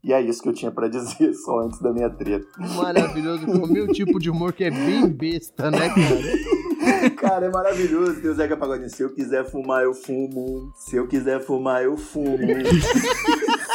E 0.08 0.12
é 0.14 0.22
isso 0.22 0.42
que 0.42 0.48
eu 0.48 0.54
tinha 0.54 0.70
para 0.70 0.88
dizer 0.88 1.34
só 1.44 1.60
antes 1.60 1.78
da 1.82 1.92
minha 1.92 2.08
treta. 2.08 2.46
Maravilhoso, 2.58 3.44
com 3.44 3.58
o 3.58 3.66
meu 3.66 3.86
tipo 3.92 4.18
de 4.18 4.30
humor 4.30 4.54
que 4.54 4.64
é 4.64 4.70
bem 4.70 5.06
besta, 5.06 5.70
né, 5.70 5.90
cara? 5.90 7.12
cara, 7.14 7.46
é 7.46 7.50
maravilhoso. 7.50 8.18
Tem 8.18 8.30
o 8.30 8.34
Zeca 8.34 8.56
Pagodinho. 8.56 8.88
Se 8.88 9.02
eu 9.02 9.10
quiser 9.10 9.44
fumar, 9.44 9.84
eu 9.84 9.92
fumo. 9.92 10.72
Se 10.74 10.96
eu 10.96 11.06
quiser 11.06 11.40
fumar, 11.40 11.84
eu 11.84 11.98
fumo. 11.98 12.38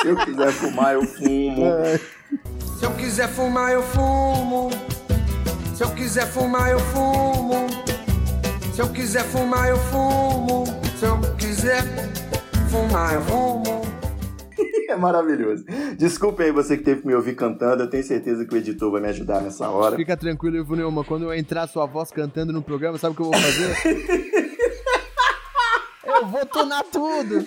Se 0.01 0.07
eu 0.07 0.15
quiser 0.25 0.51
fumar, 0.51 0.95
eu 0.95 1.03
fumo. 1.05 1.65
É. 1.65 1.99
Se 2.79 2.85
eu 2.85 2.91
quiser 2.95 3.27
fumar, 3.29 3.73
eu 3.73 3.83
fumo. 3.83 4.69
Se 5.75 5.83
eu 5.83 5.91
quiser 5.91 6.25
fumar, 6.25 6.71
eu 6.71 6.79
fumo. 6.79 7.67
Se 8.73 8.81
eu 8.81 8.89
quiser 8.89 9.23
fumar, 9.23 9.69
eu 9.69 9.77
fumo. 9.77 10.63
Se 10.99 11.05
eu 11.05 11.19
quiser 11.37 11.83
fumar, 12.71 13.13
eu 13.13 13.21
fumo. 13.21 13.82
É 14.89 14.95
maravilhoso. 14.95 15.65
Desculpe 15.97 16.43
aí 16.43 16.51
você 16.51 16.77
que 16.77 16.83
teve 16.83 17.01
que 17.01 17.07
me 17.07 17.15
ouvir 17.15 17.35
cantando. 17.35 17.81
Eu 17.83 17.89
tenho 17.89 18.03
certeza 18.03 18.45
que 18.45 18.53
o 18.53 18.57
editor 18.57 18.91
vai 18.91 19.01
me 19.01 19.07
ajudar 19.07 19.41
nessa 19.41 19.67
hora. 19.69 19.95
Fica 19.95 20.15
tranquilo, 20.15 20.57
Ivo 20.57 20.75
Neumann. 20.75 21.03
Quando 21.03 21.23
eu 21.23 21.33
entrar 21.33 21.65
sua 21.67 21.87
voz 21.87 22.11
cantando 22.11 22.53
no 22.53 22.61
programa, 22.61 22.99
sabe 22.99 23.13
o 23.13 23.15
que 23.15 23.21
eu 23.23 23.31
vou 23.31 23.33
fazer? 23.33 23.73
eu 26.05 26.27
vou 26.27 26.45
tunar 26.45 26.83
tudo. 26.83 27.43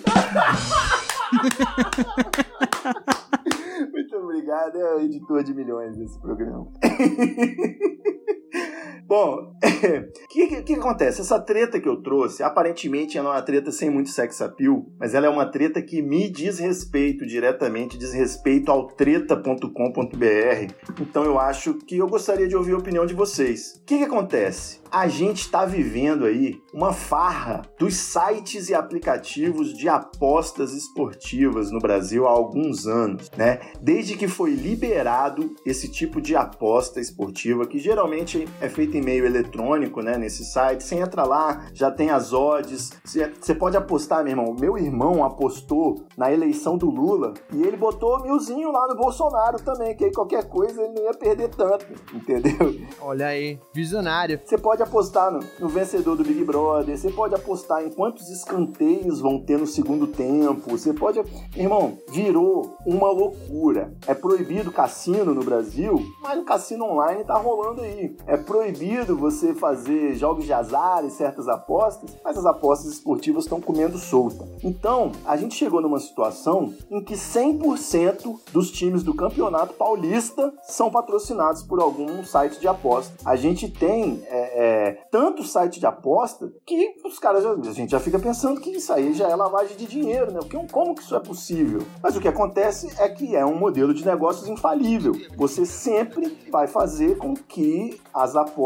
Muito 3.93 4.17
obrigado, 4.17 4.77
é 4.77 4.95
o 4.95 4.99
editor 5.01 5.43
de 5.43 5.53
milhões 5.53 5.95
desse 5.95 6.19
programa. 6.19 6.67
Bom, 9.07 9.53
o 9.53 9.57
que, 10.29 10.47
que, 10.47 10.61
que, 10.63 10.73
acontece? 10.73 11.21
Essa 11.21 11.39
treta 11.39 11.79
que 11.79 11.87
eu 11.87 12.01
trouxe, 12.01 12.43
aparentemente 12.43 13.17
ela 13.17 13.29
é 13.29 13.31
uma 13.33 13.41
treta 13.41 13.71
sem 13.71 13.89
muito 13.89 14.09
sex 14.09 14.41
appeal, 14.41 14.85
mas 14.99 15.13
ela 15.13 15.25
é 15.25 15.29
uma 15.29 15.45
treta 15.45 15.81
que 15.81 16.01
me 16.01 16.29
diz 16.29 16.59
respeito 16.59 17.25
diretamente, 17.25 17.97
diz 17.97 18.13
respeito 18.13 18.71
ao 18.71 18.87
treta.com.br. 18.87 20.73
Então 21.01 21.23
eu 21.23 21.39
acho 21.39 21.75
que 21.75 21.97
eu 21.97 22.07
gostaria 22.07 22.47
de 22.47 22.55
ouvir 22.55 22.73
a 22.73 22.77
opinião 22.77 23.05
de 23.05 23.13
vocês. 23.13 23.79
O 23.81 23.85
que, 23.85 23.97
que 23.97 24.03
acontece? 24.03 24.79
A 24.91 25.07
gente 25.07 25.41
está 25.41 25.65
vivendo 25.65 26.25
aí 26.25 26.61
uma 26.73 26.93
farra 26.93 27.63
dos 27.77 27.95
sites 27.95 28.69
e 28.69 28.73
aplicativos 28.73 29.73
de 29.73 29.89
apostas 29.89 30.73
esportivas 30.73 31.71
no 31.71 31.79
Brasil 31.79 32.25
há 32.25 32.31
alguns 32.31 32.87
anos, 32.87 33.29
né? 33.35 33.59
Desde 33.81 34.15
que 34.15 34.27
foi 34.27 34.51
liberado 34.51 35.55
esse 35.65 35.89
tipo 35.89 36.21
de 36.21 36.35
aposta 36.35 36.99
esportiva, 36.99 37.67
que 37.67 37.79
geralmente 37.79 38.47
é 38.61 38.69
feita 38.77 38.95
em 38.95 39.01
meio 39.01 39.25
eletrônico, 39.25 40.03
né? 40.03 40.19
Nesse 40.19 40.45
site, 40.45 40.83
você 40.83 40.97
entra 40.97 41.23
lá, 41.23 41.65
já 41.73 41.89
tem 41.89 42.11
as 42.11 42.31
odds, 42.31 42.91
você 43.03 43.55
pode 43.55 43.75
apostar, 43.75 44.23
meu 44.23 44.33
irmão. 44.33 44.55
Meu 44.59 44.77
irmão 44.77 45.23
apostou 45.23 46.03
na 46.15 46.31
eleição 46.31 46.77
do 46.77 46.87
Lula 46.87 47.33
e 47.51 47.63
ele 47.63 47.75
botou 47.75 48.21
milzinho 48.21 48.71
lá 48.71 48.87
no 48.87 48.95
Bolsonaro 48.95 49.57
também, 49.63 49.95
que 49.95 50.05
aí 50.05 50.11
qualquer 50.11 50.47
coisa 50.47 50.79
ele 50.79 50.93
não 50.93 51.05
ia 51.05 51.13
perder 51.15 51.49
tanto, 51.49 51.87
entendeu? 52.13 52.75
Olha 53.01 53.25
aí, 53.25 53.59
visionário. 53.73 54.39
Você 54.45 54.59
pode 54.59 54.83
apostar 54.83 55.31
no, 55.31 55.39
no 55.59 55.67
vencedor 55.67 56.15
do 56.15 56.23
Big 56.23 56.43
Brother, 56.43 56.95
você 56.95 57.09
pode 57.09 57.33
apostar 57.33 57.83
em 57.83 57.89
quantos 57.89 58.29
escanteios 58.29 59.19
vão 59.19 59.39
ter 59.43 59.57
no 59.57 59.65
segundo 59.65 60.05
tempo, 60.05 60.69
você 60.69 60.93
pode. 60.93 61.19
Irmão, 61.55 61.97
virou 62.09 62.77
uma 62.85 63.09
loucura. 63.09 63.91
É 64.05 64.13
proibido 64.13 64.71
cassino 64.71 65.33
no 65.33 65.43
Brasil, 65.43 65.99
mas 66.21 66.37
o 66.37 66.45
cassino 66.45 66.85
online 66.85 67.23
tá 67.23 67.39
rolando 67.39 67.81
aí. 67.81 68.15
É 68.27 68.37
proibido 68.37 68.66
você 69.15 69.53
fazer 69.53 70.15
jogos 70.15 70.45
de 70.45 70.53
azar 70.53 71.05
e 71.05 71.09
certas 71.09 71.47
apostas, 71.47 72.15
mas 72.23 72.37
as 72.37 72.45
apostas 72.45 72.93
esportivas 72.93 73.43
estão 73.43 73.61
comendo 73.61 73.97
solta. 73.97 74.47
Então, 74.63 75.11
a 75.25 75.37
gente 75.37 75.55
chegou 75.55 75.81
numa 75.81 75.99
situação 75.99 76.73
em 76.89 77.03
que 77.03 77.13
100% 77.13 78.39
dos 78.51 78.71
times 78.71 79.03
do 79.03 79.13
Campeonato 79.13 79.73
Paulista 79.73 80.53
são 80.63 80.89
patrocinados 80.89 81.63
por 81.63 81.79
algum 81.81 82.23
site 82.23 82.59
de 82.59 82.67
aposta. 82.67 83.13
A 83.25 83.35
gente 83.35 83.69
tem 83.69 84.23
é, 84.27 84.87
é, 84.87 84.91
tanto 85.11 85.43
site 85.43 85.79
de 85.79 85.85
aposta 85.85 86.51
que 86.65 86.95
os 87.05 87.19
caras, 87.19 87.43
já, 87.43 87.51
a 87.51 87.73
gente 87.73 87.91
já 87.91 87.99
fica 87.99 88.19
pensando 88.19 88.59
que 88.59 88.71
isso 88.71 88.91
aí 88.91 89.13
já 89.13 89.27
é 89.27 89.35
lavagem 89.35 89.75
de 89.77 89.85
dinheiro, 89.85 90.31
né? 90.31 90.39
Como 90.71 90.95
que 90.95 91.01
isso 91.01 91.15
é 91.15 91.19
possível? 91.19 91.81
Mas 92.01 92.15
o 92.15 92.21
que 92.21 92.27
acontece 92.27 92.91
é 92.97 93.09
que 93.09 93.35
é 93.35 93.45
um 93.45 93.55
modelo 93.55 93.93
de 93.93 94.05
negócios 94.05 94.47
infalível. 94.47 95.13
Você 95.35 95.65
sempre 95.65 96.37
vai 96.51 96.67
fazer 96.67 97.17
com 97.17 97.33
que 97.33 97.99
as 98.13 98.35
apostas. 98.35 98.56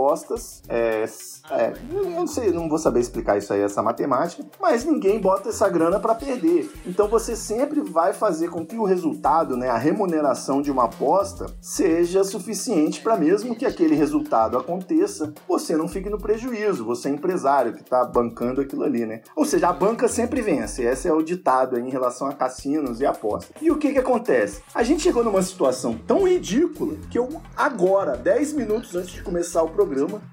É, 0.69 1.05
é, 1.49 1.73
eu 1.91 2.09
não 2.09 2.27
sei, 2.27 2.51
não 2.51 2.69
vou 2.69 2.77
saber 2.77 2.99
explicar 2.99 3.37
isso 3.37 3.51
aí, 3.51 3.61
essa 3.61 3.81
matemática, 3.81 4.43
mas 4.59 4.85
ninguém 4.85 5.19
bota 5.19 5.49
essa 5.49 5.67
grana 5.67 5.99
para 5.99 6.15
perder. 6.15 6.71
Então 6.85 7.07
você 7.07 7.35
sempre 7.35 7.81
vai 7.81 8.13
fazer 8.13 8.49
com 8.49 8.65
que 8.65 8.77
o 8.77 8.83
resultado, 8.83 9.57
né, 9.57 9.69
a 9.69 9.77
remuneração 9.77 10.61
de 10.61 10.71
uma 10.71 10.85
aposta, 10.85 11.47
seja 11.59 12.23
suficiente 12.23 13.01
para 13.01 13.17
mesmo 13.17 13.55
que 13.55 13.65
aquele 13.65 13.95
resultado 13.95 14.57
aconteça, 14.57 15.33
você 15.47 15.75
não 15.75 15.87
fique 15.87 16.09
no 16.09 16.17
prejuízo, 16.17 16.85
você 16.85 17.09
é 17.09 17.11
empresário 17.11 17.73
que 17.73 17.81
está 17.81 18.05
bancando 18.05 18.61
aquilo 18.61 18.83
ali, 18.83 19.05
né? 19.05 19.21
Ou 19.35 19.45
seja, 19.45 19.69
a 19.69 19.73
banca 19.73 20.07
sempre 20.07 20.41
vence. 20.41 20.83
Esse 20.83 21.07
é 21.07 21.13
o 21.13 21.21
ditado 21.21 21.77
em 21.77 21.89
relação 21.89 22.27
a 22.27 22.33
cassinos 22.33 23.01
e 23.01 23.05
apostas. 23.05 23.55
E 23.61 23.69
o 23.71 23.77
que 23.77 23.91
que 23.93 23.99
acontece? 23.99 24.61
A 24.73 24.83
gente 24.83 25.03
chegou 25.03 25.23
numa 25.23 25.41
situação 25.41 25.97
tão 26.07 26.27
ridícula 26.27 26.95
que 27.09 27.17
eu 27.17 27.41
agora, 27.55 28.15
10 28.15 28.53
minutos 28.53 28.95
antes 28.95 29.11
de 29.11 29.23
começar 29.23 29.63
o 29.63 29.69
programa, 29.69 29.80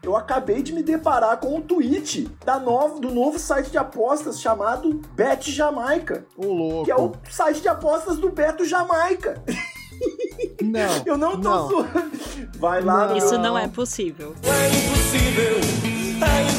eu 0.03 0.17
acabei 0.17 0.63
de 0.63 0.73
me 0.73 0.83
deparar 0.83 1.39
com 1.39 1.57
um 1.57 1.61
tweet 1.61 2.29
da 2.45 2.59
novo, 2.59 3.01
do 3.01 3.11
novo 3.11 3.39
site 3.39 3.71
de 3.71 3.79
apostas 3.79 4.41
chamado 4.41 5.01
Bet 5.15 5.51
Jamaica. 5.51 6.25
O 6.37 6.47
louco. 6.47 6.85
Que 6.85 6.91
é 6.91 6.97
o 6.97 7.13
site 7.31 7.61
de 7.61 7.69
apostas 7.69 8.19
do 8.19 8.31
Beto 8.31 8.65
Jamaica. 8.65 9.43
Não. 10.63 11.03
Eu 11.07 11.19
não 11.19 11.41
tô 11.41 11.49
não. 11.49 11.69
zoando. 11.69 12.11
Vai 12.59 12.81
lá. 12.83 13.09
Não. 13.09 13.17
Isso 13.17 13.39
não 13.39 13.59
é 13.59 13.69
possível. 13.69 14.35
É 14.43 14.69
impossível, 14.69 15.55
é 15.55 16.43
impossível. 16.43 16.58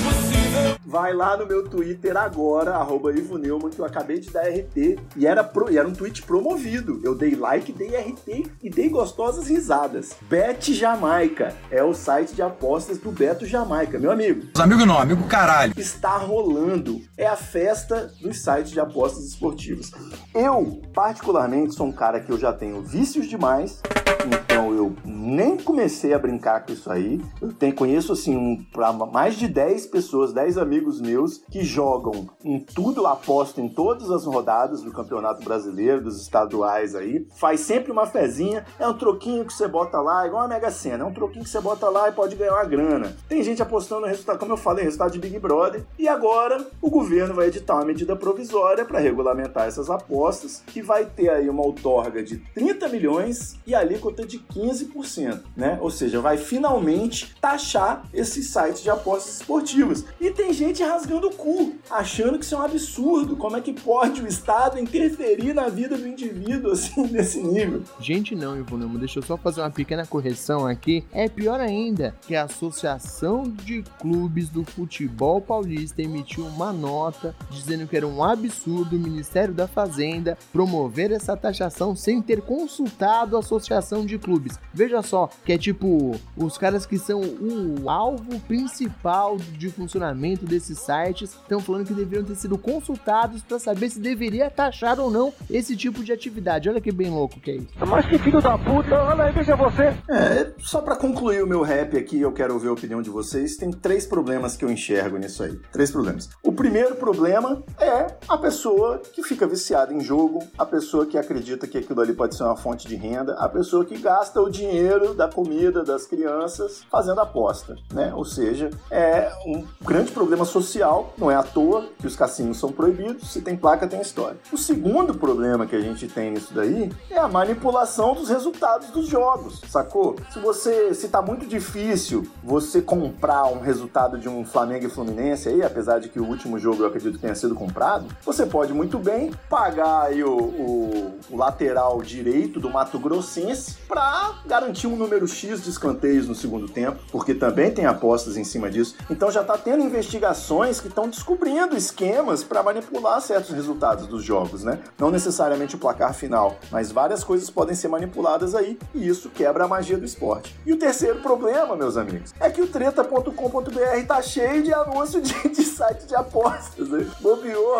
Vai 0.90 1.14
lá 1.14 1.38
no 1.38 1.46
meu 1.46 1.70
Twitter 1.70 2.18
agora, 2.18 2.74
arroba 2.74 3.16
Ivo 3.16 3.38
Neumann, 3.38 3.70
que 3.70 3.78
eu 3.78 3.86
acabei 3.86 4.20
de 4.20 4.32
dar 4.32 4.50
RT. 4.50 4.98
E 5.16 5.28
era, 5.28 5.44
pro, 5.44 5.70
e 5.70 5.78
era 5.78 5.88
um 5.88 5.94
tweet 5.94 6.24
promovido. 6.24 7.00
Eu 7.04 7.14
dei 7.14 7.36
like, 7.36 7.72
dei 7.72 7.96
RT 7.96 8.52
e 8.64 8.72
dei 8.72 8.90
gostosas 8.90 9.48
risadas. 9.48 10.16
Bet 10.24 10.74
Jamaica 10.74 11.56
é 11.70 11.84
o 11.84 11.94
site 11.94 12.34
de 12.34 12.42
apostas 12.42 12.98
do 12.98 13.12
Beto 13.12 13.46
Jamaica. 13.46 14.00
Meu 14.00 14.10
amigo. 14.12 14.48
Amigo 14.58 14.84
não, 14.84 14.98
amigo 14.98 15.28
caralho. 15.28 15.74
Está 15.78 16.18
rolando. 16.18 17.00
É 17.16 17.28
a 17.28 17.36
festa 17.36 18.12
dos 18.20 18.42
sites 18.42 18.72
de 18.72 18.80
apostas 18.80 19.26
esportivas. 19.26 19.92
Eu, 20.34 20.82
particularmente, 20.92 21.76
sou 21.76 21.86
um 21.86 21.92
cara 21.92 22.20
que 22.20 22.32
eu 22.32 22.40
já 22.40 22.52
tenho 22.52 22.82
vícios 22.82 23.28
demais. 23.28 23.80
Então 24.26 24.74
eu 24.74 24.94
nem 25.06 25.58
comecei 25.58 26.14
a 26.14 26.20
brincar 26.20 26.66
com 26.66 26.74
isso 26.74 26.92
aí. 26.92 27.22
Eu 27.42 27.54
tenho, 27.54 27.74
conheço 27.74 28.12
assim 28.12 28.36
um, 28.36 28.66
mais 29.12 29.36
de 29.36 29.48
10 29.48 29.88
pessoas, 29.88 30.34
10 30.34 30.58
amigos 30.58 31.00
meus 31.00 31.42
que 31.50 31.64
jogam 31.64 32.28
em 32.44 32.60
tudo, 32.60 33.06
apostam 33.08 33.66
em 33.66 33.70
todas 33.70 34.12
as 34.12 34.26
rodadas 34.26 34.82
do 34.82 34.92
Campeonato 34.92 35.44
Brasileiro, 35.44 36.02
dos 36.02 36.22
estaduais 36.22 36.96
aí. 36.96 37.26
Faz 37.38 37.62
sempre 37.62 37.92
uma 37.92 38.06
fezinha, 38.06 38.66
é 38.78 38.88
um 38.88 38.94
troquinho 38.94 39.46
que 39.46 39.54
você 39.54 39.68
bota 39.68 40.00
lá, 40.02 40.28
igual 40.28 40.44
a 40.44 40.48
Mega 40.48 40.72
Sena, 40.72 41.04
é 41.04 41.08
um 41.08 41.14
troquinho 41.14 41.44
que 41.44 41.50
você 41.50 41.62
bota 41.62 41.90
lá 41.90 42.10
e 42.10 42.12
pode 42.12 42.36
ganhar 42.36 42.54
uma 42.54 42.66
grana. 42.66 43.16
Tem 43.28 43.44
gente 43.44 43.62
apostando 43.62 44.02
no 44.02 44.08
resultado, 44.08 44.40
como 44.40 44.54
eu 44.54 44.58
falei, 44.58 44.84
resultado 44.84 45.12
de 45.12 45.20
Big 45.20 45.40
Brother. 45.40 45.86
E 45.98 46.08
agora 46.08 46.66
o 46.82 46.90
governo 46.90 47.34
vai 47.34 47.48
editar 47.48 47.76
uma 47.76 47.86
medida 47.86 48.16
provisória 48.16 48.84
para 48.84 49.00
regulamentar 49.00 49.68
essas 49.68 49.90
apostas, 49.90 50.64
que 50.68 50.82
vai 50.82 51.06
ter 51.06 51.30
aí 51.30 51.50
uma 51.50 51.64
outorga 51.64 52.24
de 52.24 52.38
30 52.38 52.90
milhões 52.90 53.58
e 53.66 53.74
alíquota 54.10 54.26
de 54.26 54.40
15%, 54.40 55.42
né? 55.56 55.78
Ou 55.82 55.90
seja, 55.90 56.20
vai 56.20 56.38
finalmente 56.38 57.36
taxar 57.40 58.06
esses 58.14 58.48
sites 58.48 58.82
de 58.82 58.90
apostas 58.90 59.40
esportivas. 59.40 60.06
E 60.20 60.32
tem 60.32 60.54
gente 60.54 60.84
rasgando 60.84 61.28
o 61.28 61.36
cu, 61.36 61.76
achando 61.90 62.38
que 62.38 62.46
isso 62.46 62.56
é 62.56 62.58
um 62.58 62.64
absurdo. 62.64 63.36
Como 63.36 63.56
é 63.56 63.62
que 63.62 63.74
pode 63.74 64.22
o 64.22 64.28
Estado 64.28 64.80
interferir 64.80 65.54
na 65.54 65.70
vida 65.70 65.98
do 65.98 66.08
indivíduo 66.08 66.72
assim, 66.72 67.08
nesse 67.08 67.42
nível? 67.42 67.84
Gente, 68.00 68.36
não, 68.36 68.58
Ivonemo, 68.58 68.98
deixa 68.98 69.20
eu 69.20 69.24
só 69.24 69.38
fazer 69.38 69.62
uma 69.62 69.70
pequena 69.70 70.06
correção 70.06 70.66
aqui. 70.66 71.04
É 71.12 71.30
pior 71.30 71.60
ainda 71.60 72.16
que 72.22 72.36
a 72.36 72.44
Associação 72.44 73.44
de 73.44 73.84
Clubes 74.00 74.50
do 74.50 74.64
Futebol 74.64 75.42
Paulista 75.42 76.02
emitiu 76.02 76.46
uma 76.46 76.74
nota 76.74 77.36
dizendo 77.50 77.88
que 77.88 77.96
era 77.96 78.08
um 78.08 78.24
absurdo 78.24 78.96
o 78.96 79.00
Ministério 79.00 79.54
da 79.54 79.68
Fazenda 79.68 80.38
promover 80.52 81.12
essa 81.12 81.38
taxação 81.38 81.96
sem 81.96 82.22
ter 82.22 82.42
consultado 82.42 83.36
a 83.36 83.40
Associação 83.40 83.99
de 84.06 84.18
Clubes. 84.18 84.60
Veja 84.74 85.02
só, 85.02 85.30
que 85.46 85.54
é 85.54 85.58
tipo 85.58 86.16
os 86.36 86.58
caras 86.58 86.86
que 86.86 86.98
são 86.98 87.22
o 87.22 87.90
alvo 87.90 88.40
principal 88.42 89.38
de 89.38 89.70
funcionamento 89.70 90.46
desses 90.46 90.80
sites 90.80 91.32
estão 91.42 91.60
falando 91.60 91.88
que 91.88 91.94
deveriam 91.94 92.26
ter 92.26 92.36
sido 92.36 92.58
consultados 92.58 93.42
para 93.42 93.60
saber 93.60 93.90
se 93.90 94.00
deveria 94.00 94.50
taxar 94.50 95.00
ou 95.00 95.10
não 95.10 95.34
esse 95.50 95.76
tipo 95.76 96.04
de 96.04 96.12
atividade. 96.12 96.70
Olha 96.70 96.82
que 96.82 96.92
bem 96.92 97.10
louco 97.10 97.40
que 97.40 97.52
é 97.52 97.56
isso. 97.56 97.68
Mas 97.88 98.06
que 98.06 98.18
filho 98.18 98.42
da 98.42 98.58
puta, 98.58 98.96
olha 99.04 99.26
aí, 99.26 99.34
veja 99.34 99.56
você. 99.56 99.94
É, 100.10 100.52
só 100.60 100.82
para 100.82 100.96
concluir 100.96 101.44
o 101.44 101.48
meu 101.48 101.62
rap 101.62 101.98
aqui, 101.98 102.20
eu 102.20 102.32
quero 102.32 102.54
ouvir 102.54 102.68
a 102.68 102.74
opinião 102.74 103.02
de 103.02 103.10
vocês. 103.10 103.58
Tem 103.58 103.72
três 103.72 104.06
problemas 104.06 104.56
que 104.56 104.66
eu 104.66 104.70
enxergo 104.70 105.18
nisso 105.18 105.44
aí. 105.44 105.60
Três 105.72 105.92
problemas. 105.92 106.30
O 106.44 106.52
primeiro 106.52 106.96
problema 106.96 107.64
é 107.80 108.08
a 108.28 108.38
pessoa 108.38 109.00
que 109.00 109.24
fica 109.24 109.48
viciada 109.48 109.94
em 109.94 110.02
jogo, 110.02 110.40
a 110.58 110.66
pessoa 110.66 111.06
que 111.06 111.18
acredita 111.18 111.68
que 111.68 111.78
aquilo 111.78 112.02
ali 112.02 112.14
pode 112.14 112.36
ser 112.36 112.44
uma 112.44 112.58
fonte 112.58 112.88
de 112.88 112.96
renda, 112.96 113.34
a 113.34 113.48
pessoa 113.50 113.86
que 113.90 113.98
gasta 113.98 114.40
o 114.40 114.50
dinheiro 114.50 115.16
da 115.16 115.28
comida 115.28 115.84
das 115.84 116.06
crianças 116.06 116.84
fazendo 116.92 117.20
aposta, 117.20 117.76
né? 117.92 118.14
Ou 118.16 118.24
seja, 118.24 118.70
é 118.92 119.32
um 119.48 119.66
grande 119.82 120.12
problema 120.12 120.46
social, 120.46 121.12
não 121.18 121.32
é 121.32 121.36
à 121.36 121.42
toa 121.42 121.88
que 121.98 122.06
os 122.06 122.16
cassinos 122.16 122.60
são 122.60 122.72
proibidos, 122.72 123.32
se 123.32 123.42
tem 123.42 123.58
placa 123.58 123.88
tem 123.88 124.00
história. 124.00 124.38
O 124.54 124.58
segundo 124.58 125.16
problema 125.16 125.66
que 125.66 125.76
a 125.76 125.82
gente 125.82 126.08
tem 126.08 126.32
nisso 126.32 126.54
daí 126.54 126.92
é 127.10 127.18
a 127.18 127.28
manipulação 127.28 128.14
dos 128.14 128.30
resultados 128.30 128.90
dos 128.92 129.08
jogos, 129.08 129.60
sacou? 129.68 130.16
Se 130.32 130.40
você, 130.40 130.94
se 130.94 131.08
tá 131.08 131.20
muito 131.20 131.48
difícil 131.48 132.30
você 132.44 132.84
comprar 132.84 133.46
um 133.46 133.60
resultado 133.60 134.20
de 134.20 134.30
um 134.30 134.46
Flamengo 134.46 134.86
e 134.86 134.90
Fluminense 134.90 135.50
aí, 135.50 135.64
apesar 135.64 136.00
de 136.00 136.10
que 136.10 136.20
o 136.20 136.26
último 136.26 136.60
jogo 136.60 136.84
eu 136.84 136.88
acredito 136.88 137.16
que 137.16 137.22
tenha 137.22 137.34
sido 137.34 137.56
comprado, 137.56 138.06
você 138.24 138.46
pode 138.46 138.72
muito 138.72 139.00
bem 139.00 139.32
pagar 139.50 140.04
aí 140.04 140.24
o, 140.24 140.38
o, 140.38 141.20
o 141.32 141.38
lateral 141.38 142.00
direito 142.04 142.60
do 142.60 142.70
Mato 142.70 143.00
Grossense 143.00 143.79
pra 143.90 144.36
garantir 144.46 144.86
um 144.86 144.96
número 144.96 145.28
X 145.28 145.64
de 145.64 145.70
escanteios 145.70 146.28
no 146.28 146.36
segundo 146.36 146.70
tempo, 146.70 147.00
porque 147.12 147.34
também 147.34 147.72
tem 147.72 147.88
apostas 147.88 148.38
em 148.38 148.44
cima 148.44 148.70
disso. 148.70 148.96
Então 149.10 149.32
já 149.32 149.42
está 149.42 149.58
tendo 149.58 149.84
investigações 149.84 150.80
que 150.80 150.88
estão 150.88 151.10
descobrindo 151.10 151.76
esquemas 151.76 152.44
para 152.44 152.62
manipular 152.62 153.20
certos 153.20 153.50
resultados 153.50 154.06
dos 154.06 154.24
jogos, 154.24 154.64
né? 154.64 154.80
Não 154.98 155.10
necessariamente 155.10 155.76
o 155.76 155.80
placar 155.80 156.14
final, 156.14 156.58
mas 156.72 156.92
várias 156.92 157.24
coisas 157.24 157.50
podem 157.50 157.76
ser 157.76 157.88
manipuladas 157.88 158.54
aí 158.54 158.78
e 158.94 159.08
isso 159.08 159.30
quebra 159.32 159.66
a 159.66 159.68
magia 159.68 159.98
do 159.98 160.06
esporte. 160.06 160.56
E 160.66 160.72
o 160.72 160.78
terceiro 160.78 161.20
problema, 161.22 161.76
meus 161.76 161.98
amigos, 161.98 162.32
é 162.40 162.50
que 162.50 162.62
o 162.62 162.68
treta.com.br 162.68 164.06
tá 164.08 164.22
cheio 164.22 164.62
de 164.62 164.72
anúncio 164.72 165.20
de, 165.20 165.34
de 165.50 165.64
site 165.64 166.06
de 166.06 166.16
apostas. 166.16 166.90
Né? 166.90 167.08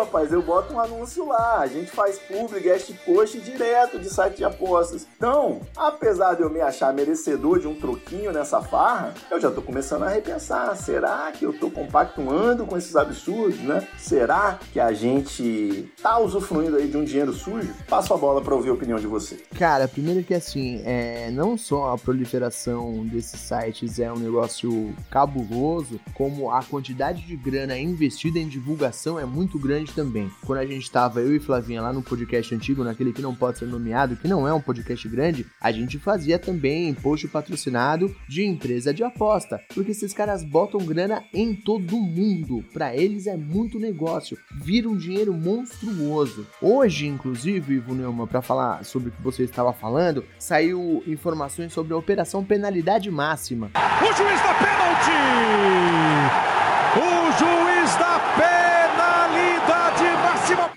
Rapaz, 0.00 0.32
eu 0.32 0.42
boto 0.42 0.74
um 0.74 0.80
anúncio 0.80 1.26
lá, 1.26 1.60
a 1.60 1.66
gente 1.66 1.90
faz 1.90 2.18
publi, 2.18 2.58
guest 2.60 2.92
post 3.04 3.38
direto 3.40 3.98
de 3.98 4.08
site 4.08 4.38
de 4.38 4.44
apostas. 4.44 5.06
Então, 5.16 5.60
apesar 6.00 6.34
de 6.34 6.40
eu 6.40 6.48
me 6.48 6.62
achar 6.62 6.94
merecedor 6.94 7.60
de 7.60 7.68
um 7.68 7.74
troquinho 7.74 8.32
nessa 8.32 8.62
farra, 8.62 9.12
eu 9.30 9.38
já 9.38 9.50
tô 9.50 9.60
começando 9.60 10.04
a 10.04 10.08
repensar, 10.08 10.74
será 10.74 11.30
que 11.30 11.44
eu 11.44 11.52
tô 11.52 11.70
compactuando 11.70 12.64
com 12.64 12.74
esses 12.74 12.96
absurdos, 12.96 13.60
né? 13.60 13.86
Será 13.98 14.58
que 14.72 14.80
a 14.80 14.94
gente 14.94 15.92
tá 16.02 16.18
usufruindo 16.18 16.76
aí 16.76 16.88
de 16.88 16.96
um 16.96 17.04
dinheiro 17.04 17.34
sujo? 17.34 17.74
Passo 17.86 18.14
a 18.14 18.16
bola 18.16 18.40
para 18.40 18.54
ouvir 18.54 18.70
a 18.70 18.72
opinião 18.72 18.98
de 18.98 19.06
você. 19.06 19.44
Cara, 19.58 19.86
primeiro 19.86 20.24
que 20.24 20.32
assim, 20.32 20.80
é, 20.86 21.30
não 21.32 21.58
só 21.58 21.92
a 21.92 21.98
proliferação 21.98 23.04
desses 23.04 23.38
sites 23.38 23.98
é 23.98 24.10
um 24.10 24.18
negócio 24.18 24.94
cabuloso, 25.10 26.00
como 26.14 26.50
a 26.50 26.62
quantidade 26.62 27.20
de 27.26 27.36
grana 27.36 27.78
investida 27.78 28.38
em 28.38 28.48
divulgação 28.48 29.20
é 29.20 29.26
muito 29.26 29.58
grande 29.58 29.92
também. 29.92 30.30
Quando 30.46 30.60
a 30.60 30.66
gente 30.66 30.90
tava, 30.90 31.20
eu 31.20 31.36
e 31.36 31.40
Flavinha, 31.40 31.82
lá 31.82 31.92
no 31.92 32.02
podcast 32.02 32.54
antigo, 32.54 32.82
naquele 32.82 33.12
que 33.12 33.20
não 33.20 33.34
pode 33.34 33.58
ser 33.58 33.66
nomeado, 33.66 34.16
que 34.16 34.26
não 34.26 34.48
é 34.48 34.54
um 34.54 34.62
podcast 34.62 35.06
grande, 35.06 35.44
a 35.60 35.70
gente 35.70 35.89
fazia 35.98 36.38
também 36.38 36.92
post 36.94 37.26
patrocinado 37.28 38.14
de 38.28 38.44
empresa 38.44 38.92
de 38.92 39.02
aposta, 39.02 39.60
porque 39.74 39.92
esses 39.92 40.12
caras 40.12 40.44
botam 40.44 40.84
grana 40.84 41.24
em 41.32 41.54
todo 41.54 41.96
mundo. 41.96 42.64
Para 42.72 42.94
eles 42.94 43.26
é 43.26 43.36
muito 43.36 43.78
negócio, 43.78 44.38
vira 44.52 44.88
um 44.88 44.96
dinheiro 44.96 45.32
monstruoso. 45.32 46.46
Hoje, 46.60 47.06
inclusive, 47.06 47.74
Ivo 47.74 47.94
Neumann, 47.94 48.26
para 48.26 48.42
falar 48.42 48.84
sobre 48.84 49.08
o 49.08 49.12
que 49.12 49.22
você 49.22 49.44
estava 49.44 49.72
falando, 49.72 50.24
saiu 50.38 51.02
informações 51.06 51.72
sobre 51.72 51.92
a 51.92 51.96
operação 51.96 52.44
penalidade 52.44 53.10
máxima. 53.10 53.70
O 53.74 54.16
juiz 54.16 54.40
da 54.42 54.54
pênalti! 54.54 56.39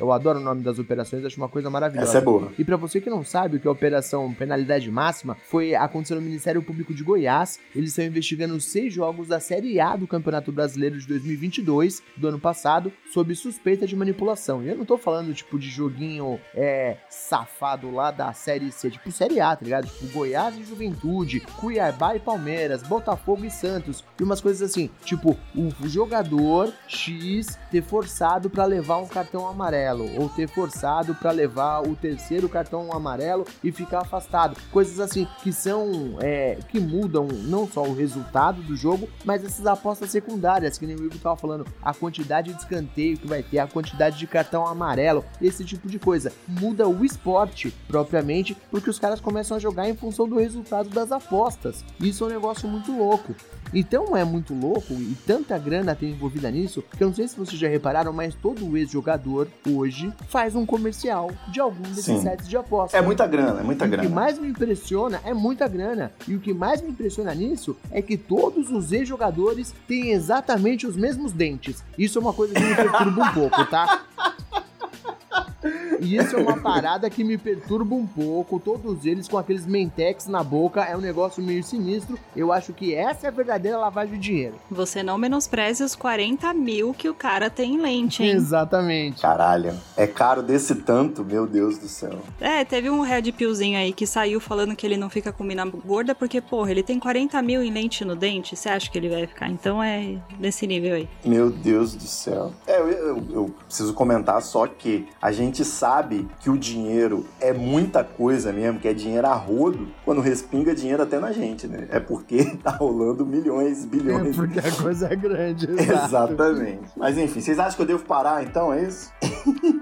Eu 0.03 0.11
adoro 0.11 0.37
o 0.37 0.43
nome 0.43 0.61
das 0.61 0.79
operações, 0.79 1.23
acho 1.23 1.37
uma 1.37 1.47
coisa 1.47 1.69
maravilhosa. 1.69 2.09
Essa 2.09 2.17
é 2.17 2.21
boa. 2.21 2.51
E 2.59 2.65
para 2.65 2.75
você 2.75 2.99
que 2.99 3.09
não 3.09 3.23
sabe 3.23 3.55
o 3.55 3.59
que 3.61 3.65
é 3.65 3.69
a 3.69 3.71
operação 3.71 4.33
penalidade 4.33 4.91
máxima, 4.91 5.37
foi 5.49 5.75
aconteceu 5.75 6.17
no 6.17 6.21
Ministério 6.21 6.61
Público 6.61 6.93
de 6.93 7.01
Goiás. 7.01 7.57
Eles 7.73 7.91
estão 7.91 8.03
investigando 8.03 8.59
seis 8.59 8.93
jogos 8.93 9.29
da 9.29 9.39
Série 9.39 9.79
A 9.79 9.95
do 9.95 10.05
Campeonato 10.05 10.51
Brasileiro 10.51 10.99
de 10.99 11.07
2022, 11.07 12.03
do 12.17 12.27
ano 12.27 12.37
passado, 12.37 12.91
sob 13.13 13.33
suspeita 13.33 13.87
de 13.87 13.95
manipulação. 13.95 14.61
E 14.61 14.67
eu 14.67 14.75
não 14.75 14.83
tô 14.83 14.97
falando 14.97 15.33
tipo 15.33 15.57
de 15.57 15.69
joguinho 15.69 16.37
é 16.53 16.97
safado 17.09 17.89
lá 17.89 18.11
da 18.11 18.33
Série 18.33 18.73
C, 18.73 18.91
tipo 18.91 19.09
Série 19.09 19.39
A, 19.39 19.55
tá 19.55 19.63
ligado? 19.63 19.87
Tipo 19.87 20.07
Goiás 20.07 20.57
e 20.57 20.65
Juventude, 20.65 21.39
Cuiabá 21.39 22.13
e 22.13 22.19
Palmeiras, 22.19 22.83
Botafogo 22.83 23.45
e 23.45 23.49
Santos, 23.49 24.03
e 24.19 24.23
umas 24.23 24.41
coisas 24.41 24.69
assim, 24.69 24.89
tipo 25.05 25.37
o 25.55 25.87
jogador 25.87 26.73
X 26.89 27.57
ter 27.71 27.81
forçado 27.81 28.49
para 28.49 28.65
levar 28.65 28.97
um 28.97 29.07
cartão 29.07 29.47
amarelo 29.47 29.92
ou 30.01 30.29
ter 30.29 30.47
forçado 30.47 31.13
para 31.15 31.31
levar 31.31 31.81
o 31.81 31.95
terceiro 31.95 32.49
cartão 32.49 32.91
amarelo 32.91 33.45
e 33.63 33.71
ficar 33.71 33.99
afastado. 33.99 34.57
Coisas 34.71 34.99
assim 34.99 35.27
que 35.41 35.51
são 35.51 36.17
é, 36.19 36.57
que 36.69 36.79
mudam 36.79 37.27
não 37.27 37.67
só 37.67 37.83
o 37.83 37.93
resultado 37.93 38.61
do 38.61 38.75
jogo, 38.75 39.07
mas 39.25 39.43
essas 39.43 39.65
apostas 39.65 40.09
secundárias 40.09 40.77
que 40.77 40.85
nem 40.85 40.95
o 40.95 41.05
Ivo 41.05 41.19
tava 41.19 41.35
falando, 41.35 41.65
a 41.81 41.93
quantidade 41.93 42.53
de 42.53 42.59
escanteio 42.59 43.17
que 43.17 43.27
vai 43.27 43.43
ter, 43.43 43.59
a 43.59 43.67
quantidade 43.67 44.17
de 44.17 44.27
cartão 44.27 44.65
amarelo, 44.65 45.23
esse 45.41 45.63
tipo 45.63 45.87
de 45.87 45.99
coisa. 45.99 46.31
Muda 46.47 46.87
o 46.87 47.03
esporte 47.03 47.73
propriamente 47.87 48.55
porque 48.71 48.89
os 48.89 48.99
caras 48.99 49.21
começam 49.21 49.57
a 49.57 49.59
jogar 49.59 49.89
em 49.89 49.95
função 49.95 50.27
do 50.27 50.37
resultado 50.37 50.89
das 50.89 51.11
apostas. 51.11 51.83
Isso 51.99 52.23
é 52.23 52.27
um 52.27 52.31
negócio 52.31 52.67
muito 52.67 52.91
louco. 52.95 53.35
Então 53.73 54.15
é 54.15 54.23
muito 54.23 54.53
louco 54.53 54.93
e 54.93 55.15
tanta 55.25 55.57
grana 55.57 55.95
tem 55.95 56.11
envolvida 56.11 56.49
nisso 56.51 56.83
que 56.95 57.03
eu 57.03 57.07
não 57.07 57.15
sei 57.15 57.27
se 57.27 57.35
vocês 57.35 57.59
já 57.59 57.67
repararam, 57.67 58.13
mas 58.13 58.35
todo 58.35 58.77
ex-jogador 58.77 59.47
hoje 59.67 60.13
faz 60.27 60.55
um 60.55 60.65
comercial 60.65 61.31
de 61.47 61.59
algum 61.59 61.81
desses 61.83 62.05
Sim. 62.05 62.21
sites 62.21 62.47
de 62.47 62.55
aposta. 62.55 62.95
É 62.97 63.01
muita 63.01 63.25
grana, 63.25 63.59
é 63.61 63.63
muita 63.63 63.85
E 63.85 63.87
O 63.87 63.91
grana. 63.91 64.07
que 64.07 64.13
mais 64.13 64.37
me 64.37 64.47
impressiona 64.47 65.19
é 65.25 65.33
muita 65.33 65.67
grana. 65.67 66.11
E 66.27 66.35
o 66.35 66.39
que 66.39 66.53
mais 66.53 66.81
me 66.81 66.89
impressiona 66.89 67.33
nisso 67.33 67.75
é 67.91 68.01
que 68.01 68.15
todos 68.17 68.69
os 68.69 68.91
ex-jogadores 68.91 69.73
têm 69.87 70.11
exatamente 70.11 70.85
os 70.85 70.95
mesmos 70.95 71.31
dentes. 71.31 71.83
Isso 71.97 72.19
é 72.19 72.21
uma 72.21 72.33
coisa 72.33 72.53
que 72.53 72.59
me 72.61 72.75
perturba 72.75 73.23
um 73.23 73.33
pouco, 73.33 73.65
tá? 73.65 74.03
E 75.99 76.15
isso 76.17 76.35
é 76.35 76.39
uma 76.39 76.57
parada 76.59 77.09
que 77.09 77.23
me 77.23 77.37
perturba 77.37 77.95
um 77.95 78.05
pouco. 78.05 78.59
Todos 78.59 79.05
eles 79.05 79.27
com 79.27 79.37
aqueles 79.37 79.65
mentex 79.65 80.27
na 80.27 80.43
boca 80.43 80.81
é 80.83 80.95
um 80.95 81.01
negócio 81.01 81.41
meio 81.43 81.63
sinistro. 81.63 82.17
Eu 82.35 82.51
acho 82.51 82.73
que 82.73 82.93
essa 82.93 83.27
é 83.27 83.29
a 83.29 83.31
verdadeira 83.31 83.77
lavagem 83.77 84.15
de 84.15 84.19
dinheiro. 84.19 84.55
Você 84.71 85.03
não 85.03 85.17
menospreze 85.17 85.83
os 85.83 85.95
40 85.95 86.53
mil 86.53 86.93
que 86.93 87.09
o 87.09 87.13
cara 87.13 87.49
tem 87.49 87.75
em 87.75 87.81
lente, 87.81 88.23
hein? 88.23 88.31
Exatamente. 88.31 89.21
Caralho, 89.21 89.73
é 89.97 90.07
caro 90.07 90.41
desse 90.41 90.75
tanto, 90.75 91.23
meu 91.23 91.45
Deus 91.45 91.77
do 91.77 91.87
céu. 91.87 92.19
É, 92.39 92.63
teve 92.65 92.89
um 92.89 93.01
Red 93.01 93.31
Pillzinho 93.31 93.77
aí 93.77 93.93
que 93.93 94.05
saiu 94.07 94.39
falando 94.39 94.75
que 94.75 94.85
ele 94.85 94.97
não 94.97 95.09
fica 95.09 95.31
com 95.31 95.43
mina 95.43 95.65
gorda 95.65 96.15
porque, 96.15 96.41
porra, 96.41 96.71
ele 96.71 96.83
tem 96.83 96.99
40 96.99 97.41
mil 97.41 97.61
em 97.61 97.71
lente 97.71 98.03
no 98.05 98.15
dente. 98.15 98.55
Você 98.55 98.69
acha 98.69 98.89
que 98.89 98.97
ele 98.97 99.09
vai 99.09 99.27
ficar? 99.27 99.49
Então 99.49 99.81
é 99.83 100.15
desse 100.39 100.65
nível 100.65 100.95
aí. 100.95 101.09
Meu 101.25 101.49
Deus 101.49 101.93
do 101.95 102.03
céu. 102.07 102.51
É, 102.65 102.79
eu, 102.79 102.89
eu- 102.89 103.23
eu 103.33 103.55
preciso 103.67 103.93
comentar 103.93 104.41
só 104.41 104.65
que 104.67 105.07
a 105.21 105.31
gente 105.31 105.52
sabe 105.65 106.25
que 106.39 106.49
o 106.49 106.57
dinheiro 106.57 107.25
é 107.41 107.51
muita 107.51 108.01
coisa 108.03 108.53
mesmo, 108.53 108.79
que 108.79 108.87
é 108.87 108.93
dinheiro 108.93 109.27
a 109.27 109.33
rodo, 109.33 109.87
quando 110.05 110.21
respinga 110.21 110.73
dinheiro 110.73 111.03
até 111.03 111.19
na 111.19 111.33
gente, 111.33 111.67
né? 111.67 111.85
É 111.89 111.99
porque 111.99 112.45
tá 112.63 112.71
rolando 112.71 113.25
milhões, 113.25 113.83
É 113.83 113.87
bilhões. 113.87 114.35
porque 114.35 114.59
a 114.59 114.71
coisa 114.71 115.07
é 115.11 115.15
grande. 115.15 115.67
Exatamente. 115.77 116.91
Mas 116.95 117.17
enfim, 117.17 117.41
vocês 117.41 117.59
acham 117.59 117.75
que 117.75 117.81
eu 117.81 117.87
devo 117.87 118.05
parar 118.05 118.43
então? 118.43 118.71
É 118.73 118.83
isso? 118.83 119.11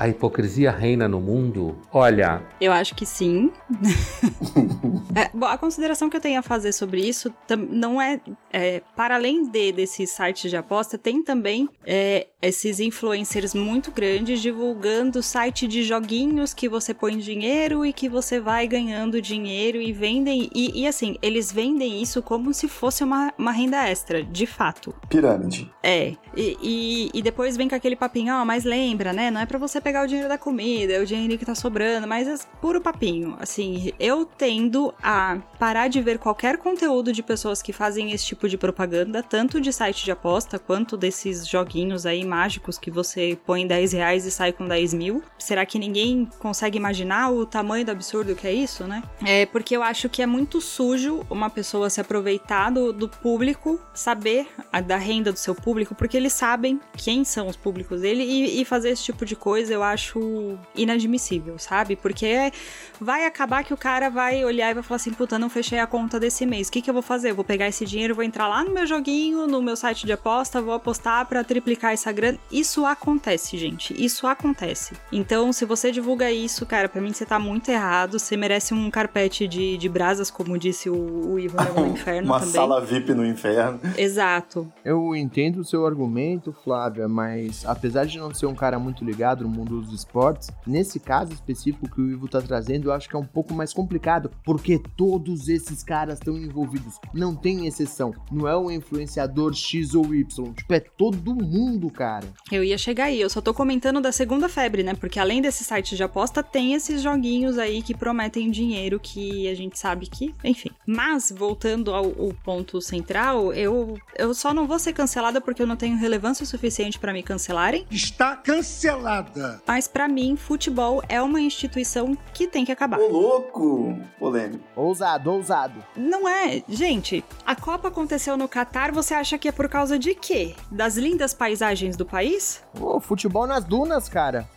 A 0.00 0.08
hipocrisia 0.08 0.70
reina 0.70 1.06
no 1.06 1.20
mundo? 1.20 1.76
Olha, 1.92 2.42
Eu 2.58 2.72
acho 2.72 2.94
que 2.94 3.04
sim. 3.04 3.52
É, 5.12 5.28
bom, 5.34 5.46
a 5.46 5.58
consideração 5.58 6.08
que 6.08 6.16
eu 6.16 6.20
tenho 6.20 6.38
a 6.38 6.42
fazer 6.42 6.72
sobre 6.72 7.00
isso 7.00 7.34
não 7.68 8.00
é, 8.00 8.20
é, 8.52 8.80
para 8.94 9.16
além 9.16 9.50
de 9.50 9.72
desses 9.72 10.10
sites 10.10 10.48
de 10.48 10.56
aposta, 10.56 10.96
tem 10.96 11.20
também 11.22 11.68
é, 11.84 12.28
esses 12.40 12.78
influencers 12.78 13.52
muito 13.52 13.90
grandes 13.90 14.40
divulgando 14.40 15.20
site 15.20 15.66
de 15.66 15.82
joguinhos 15.82 16.54
que 16.54 16.68
você 16.68 16.94
põe 16.94 17.18
dinheiro 17.18 17.84
e 17.84 17.92
que 17.92 18.08
você 18.08 18.38
vai 18.38 18.68
ganhando 18.68 19.20
dinheiro 19.20 19.82
e 19.82 19.92
vendem. 19.92 20.48
E, 20.54 20.82
e, 20.82 20.86
assim, 20.86 21.16
eles 21.20 21.50
vendem 21.50 22.00
isso 22.00 22.22
como 22.22 22.54
se 22.54 22.68
fosse 22.68 23.02
uma, 23.02 23.34
uma 23.36 23.50
renda 23.50 23.88
extra, 23.88 24.22
de 24.22 24.46
fato. 24.46 24.94
Pirâmide. 25.08 25.72
É, 25.82 26.14
e, 26.36 26.56
e, 26.62 27.10
e 27.12 27.20
depois 27.20 27.56
vem 27.56 27.68
com 27.68 27.74
aquele 27.74 27.96
papinho, 27.96 28.32
ó, 28.34 28.44
mas 28.44 28.64
lembra, 28.64 29.12
né? 29.12 29.28
Não 29.28 29.40
é 29.40 29.46
pra 29.46 29.58
você 29.58 29.80
pegar 29.80 29.89
o 29.98 30.06
dinheiro 30.06 30.28
da 30.28 30.38
comida, 30.38 31.00
o 31.00 31.06
dinheiro 31.06 31.38
que 31.38 31.44
tá 31.44 31.54
sobrando, 31.54 32.06
mas 32.06 32.28
é 32.28 32.36
puro 32.60 32.80
papinho. 32.80 33.36
Assim, 33.40 33.92
eu 33.98 34.24
tendo 34.24 34.94
a 35.02 35.38
parar 35.58 35.88
de 35.88 36.00
ver 36.00 36.18
qualquer 36.18 36.56
conteúdo 36.58 37.12
de 37.12 37.22
pessoas 37.22 37.60
que 37.62 37.72
fazem 37.72 38.12
esse 38.12 38.26
tipo 38.26 38.48
de 38.48 38.56
propaganda, 38.56 39.22
tanto 39.22 39.60
de 39.60 39.72
site 39.72 40.04
de 40.04 40.10
aposta 40.10 40.58
quanto 40.58 40.96
desses 40.96 41.46
joguinhos 41.46 42.06
aí 42.06 42.24
mágicos 42.24 42.78
que 42.78 42.90
você 42.90 43.38
põe 43.44 43.66
10 43.66 43.92
reais 43.92 44.26
e 44.26 44.30
sai 44.30 44.52
com 44.52 44.66
10 44.66 44.94
mil. 44.94 45.22
Será 45.38 45.66
que 45.66 45.78
ninguém 45.78 46.28
consegue 46.38 46.78
imaginar 46.78 47.30
o 47.30 47.44
tamanho 47.44 47.84
do 47.84 47.90
absurdo 47.90 48.34
que 48.34 48.46
é 48.46 48.52
isso, 48.52 48.84
né? 48.84 49.02
É 49.24 49.46
porque 49.46 49.76
eu 49.76 49.82
acho 49.82 50.08
que 50.08 50.22
é 50.22 50.26
muito 50.26 50.60
sujo 50.60 51.24
uma 51.30 51.50
pessoa 51.50 51.90
se 51.90 52.00
aproveitar 52.00 52.70
do, 52.70 52.92
do 52.92 53.08
público, 53.08 53.80
saber 53.94 54.46
a, 54.72 54.80
da 54.80 54.96
renda 54.96 55.32
do 55.32 55.38
seu 55.38 55.54
público, 55.54 55.94
porque 55.94 56.16
eles 56.16 56.32
sabem 56.32 56.80
quem 56.96 57.24
são 57.24 57.48
os 57.48 57.56
públicos 57.56 58.00
dele 58.00 58.22
e, 58.22 58.60
e 58.60 58.64
fazer 58.64 58.90
esse 58.90 59.04
tipo 59.04 59.24
de 59.24 59.36
coisa 59.36 59.72
eu 59.72 59.79
acho 59.82 60.58
inadmissível, 60.74 61.58
sabe? 61.58 61.96
Porque 61.96 62.52
vai 63.00 63.26
acabar 63.26 63.64
que 63.64 63.72
o 63.72 63.76
cara 63.76 64.08
vai 64.10 64.44
olhar 64.44 64.70
e 64.70 64.74
vai 64.74 64.82
falar 64.82 64.96
assim: 64.96 65.12
puta, 65.12 65.38
não 65.38 65.48
fechei 65.50 65.78
a 65.78 65.86
conta 65.86 66.18
desse 66.18 66.44
mês, 66.46 66.68
o 66.68 66.72
que, 66.72 66.82
que 66.82 66.90
eu 66.90 66.94
vou 66.94 67.02
fazer? 67.02 67.30
Eu 67.30 67.34
vou 67.34 67.44
pegar 67.44 67.68
esse 67.68 67.84
dinheiro, 67.84 68.14
vou 68.14 68.24
entrar 68.24 68.48
lá 68.48 68.64
no 68.64 68.72
meu 68.72 68.86
joguinho, 68.86 69.46
no 69.46 69.62
meu 69.62 69.76
site 69.76 70.06
de 70.06 70.12
aposta, 70.12 70.60
vou 70.60 70.74
apostar 70.74 71.26
pra 71.26 71.44
triplicar 71.44 71.92
essa 71.92 72.10
grana. 72.12 72.38
Isso 72.50 72.84
acontece, 72.86 73.56
gente. 73.58 73.94
Isso 74.02 74.26
acontece. 74.26 74.94
Então, 75.12 75.52
se 75.52 75.64
você 75.64 75.90
divulga 75.90 76.30
isso, 76.30 76.64
cara, 76.66 76.88
pra 76.88 77.00
mim 77.00 77.12
você 77.12 77.24
tá 77.26 77.38
muito 77.38 77.70
errado. 77.70 78.18
Você 78.18 78.36
merece 78.36 78.74
um 78.74 78.90
carpete 78.90 79.46
de, 79.46 79.76
de 79.76 79.88
brasas, 79.88 80.30
como 80.30 80.58
disse 80.58 80.88
o, 80.88 81.32
o 81.32 81.38
Ivo 81.38 81.56
no 81.76 81.86
inferno 81.92 82.28
Uma 82.28 82.38
também. 82.38 82.54
sala 82.54 82.80
VIP 82.80 83.14
no 83.14 83.24
inferno. 83.26 83.80
Exato. 83.96 84.70
Eu 84.84 85.14
entendo 85.14 85.60
o 85.60 85.64
seu 85.64 85.86
argumento, 85.86 86.52
Flávia, 86.64 87.08
mas 87.08 87.64
apesar 87.66 88.06
de 88.06 88.18
não 88.18 88.32
ser 88.34 88.46
um 88.46 88.54
cara 88.54 88.78
muito 88.78 89.04
ligado 89.04 89.44
no 89.44 89.50
mundo 89.50 89.69
dos 89.70 89.92
esportes, 89.92 90.50
nesse 90.66 90.98
caso 90.98 91.32
específico 91.32 91.88
que 91.88 92.00
o 92.00 92.10
Ivo 92.10 92.28
tá 92.28 92.40
trazendo, 92.40 92.88
eu 92.88 92.92
acho 92.92 93.08
que 93.08 93.16
é 93.16 93.18
um 93.18 93.24
pouco 93.24 93.54
mais 93.54 93.72
complicado, 93.72 94.30
porque 94.44 94.80
todos 94.96 95.48
esses 95.48 95.82
caras 95.82 96.18
estão 96.18 96.36
envolvidos. 96.36 96.98
Não 97.14 97.34
tem 97.34 97.66
exceção. 97.66 98.12
Não 98.30 98.48
é 98.48 98.56
um 98.56 98.70
influenciador 98.70 99.54
X 99.54 99.94
ou 99.94 100.14
Y. 100.14 100.52
Tipo, 100.52 100.74
é 100.74 100.80
todo 100.80 101.34
mundo, 101.34 101.90
cara. 101.90 102.26
Eu 102.50 102.64
ia 102.64 102.76
chegar 102.76 103.04
aí, 103.04 103.20
eu 103.20 103.30
só 103.30 103.40
tô 103.40 103.54
comentando 103.54 104.00
da 104.00 104.12
segunda 104.12 104.48
febre, 104.48 104.82
né? 104.82 104.94
Porque 104.94 105.18
além 105.18 105.40
desse 105.40 105.64
site 105.64 105.96
de 105.96 106.02
aposta, 106.02 106.42
tem 106.42 106.74
esses 106.74 107.02
joguinhos 107.02 107.58
aí 107.58 107.82
que 107.82 107.94
prometem 107.94 108.50
dinheiro 108.50 108.98
que 108.98 109.48
a 109.48 109.54
gente 109.54 109.78
sabe 109.78 110.06
que, 110.06 110.34
enfim. 110.42 110.70
Mas, 110.86 111.32
voltando 111.34 111.92
ao, 111.92 112.06
ao 112.06 112.34
ponto 112.44 112.80
central, 112.80 113.52
eu, 113.52 113.98
eu 114.16 114.34
só 114.34 114.52
não 114.52 114.66
vou 114.66 114.78
ser 114.78 114.92
cancelada 114.92 115.40
porque 115.40 115.62
eu 115.62 115.66
não 115.66 115.76
tenho 115.76 115.96
relevância 115.96 116.44
suficiente 116.46 116.98
para 116.98 117.12
me 117.12 117.22
cancelarem. 117.22 117.86
Está 117.90 118.36
cancelada. 118.36 119.49
Mas 119.66 119.88
para 119.88 120.08
mim, 120.08 120.36
futebol 120.36 121.02
é 121.08 121.20
uma 121.20 121.40
instituição 121.40 122.16
que 122.32 122.46
tem 122.46 122.64
que 122.64 122.72
acabar. 122.72 122.98
Ô, 122.98 123.08
louco! 123.08 123.98
Polêmico. 124.18 124.64
Ousado, 124.76 125.30
ousado. 125.30 125.84
Não 125.96 126.28
é, 126.28 126.62
gente. 126.68 127.24
A 127.44 127.56
Copa 127.56 127.88
aconteceu 127.88 128.36
no 128.36 128.48
Catar, 128.48 128.92
você 128.92 129.14
acha 129.14 129.38
que 129.38 129.48
é 129.48 129.52
por 129.52 129.68
causa 129.68 129.98
de 129.98 130.14
quê? 130.14 130.54
Das 130.70 130.96
lindas 130.96 131.34
paisagens 131.34 131.96
do 131.96 132.04
país? 132.04 132.62
Ô, 132.78 133.00
futebol 133.00 133.46
nas 133.46 133.64
dunas, 133.64 134.08
cara. 134.08 134.48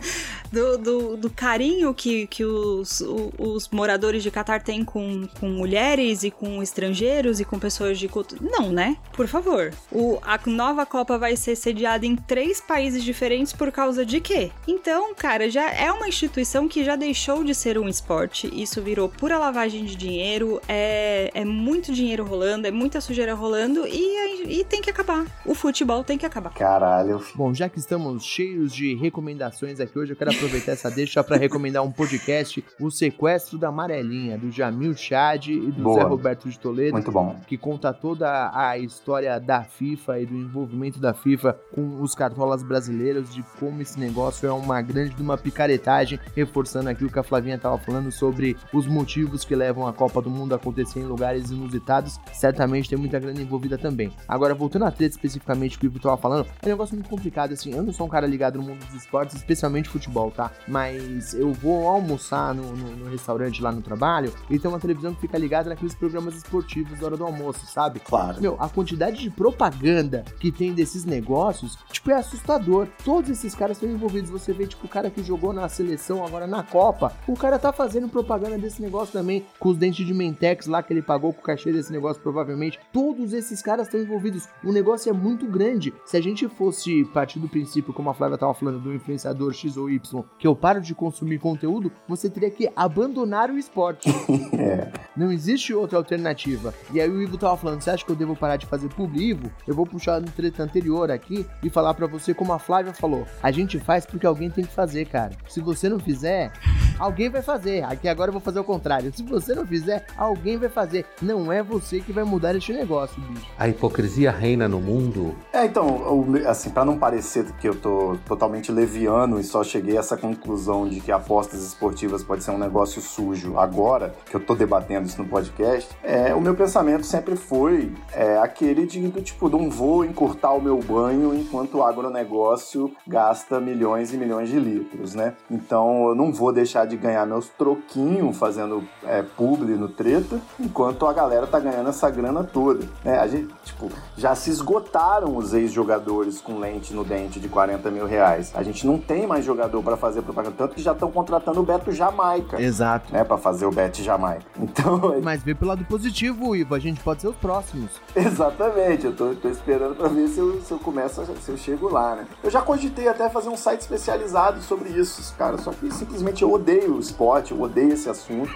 do, 0.52 0.78
do, 0.78 1.16
do, 1.16 1.30
carinho 1.30 1.92
que, 1.94 2.26
que 2.26 2.44
os, 2.44 3.02
os 3.38 3.68
moradores 3.68 4.22
de 4.22 4.30
Catar 4.30 4.62
têm 4.62 4.84
com, 4.84 5.26
com 5.40 5.48
mulheres 5.48 6.22
e 6.22 6.30
com 6.30 6.62
estrangeiros 6.62 7.40
e 7.40 7.44
com 7.44 7.58
pessoas 7.58 7.98
de 7.98 8.08
cultura. 8.08 8.40
Não, 8.42 8.70
né? 8.70 8.96
Por 9.12 9.26
favor. 9.26 9.72
O, 9.90 10.18
a 10.22 10.38
nova 10.46 10.84
Copa 10.86 11.18
vai 11.18 11.36
ser 11.36 11.56
sediada 11.56 12.06
em 12.06 12.16
três 12.16 12.60
países 12.60 13.02
diferentes 13.02 13.52
por 13.52 13.72
causa 13.72 14.04
de 14.04 14.20
quê? 14.20 14.35
Então, 14.66 15.14
cara, 15.14 15.48
já 15.50 15.70
é 15.72 15.90
uma 15.90 16.08
instituição 16.08 16.68
que 16.68 16.84
já 16.84 16.96
deixou 16.96 17.42
de 17.42 17.54
ser 17.54 17.78
um 17.78 17.88
esporte. 17.88 18.50
Isso 18.52 18.82
virou 18.82 19.08
pura 19.08 19.38
lavagem 19.38 19.84
de 19.84 19.96
dinheiro. 19.96 20.60
É, 20.68 21.30
é 21.34 21.44
muito 21.44 21.92
dinheiro 21.92 22.24
rolando, 22.24 22.66
é 22.66 22.70
muita 22.70 23.00
sujeira 23.00 23.34
rolando 23.34 23.86
e, 23.86 24.60
e 24.60 24.64
tem 24.64 24.82
que 24.82 24.90
acabar. 24.90 25.24
O 25.44 25.54
futebol 25.54 26.04
tem 26.04 26.18
que 26.18 26.26
acabar. 26.26 26.52
Caralho. 26.52 27.24
Bom, 27.34 27.54
já 27.54 27.68
que 27.68 27.78
estamos 27.78 28.24
cheios 28.24 28.72
de 28.72 28.94
recomendações 28.94 29.80
aqui 29.80 29.98
hoje, 29.98 30.12
eu 30.12 30.16
quero 30.16 30.30
aproveitar 30.32 30.72
essa 30.72 30.90
deixa 30.90 31.22
para 31.24 31.36
recomendar 31.36 31.82
um 31.82 31.90
podcast, 31.90 32.64
O 32.78 32.90
Sequestro 32.90 33.58
da 33.58 33.68
Amarelinha, 33.68 34.36
do 34.36 34.50
Jamil 34.50 34.94
Chad 34.96 35.48
e 35.48 35.70
do 35.70 35.82
Boa. 35.82 36.00
Zé 36.00 36.06
Roberto 36.06 36.48
de 36.48 36.58
Toledo. 36.58 36.92
Muito 36.92 37.12
bom. 37.12 37.36
Que 37.46 37.56
conta 37.56 37.92
toda 37.92 38.50
a 38.52 38.76
história 38.78 39.38
da 39.40 39.64
FIFA 39.64 40.20
e 40.20 40.26
do 40.26 40.34
envolvimento 40.34 40.98
da 40.98 41.14
FIFA 41.14 41.58
com 41.74 42.00
os 42.02 42.14
cartolas 42.14 42.62
brasileiros, 42.62 43.32
de 43.32 43.42
como 43.58 43.80
esse 43.80 43.98
negócio 43.98 44.25
é 44.46 44.50
uma 44.50 44.80
grande 44.82 45.14
de 45.14 45.22
uma 45.22 45.36
picaretagem, 45.36 46.18
reforçando 46.34 46.90
aqui 46.90 47.04
o 47.04 47.10
que 47.10 47.18
a 47.18 47.22
Flavinha 47.22 47.56
estava 47.56 47.78
falando 47.78 48.10
sobre 48.10 48.56
os 48.72 48.86
motivos 48.86 49.44
que 49.44 49.54
levam 49.54 49.86
a 49.86 49.92
Copa 49.92 50.20
do 50.20 50.30
Mundo 50.30 50.52
a 50.52 50.56
acontecer 50.56 51.00
em 51.00 51.04
lugares 51.04 51.50
inusitados. 51.50 52.18
Certamente 52.32 52.88
tem 52.88 52.98
muita 52.98 53.18
grana 53.18 53.40
envolvida 53.40 53.78
também. 53.78 54.12
Agora, 54.26 54.54
voltando 54.54 54.84
a 54.84 54.90
treta 54.90 55.14
especificamente 55.14 55.78
que 55.78 55.86
o 55.86 55.88
Ivo 55.88 55.98
estava 55.98 56.16
falando, 56.16 56.46
é 56.62 56.66
um 56.66 56.70
negócio 56.70 56.94
muito 56.94 57.08
complicado, 57.08 57.52
assim, 57.52 57.72
eu 57.72 57.82
não 57.82 57.92
sou 57.92 58.06
um 58.06 58.10
cara 58.10 58.26
ligado 58.26 58.56
no 58.58 58.64
mundo 58.64 58.84
dos 58.84 58.94
esportes, 58.94 59.36
especialmente 59.36 59.88
futebol, 59.88 60.30
tá? 60.30 60.50
Mas 60.66 61.34
eu 61.34 61.52
vou 61.52 61.88
almoçar 61.88 62.54
no, 62.54 62.72
no, 62.72 62.96
no, 62.96 63.10
restaurante 63.10 63.62
lá 63.62 63.70
no 63.70 63.80
trabalho 63.80 64.32
e 64.50 64.58
tem 64.58 64.70
uma 64.70 64.80
televisão 64.80 65.14
que 65.14 65.20
fica 65.20 65.38
ligada 65.38 65.70
naqueles 65.70 65.94
programas 65.94 66.34
esportivos 66.34 66.98
da 66.98 67.06
hora 67.06 67.16
do 67.16 67.24
almoço, 67.24 67.66
sabe? 67.66 68.00
Claro. 68.00 68.40
Meu, 68.40 68.56
a 68.58 68.68
quantidade 68.68 69.20
de 69.20 69.30
propaganda 69.30 70.24
que 70.40 70.50
tem 70.50 70.72
desses 70.72 71.04
negócios, 71.04 71.78
tipo, 71.90 72.10
é 72.10 72.14
assustador. 72.14 72.88
Todos 73.04 73.30
esses 73.30 73.54
caras 73.54 73.76
estão 73.76 73.88
envolvidos. 73.88 74.15
Você 74.24 74.52
vê, 74.52 74.66
tipo, 74.66 74.86
o 74.86 74.88
cara 74.88 75.10
que 75.10 75.22
jogou 75.22 75.52
na 75.52 75.68
seleção, 75.68 76.24
agora 76.24 76.46
na 76.46 76.62
Copa, 76.62 77.12
o 77.26 77.34
cara 77.34 77.58
tá 77.58 77.72
fazendo 77.72 78.08
propaganda 78.08 78.58
desse 78.58 78.80
negócio 78.80 79.12
também, 79.12 79.44
com 79.58 79.70
os 79.70 79.76
dentes 79.76 80.06
de 80.06 80.14
Mentex 80.14 80.66
lá 80.66 80.82
que 80.82 80.92
ele 80.92 81.02
pagou 81.02 81.32
com 81.32 81.40
o 81.40 81.44
cachê 81.44 81.72
desse 81.72 81.92
negócio, 81.92 82.22
provavelmente. 82.22 82.78
Todos 82.92 83.32
esses 83.32 83.60
caras 83.62 83.86
estão 83.86 84.00
envolvidos. 84.00 84.48
O 84.64 84.72
negócio 84.72 85.10
é 85.10 85.12
muito 85.12 85.46
grande. 85.46 85.92
Se 86.04 86.16
a 86.16 86.20
gente 86.20 86.48
fosse 86.48 87.04
partir 87.06 87.38
do 87.38 87.48
princípio, 87.48 87.92
como 87.92 88.10
a 88.10 88.14
Flávia 88.14 88.38
tava 88.38 88.54
falando, 88.54 88.80
do 88.80 88.94
influenciador 88.94 89.52
X 89.52 89.76
ou 89.76 89.90
Y, 89.90 90.24
que 90.38 90.46
eu 90.46 90.54
paro 90.56 90.80
de 90.80 90.94
consumir 90.94 91.38
conteúdo, 91.38 91.92
você 92.08 92.30
teria 92.30 92.50
que 92.50 92.70
abandonar 92.74 93.50
o 93.50 93.58
esporte. 93.58 94.08
é. 94.58 94.90
Não 95.16 95.32
existe 95.32 95.72
outra 95.74 95.98
alternativa. 95.98 96.74
E 96.92 97.00
aí 97.00 97.08
o 97.08 97.22
Ivo 97.22 97.38
tava 97.38 97.56
falando, 97.56 97.80
você 97.80 97.90
acha 97.90 98.04
que 98.04 98.12
eu 98.12 98.16
devo 98.16 98.36
parar 98.36 98.56
de 98.56 98.66
fazer 98.66 98.88
publi, 98.88 99.30
Ivo? 99.30 99.50
Eu 99.66 99.74
vou 99.74 99.86
puxar 99.86 100.20
no 100.20 100.30
treta 100.30 100.62
anterior 100.62 101.10
aqui 101.10 101.46
e 101.62 101.70
falar 101.70 101.94
para 101.94 102.06
você 102.06 102.32
como 102.32 102.52
a 102.52 102.58
Flávia 102.58 102.92
falou. 102.92 103.26
A 103.42 103.50
gente 103.50 103.78
faz 103.78 104.05
porque 104.06 104.26
alguém 104.26 104.50
tem 104.50 104.64
que 104.64 104.72
fazer, 104.72 105.06
cara. 105.06 105.32
Se 105.48 105.60
você 105.60 105.88
não 105.88 105.98
fizer, 105.98 106.52
alguém 106.98 107.28
vai 107.28 107.42
fazer. 107.42 107.82
Aqui 107.84 108.08
agora 108.08 108.28
eu 108.28 108.32
vou 108.32 108.40
fazer 108.40 108.60
o 108.60 108.64
contrário. 108.64 109.12
Se 109.14 109.22
você 109.22 109.54
não 109.54 109.66
fizer, 109.66 110.06
alguém 110.16 110.56
vai 110.56 110.68
fazer. 110.68 111.04
Não 111.20 111.52
é 111.52 111.62
você 111.62 112.00
que 112.00 112.12
vai 112.12 112.24
mudar 112.24 112.54
este 112.54 112.72
negócio, 112.72 113.20
bicho. 113.22 113.46
A 113.58 113.68
hipocrisia 113.68 114.30
reina 114.30 114.68
no 114.68 114.80
mundo. 114.80 115.34
É, 115.52 115.64
então, 115.64 116.24
assim, 116.46 116.70
para 116.70 116.84
não 116.84 116.98
parecer 116.98 117.44
que 117.60 117.68
eu 117.68 117.74
tô 117.74 118.16
totalmente 118.26 118.72
leviano 118.72 119.38
e 119.38 119.44
só 119.44 119.62
cheguei 119.62 119.96
a 119.96 120.00
essa 120.00 120.16
conclusão 120.16 120.88
de 120.88 121.00
que 121.00 121.12
apostas 121.12 121.62
esportivas 121.62 122.22
pode 122.22 122.42
ser 122.42 122.50
um 122.50 122.58
negócio 122.58 123.00
sujo 123.00 123.58
agora, 123.58 124.14
que 124.24 124.34
eu 124.34 124.40
tô 124.40 124.54
debatendo 124.54 125.06
isso 125.06 125.22
no 125.22 125.28
podcast, 125.28 125.90
é, 126.02 126.34
o 126.34 126.40
meu 126.40 126.54
pensamento 126.54 127.04
sempre 127.04 127.36
foi 127.36 127.92
é, 128.12 128.38
aquele 128.38 128.86
de, 128.86 129.00
do 129.08 129.20
tipo, 129.20 129.48
não 129.48 129.70
vou 129.70 130.04
encurtar 130.04 130.52
o 130.52 130.60
meu 130.60 130.78
banho 130.78 131.34
enquanto 131.34 131.78
o 131.78 131.82
agronegócio 131.82 132.92
gasta 133.06 133.60
milhões 133.60 134.12
e 134.12 134.16
milhões 134.16 134.48
de 134.48 134.58
litros, 134.58 135.14
né? 135.14 135.34
Então 135.50 136.08
eu 136.08 136.14
não 136.14 136.32
vou 136.32 136.52
deixar 136.52 136.85
de 136.86 136.96
ganhar 136.96 137.26
meus 137.26 137.48
troquinhos 137.48 138.36
fazendo 138.36 138.86
é, 139.04 139.22
publi 139.22 139.74
no 139.74 139.88
treta, 139.88 140.40
enquanto 140.58 141.06
a 141.06 141.12
galera 141.12 141.46
tá 141.46 141.58
ganhando 141.58 141.88
essa 141.88 142.08
grana 142.10 142.44
toda, 142.44 142.86
né? 143.04 143.18
A 143.18 143.26
gente, 143.26 143.52
tipo, 143.64 143.90
já 144.16 144.34
se 144.34 144.50
esgotaram 144.50 145.36
os 145.36 145.52
ex-jogadores 145.52 146.40
com 146.40 146.58
lente 146.58 146.94
no 146.94 147.04
dente 147.04 147.40
de 147.40 147.48
40 147.48 147.90
mil 147.90 148.06
reais. 148.06 148.52
A 148.54 148.62
gente 148.62 148.86
não 148.86 148.98
tem 148.98 149.26
mais 149.26 149.44
jogador 149.44 149.82
para 149.82 149.96
fazer 149.96 150.22
propaganda, 150.22 150.54
tanto 150.56 150.74
que 150.74 150.82
já 150.82 150.92
estão 150.92 151.10
contratando 151.10 151.60
o 151.60 151.62
Beto 151.62 151.92
Jamaica. 151.92 152.60
Exato. 152.60 153.12
Né, 153.12 153.24
para 153.24 153.36
fazer 153.36 153.66
o 153.66 153.70
Bet 153.70 154.02
Jamaica. 154.02 154.46
Então. 154.76 155.20
Mas 155.22 155.42
vê 155.42 155.54
pelo 155.54 155.70
lado 155.70 155.84
positivo, 155.84 156.54
Ivo, 156.54 156.74
a 156.74 156.78
gente 156.78 157.00
pode 157.00 157.22
ser 157.22 157.28
os 157.28 157.36
próximos. 157.36 157.90
Exatamente, 158.14 159.06
eu 159.06 159.14
tô, 159.14 159.34
tô 159.34 159.48
esperando 159.48 159.94
para 159.94 160.08
ver 160.08 160.28
se 160.28 160.38
eu, 160.38 160.60
se 160.60 160.72
eu 160.72 160.78
começo, 160.78 161.24
se 161.40 161.50
eu 161.50 161.56
chego 161.56 161.88
lá, 161.88 162.16
né? 162.16 162.26
Eu 162.42 162.50
já 162.50 162.60
cogitei 162.60 163.08
até 163.08 163.30
fazer 163.30 163.48
um 163.48 163.56
site 163.56 163.80
especializado 163.80 164.60
sobre 164.60 164.90
isso, 164.90 165.34
cara, 165.36 165.56
só 165.58 165.72
que 165.72 165.90
simplesmente 165.92 166.42
eu 166.42 166.52
odeio 166.52 166.75
o 166.80 166.98
esporte, 166.98 167.52
eu 167.52 167.60
odeio 167.60 167.92
esse 167.92 168.08
assunto, 168.08 168.50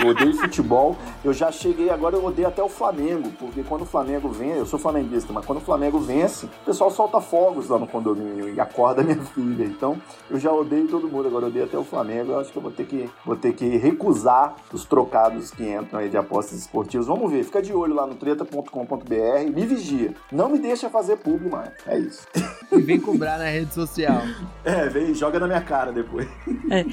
eu 0.00 0.08
odeio 0.08 0.34
futebol. 0.34 0.96
Eu 1.24 1.32
já 1.32 1.50
cheguei 1.50 1.90
agora, 1.90 2.16
eu 2.16 2.24
odeio 2.24 2.48
até 2.48 2.62
o 2.62 2.68
Flamengo, 2.68 3.30
porque 3.38 3.62
quando 3.62 3.82
o 3.82 3.86
Flamengo 3.86 4.28
vem, 4.28 4.50
eu 4.50 4.66
sou 4.66 4.78
flamenguista, 4.78 5.32
mas 5.32 5.44
quando 5.44 5.58
o 5.58 5.62
Flamengo 5.62 5.98
vence, 5.98 6.46
o 6.46 6.64
pessoal 6.66 6.90
solta 6.90 7.20
fogos 7.20 7.68
lá 7.68 7.78
no 7.78 7.86
condomínio 7.86 8.54
e 8.54 8.60
acorda 8.60 9.02
minha 9.02 9.20
filha. 9.34 9.64
Então, 9.64 10.00
eu 10.30 10.38
já 10.38 10.52
odeio 10.52 10.86
todo 10.88 11.08
mundo, 11.08 11.28
agora 11.28 11.44
eu 11.44 11.48
odeio 11.48 11.64
até 11.64 11.78
o 11.78 11.84
Flamengo. 11.84 12.32
Eu 12.32 12.40
acho 12.40 12.52
que 12.52 12.58
eu 12.58 12.62
vou 12.62 12.72
ter 12.72 12.86
que, 12.86 13.08
vou 13.24 13.36
ter 13.36 13.52
que 13.52 13.76
recusar 13.76 14.54
os 14.72 14.84
trocados 14.84 15.50
que 15.50 15.68
entram 15.68 16.00
aí 16.00 16.08
de 16.08 16.16
apostas 16.16 16.58
esportivas. 16.58 17.06
Vamos 17.06 17.30
ver, 17.30 17.44
fica 17.44 17.62
de 17.62 17.72
olho 17.72 17.94
lá 17.94 18.06
no 18.06 18.14
treta.com.br, 18.14 19.50
me 19.54 19.66
vigia. 19.66 20.14
Não 20.30 20.48
me 20.48 20.58
deixa 20.58 20.88
fazer 20.90 21.16
público 21.16 21.50
mais. 21.50 21.70
É 21.86 21.98
isso. 21.98 22.26
E 22.72 22.80
vem 22.80 23.00
cobrar 23.00 23.38
na 23.38 23.46
rede 23.46 23.72
social. 23.74 24.22
É, 24.64 24.88
vem, 24.88 25.14
joga 25.14 25.38
na 25.38 25.46
minha 25.46 25.60
cara 25.60 25.92
depois. 25.92 26.26
É. 26.70 26.86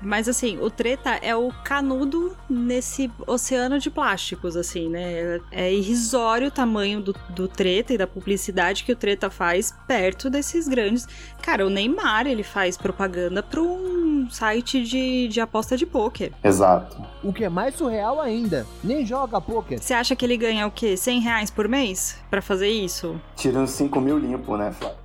Mas 0.00 0.28
assim, 0.28 0.58
o 0.60 0.70
treta 0.70 1.10
é 1.22 1.34
o 1.34 1.50
canudo 1.64 2.36
nesse 2.48 3.10
oceano 3.26 3.78
de 3.78 3.90
plásticos, 3.90 4.56
assim, 4.56 4.88
né? 4.88 5.40
É 5.50 5.72
irrisório 5.72 6.48
o 6.48 6.50
tamanho 6.50 7.00
do, 7.00 7.14
do 7.30 7.48
treta 7.48 7.94
e 7.94 7.98
da 7.98 8.06
publicidade 8.06 8.84
que 8.84 8.92
o 8.92 8.96
treta 8.96 9.30
faz 9.30 9.74
perto 9.86 10.28
desses 10.28 10.68
grandes. 10.68 11.06
Cara, 11.42 11.66
o 11.66 11.70
Neymar, 11.70 12.26
ele 12.26 12.42
faz 12.42 12.76
propaganda 12.76 13.42
para 13.42 13.60
um 13.60 14.28
site 14.30 14.82
de, 14.82 15.28
de 15.28 15.40
aposta 15.40 15.76
de 15.76 15.86
pôquer. 15.86 16.32
Exato. 16.42 17.02
O 17.22 17.32
que 17.32 17.44
é 17.44 17.48
mais 17.48 17.74
surreal 17.74 18.20
ainda, 18.20 18.66
nem 18.82 19.04
joga 19.04 19.40
pôquer. 19.40 19.78
Você 19.80 19.94
acha 19.94 20.14
que 20.14 20.24
ele 20.24 20.36
ganha 20.36 20.66
o 20.66 20.70
quê? 20.70 20.96
100 20.96 21.20
reais 21.20 21.50
por 21.50 21.68
mês 21.68 22.18
para 22.30 22.42
fazer 22.42 22.68
isso? 22.68 23.20
Tirando 23.34 23.66
5 23.66 24.00
mil 24.00 24.18
limpo, 24.18 24.56
né, 24.56 24.72
Flávio? 24.72 24.96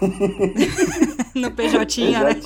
no 1.34 1.50
PJ, 1.50 2.10
né? 2.10 2.36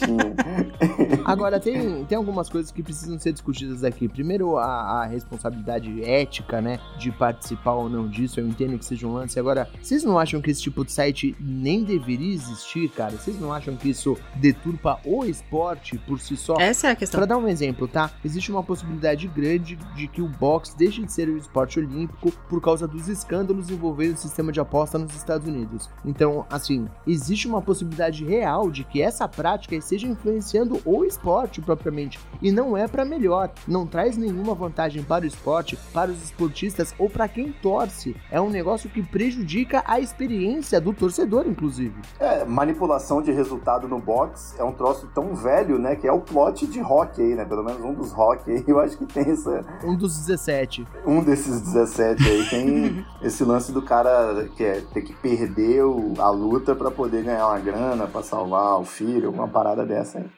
Agora, 1.33 1.59
tem, 1.59 2.05
tem 2.05 2.17
algumas 2.17 2.49
coisas 2.49 2.71
que 2.71 2.83
precisam 2.83 3.19
ser 3.19 3.33
discutidas 3.33 3.83
aqui. 3.83 4.07
Primeiro, 4.07 4.59
a, 4.59 5.03
a 5.03 5.07
responsabilidade 5.07 6.05
ética, 6.05 6.61
né? 6.61 6.79
De 6.99 7.11
participar 7.11 7.73
ou 7.73 7.89
não 7.89 8.07
disso. 8.07 8.39
Eu 8.39 8.47
entendo 8.47 8.79
que 8.79 8.85
seja 8.85 9.07
um 9.07 9.15
lance. 9.15 9.39
Agora, 9.39 9.69
vocês 9.81 10.05
não 10.05 10.19
acham 10.19 10.41
que 10.43 10.51
esse 10.51 10.61
tipo 10.61 10.85
de 10.85 10.93
site 10.93 11.35
nem 11.41 11.85
deveria 11.85 12.35
existir, 12.35 12.89
cara? 12.91 13.13
Vocês 13.13 13.41
não 13.41 13.53
acham 13.53 13.77
que 13.77 13.89
isso 13.89 14.17
deturpa 14.37 15.01
o 15.05 15.25
esporte 15.25 15.97
por 15.99 16.21
si 16.21 16.37
só? 16.37 16.57
Essa 16.61 16.89
é 16.89 16.91
a 16.91 16.97
questão. 16.97 17.19
Pra 17.19 17.27
dar 17.27 17.39
um 17.39 17.49
exemplo, 17.49 17.89
tá? 17.89 18.11
Existe 18.25 18.51
uma 18.51 18.63
possibilidade 18.63 19.27
grande 19.29 19.77
de 19.95 20.09
que 20.09 20.21
o 20.21 20.29
boxe 20.29 20.77
deixe 20.77 21.03
de 21.03 21.11
ser 21.13 21.29
o 21.29 21.39
esporte 21.39 21.79
olímpico 21.79 22.31
por 22.49 22.61
causa 22.61 22.87
dos 22.87 23.09
escândalos 23.09 23.71
envolvendo 23.71 24.15
o 24.15 24.19
sistema 24.19 24.53
de 24.53 24.61
aposta 24.61 24.99
nos 24.99 25.15
Estados 25.15 25.49
Unidos. 25.49 25.89
Então, 26.05 26.45
assim, 26.51 26.89
existe 27.07 27.49
uma 27.49 27.63
possibilidade 27.63 28.25
real 28.25 28.71
de 28.71 28.85
que 28.85 29.01
essa 29.01 29.27
prática 29.27 29.75
esteja 29.75 30.07
influenciando 30.07 30.81
o 30.85 31.05
esporte 31.05 31.22
propriamente 31.61 32.19
e 32.41 32.51
não 32.51 32.77
é 32.77 32.89
para 32.89 33.05
melhor, 33.05 33.51
não 33.67 33.87
traz 33.87 34.17
nenhuma 34.17 34.55
vantagem 34.55 35.03
para 35.03 35.25
o 35.25 35.27
esporte, 35.27 35.79
para 35.93 36.11
os 36.11 36.23
esportistas 36.23 36.95
ou 36.99 37.09
para 37.09 37.29
quem 37.29 37.53
torce. 37.53 38.17
É 38.31 38.41
um 38.41 38.51
negócio 38.51 38.91
que 38.91 39.03
prejudica 39.03 39.83
a 39.87 40.01
experiência 40.01 40.81
do 40.81 40.93
torcedor, 40.93 41.47
inclusive. 41.47 41.95
É, 42.19 42.45
manipulação 42.45 43.23
de 43.23 43.33
resultado 43.33 43.89
no 43.89 43.99
box 43.99 44.55
é 44.59 44.65
um 44.65 44.73
troço 44.73 45.09
tão 45.15 45.35
velho, 45.35 45.79
né, 45.79 45.97
que 45.97 46.07
é 46.07 46.13
o 46.13 46.21
plot 46.21 46.67
de 46.67 46.81
rock 46.81 47.21
aí, 47.21 47.35
né? 47.35 47.45
Pelo 47.45 47.63
menos 47.63 47.83
um 47.83 47.95
dos 47.95 48.13
rock 48.13 48.51
aí, 48.51 48.65
eu 48.67 48.81
acho 48.81 48.97
que 48.97 49.07
tem 49.07 49.31
essa 49.31 49.65
um 49.85 49.97
dos 49.97 50.19
17. 50.19 50.87
Um 51.07 51.23
desses 51.23 51.61
17 51.61 52.23
aí 52.23 52.49
tem 52.49 53.07
esse 53.23 53.45
lance 53.45 53.73
do 53.73 53.83
cara 53.83 54.49
que 54.57 54.65
é 54.65 54.81
ter 54.93 55.03
que 55.03 55.13
perder 55.13 55.83
a 56.19 56.31
luta 56.31 56.75
para 56.75 56.91
poder 56.91 57.25
ganhar 57.25 57.47
uma 57.47 57.59
grana, 57.59 58.07
para 58.07 58.23
salvar 58.23 58.81
o 58.81 58.85
filho, 58.85 59.29
alguma 59.29 59.49
parada 59.49 59.85
dessa 59.85 60.19
aí. 60.19 60.31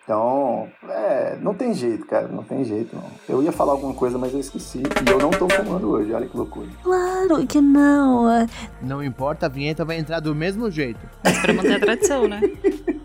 Então, 0.64 0.90
é, 0.90 1.36
não 1.40 1.54
tem 1.54 1.74
jeito, 1.74 2.06
cara, 2.06 2.28
não 2.28 2.42
tem 2.42 2.64
jeito 2.64 2.94
não. 2.94 3.04
Eu 3.28 3.42
ia 3.42 3.52
falar 3.52 3.72
alguma 3.72 3.94
coisa, 3.94 4.18
mas 4.18 4.32
eu 4.32 4.40
esqueci. 4.40 4.78
E 4.78 5.10
eu 5.10 5.18
não 5.18 5.30
tô 5.30 5.48
fumando 5.48 5.90
hoje, 5.90 6.12
olha 6.12 6.26
que 6.26 6.36
loucura. 6.36 6.68
Claro 6.82 7.46
que 7.46 7.60
não. 7.60 8.30
é. 8.30 8.46
Não 8.82 9.02
importa, 9.02 9.46
a 9.46 9.48
vinheta 9.48 9.84
vai 9.84 9.98
entrar 9.98 10.20
do 10.20 10.34
mesmo 10.34 10.70
jeito. 10.70 11.00
Mas 11.22 11.38
pra 11.38 11.52
manter 11.52 11.74
a 11.74 11.80
tradição, 11.80 12.28
né? 12.28 12.40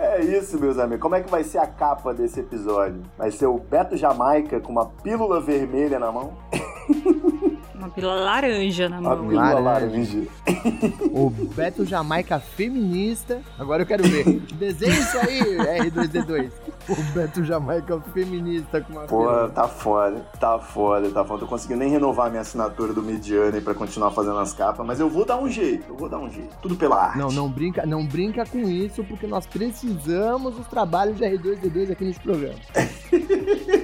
É 0.00 0.22
isso, 0.22 0.58
meus 0.60 0.78
amigos. 0.78 1.00
Como 1.00 1.14
é 1.14 1.20
que 1.20 1.30
vai 1.30 1.42
ser 1.44 1.58
a 1.58 1.66
capa 1.66 2.12
desse 2.14 2.40
episódio? 2.40 3.02
Vai 3.16 3.30
ser 3.30 3.46
o 3.46 3.58
Beto 3.58 3.96
Jamaica 3.96 4.60
com 4.60 4.72
uma 4.72 4.86
pílula 4.86 5.40
vermelha 5.40 5.98
na 5.98 6.10
mão? 6.10 6.34
Uma 7.74 7.88
pílula 7.90 8.14
laranja 8.16 8.88
na 8.88 8.98
Uma 8.98 9.14
mão. 9.16 9.28
pílula 9.28 9.60
Laranja. 9.60 10.18
laranja. 10.18 10.28
O 11.12 11.30
Beto 11.30 11.84
Jamaica 11.84 12.40
feminista. 12.40 13.40
Agora 13.58 13.82
eu 13.82 13.86
quero 13.86 14.02
ver. 14.02 14.24
Desenha 14.54 14.98
isso 14.98 15.16
aí, 15.18 15.40
R2D2. 15.90 16.50
O 16.88 17.02
Beto 17.14 17.44
Jamaica 17.44 18.00
feminista 18.12 18.80
com 18.80 18.92
uma 18.94 19.02
Pô, 19.02 19.18
pílula. 19.20 19.48
tá 19.50 19.68
foda, 19.68 20.16
tá 20.40 20.58
foda, 20.58 21.10
tá 21.10 21.24
foda. 21.24 21.40
Tô 21.40 21.46
conseguindo 21.46 21.80
nem 21.80 21.90
renovar 21.90 22.30
minha 22.30 22.42
assinatura 22.42 22.92
do 22.92 23.02
Mediane 23.02 23.60
pra 23.60 23.74
continuar 23.74 24.10
fazendo 24.10 24.38
as 24.38 24.52
capas, 24.52 24.84
mas 24.86 24.98
eu 24.98 25.08
vou 25.08 25.24
dar 25.24 25.38
um 25.38 25.48
jeito, 25.48 25.84
eu 25.88 25.96
vou 25.96 26.08
dar 26.08 26.18
um 26.18 26.28
jeito. 26.30 26.56
Tudo 26.60 26.74
pela 26.74 26.96
arte. 27.04 27.18
Não, 27.18 27.28
não 27.30 27.48
brinca, 27.48 27.86
não 27.86 28.04
brinca 28.06 28.44
com 28.44 28.58
isso, 28.60 29.04
porque 29.04 29.26
nós 29.26 29.46
precisamos 29.46 30.56
dos 30.56 30.66
trabalhos 30.66 31.16
de 31.16 31.24
R2D2 31.24 31.92
aqui 31.92 32.04
nesse 32.04 32.20
programa. 32.20 32.54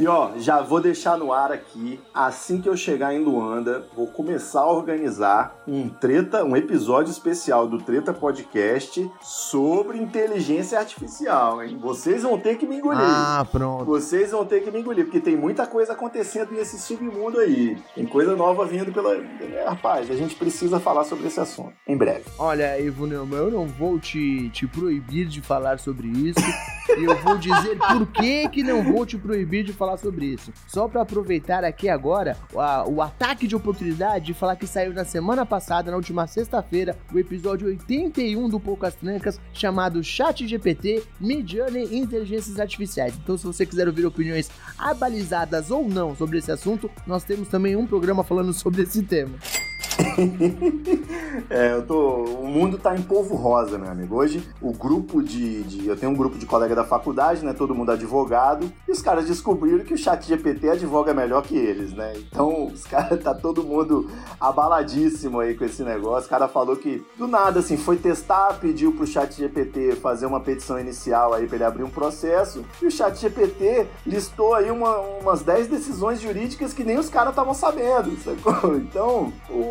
E 0.00 0.06
ó, 0.06 0.30
já 0.38 0.62
vou 0.62 0.80
deixar 0.80 1.18
no 1.18 1.30
ar 1.30 1.52
aqui, 1.52 2.00
assim 2.14 2.58
que 2.58 2.66
eu 2.66 2.74
chegar 2.74 3.12
em 3.12 3.22
Luanda, 3.22 3.84
vou 3.94 4.06
começar 4.06 4.60
a 4.62 4.72
organizar 4.72 5.62
um 5.68 5.90
treta, 5.90 6.42
um 6.42 6.56
episódio 6.56 7.10
especial 7.10 7.68
do 7.68 7.76
Treta 7.76 8.10
Podcast 8.10 9.06
sobre 9.20 9.98
inteligência 9.98 10.78
artificial, 10.78 11.62
hein? 11.62 11.76
Vocês 11.78 12.22
vão 12.22 12.40
ter 12.40 12.56
que 12.56 12.66
me 12.66 12.76
engolir. 12.76 12.98
Ah, 13.02 13.46
pronto. 13.52 13.84
Vocês 13.84 14.30
vão 14.30 14.46
ter 14.46 14.62
que 14.62 14.70
me 14.70 14.80
engolir, 14.80 15.04
porque 15.04 15.20
tem 15.20 15.36
muita 15.36 15.66
coisa 15.66 15.92
acontecendo 15.92 16.52
nesse 16.52 16.78
submundo 16.78 17.38
aí. 17.38 17.76
Tem 17.94 18.06
coisa 18.06 18.34
nova 18.34 18.64
vindo 18.64 18.90
pela. 18.90 19.14
É, 19.14 19.64
Rapaz, 19.68 20.10
a 20.10 20.14
gente 20.14 20.34
precisa 20.34 20.80
falar 20.80 21.04
sobre 21.04 21.26
esse 21.26 21.40
assunto. 21.40 21.74
Em 21.86 21.94
breve. 21.94 22.24
Olha, 22.38 22.80
Ivo 22.80 23.06
Neumann, 23.06 23.40
eu 23.40 23.50
não 23.50 23.66
vou 23.66 23.98
te, 23.98 24.48
te 24.48 24.66
proibir 24.66 25.26
de 25.26 25.42
falar 25.42 25.78
sobre 25.78 26.08
isso. 26.08 26.40
e 26.98 27.04
eu 27.04 27.16
vou 27.18 27.36
dizer 27.36 27.76
por 27.78 28.06
que 28.06 28.48
que 28.48 28.62
não 28.62 28.82
vou 28.82 29.04
te 29.04 29.18
proibir 29.18 29.62
de 29.62 29.72
falar 29.72 29.89
sobre 29.98 30.26
isso. 30.26 30.52
Só 30.66 30.88
pra 30.88 31.02
aproveitar 31.02 31.64
aqui 31.64 31.88
agora 31.88 32.36
a- 32.56 32.84
o 32.86 33.00
ataque 33.02 33.46
de 33.46 33.56
oportunidade 33.56 34.26
de 34.26 34.34
falar 34.34 34.56
que 34.56 34.66
saiu 34.66 34.92
na 34.92 35.04
semana 35.04 35.44
passada, 35.46 35.90
na 35.90 35.96
última 35.96 36.26
sexta-feira, 36.26 36.96
o 37.12 37.18
episódio 37.18 37.66
81 37.68 38.48
do 38.48 38.60
Poucas 38.60 38.94
Trancas, 38.94 39.40
chamado 39.52 40.02
Chat 40.02 40.46
GPT, 40.46 41.02
Mediane 41.20 41.84
e 41.86 41.98
Inteligências 41.98 42.58
Artificiais. 42.58 43.14
Então, 43.22 43.36
se 43.38 43.44
você 43.46 43.64
quiser 43.66 43.86
ouvir 43.88 44.06
opiniões 44.06 44.50
abalizadas 44.78 45.70
ou 45.70 45.88
não 45.88 46.14
sobre 46.14 46.38
esse 46.38 46.50
assunto, 46.50 46.90
nós 47.06 47.24
temos 47.24 47.48
também 47.48 47.76
um 47.76 47.86
programa 47.86 48.24
falando 48.24 48.52
sobre 48.52 48.82
esse 48.82 49.02
tema. 49.02 49.38
É, 51.48 51.72
eu 51.72 51.82
tô. 51.86 52.24
O 52.24 52.46
mundo 52.46 52.78
tá 52.78 52.94
em 52.96 53.02
polvo 53.02 53.34
rosa, 53.34 53.78
meu 53.78 53.90
amigo. 53.90 54.16
Hoje, 54.16 54.46
o 54.60 54.72
grupo 54.72 55.22
de, 55.22 55.62
de- 55.62 55.88
Eu 55.88 55.96
tenho 55.96 56.12
um 56.12 56.14
grupo 56.14 56.38
de 56.38 56.46
colega 56.46 56.74
da 56.74 56.84
faculdade, 56.84 57.44
né? 57.44 57.52
Todo 57.52 57.74
mundo 57.74 57.90
advogado. 57.90 58.70
E 58.86 58.92
os 58.92 59.00
caras 59.02 59.26
descobriram 59.26 59.84
que 59.84 59.94
o 59.94 59.98
chat 59.98 60.26
GPT 60.26 60.68
advoga 60.70 61.14
melhor 61.14 61.42
que 61.42 61.56
eles, 61.56 61.92
né? 61.92 62.12
Então, 62.16 62.66
os 62.66 62.84
caras 62.86 63.22
tá 63.22 63.34
todo 63.34 63.64
mundo 63.64 64.08
abaladíssimo 64.40 65.40
aí 65.40 65.54
com 65.54 65.64
esse 65.64 65.82
negócio. 65.82 66.26
O 66.26 66.30
cara 66.30 66.46
falou 66.48 66.76
que, 66.76 67.04
do 67.16 67.26
nada, 67.26 67.60
assim, 67.60 67.76
foi 67.76 67.96
testar, 67.96 68.58
pediu 68.60 68.92
pro 68.92 69.06
chat 69.06 69.32
GPT 69.36 69.96
fazer 69.96 70.26
uma 70.26 70.40
petição 70.40 70.78
inicial 70.78 71.32
aí 71.32 71.46
pra 71.46 71.56
ele 71.56 71.64
abrir 71.64 71.82
um 71.84 71.90
processo. 71.90 72.64
E 72.82 72.86
o 72.86 72.90
chat 72.90 73.16
GPT 73.18 73.86
listou 74.06 74.54
aí 74.54 74.70
uma- 74.70 74.98
umas 75.20 75.42
10 75.42 75.68
decisões 75.68 76.20
jurídicas 76.20 76.72
que 76.72 76.84
nem 76.84 76.98
os 76.98 77.08
caras 77.08 77.30
estavam 77.30 77.54
sabendo, 77.54 78.16
sacou? 78.20 78.76
Então, 78.90 79.32
o 79.48 79.69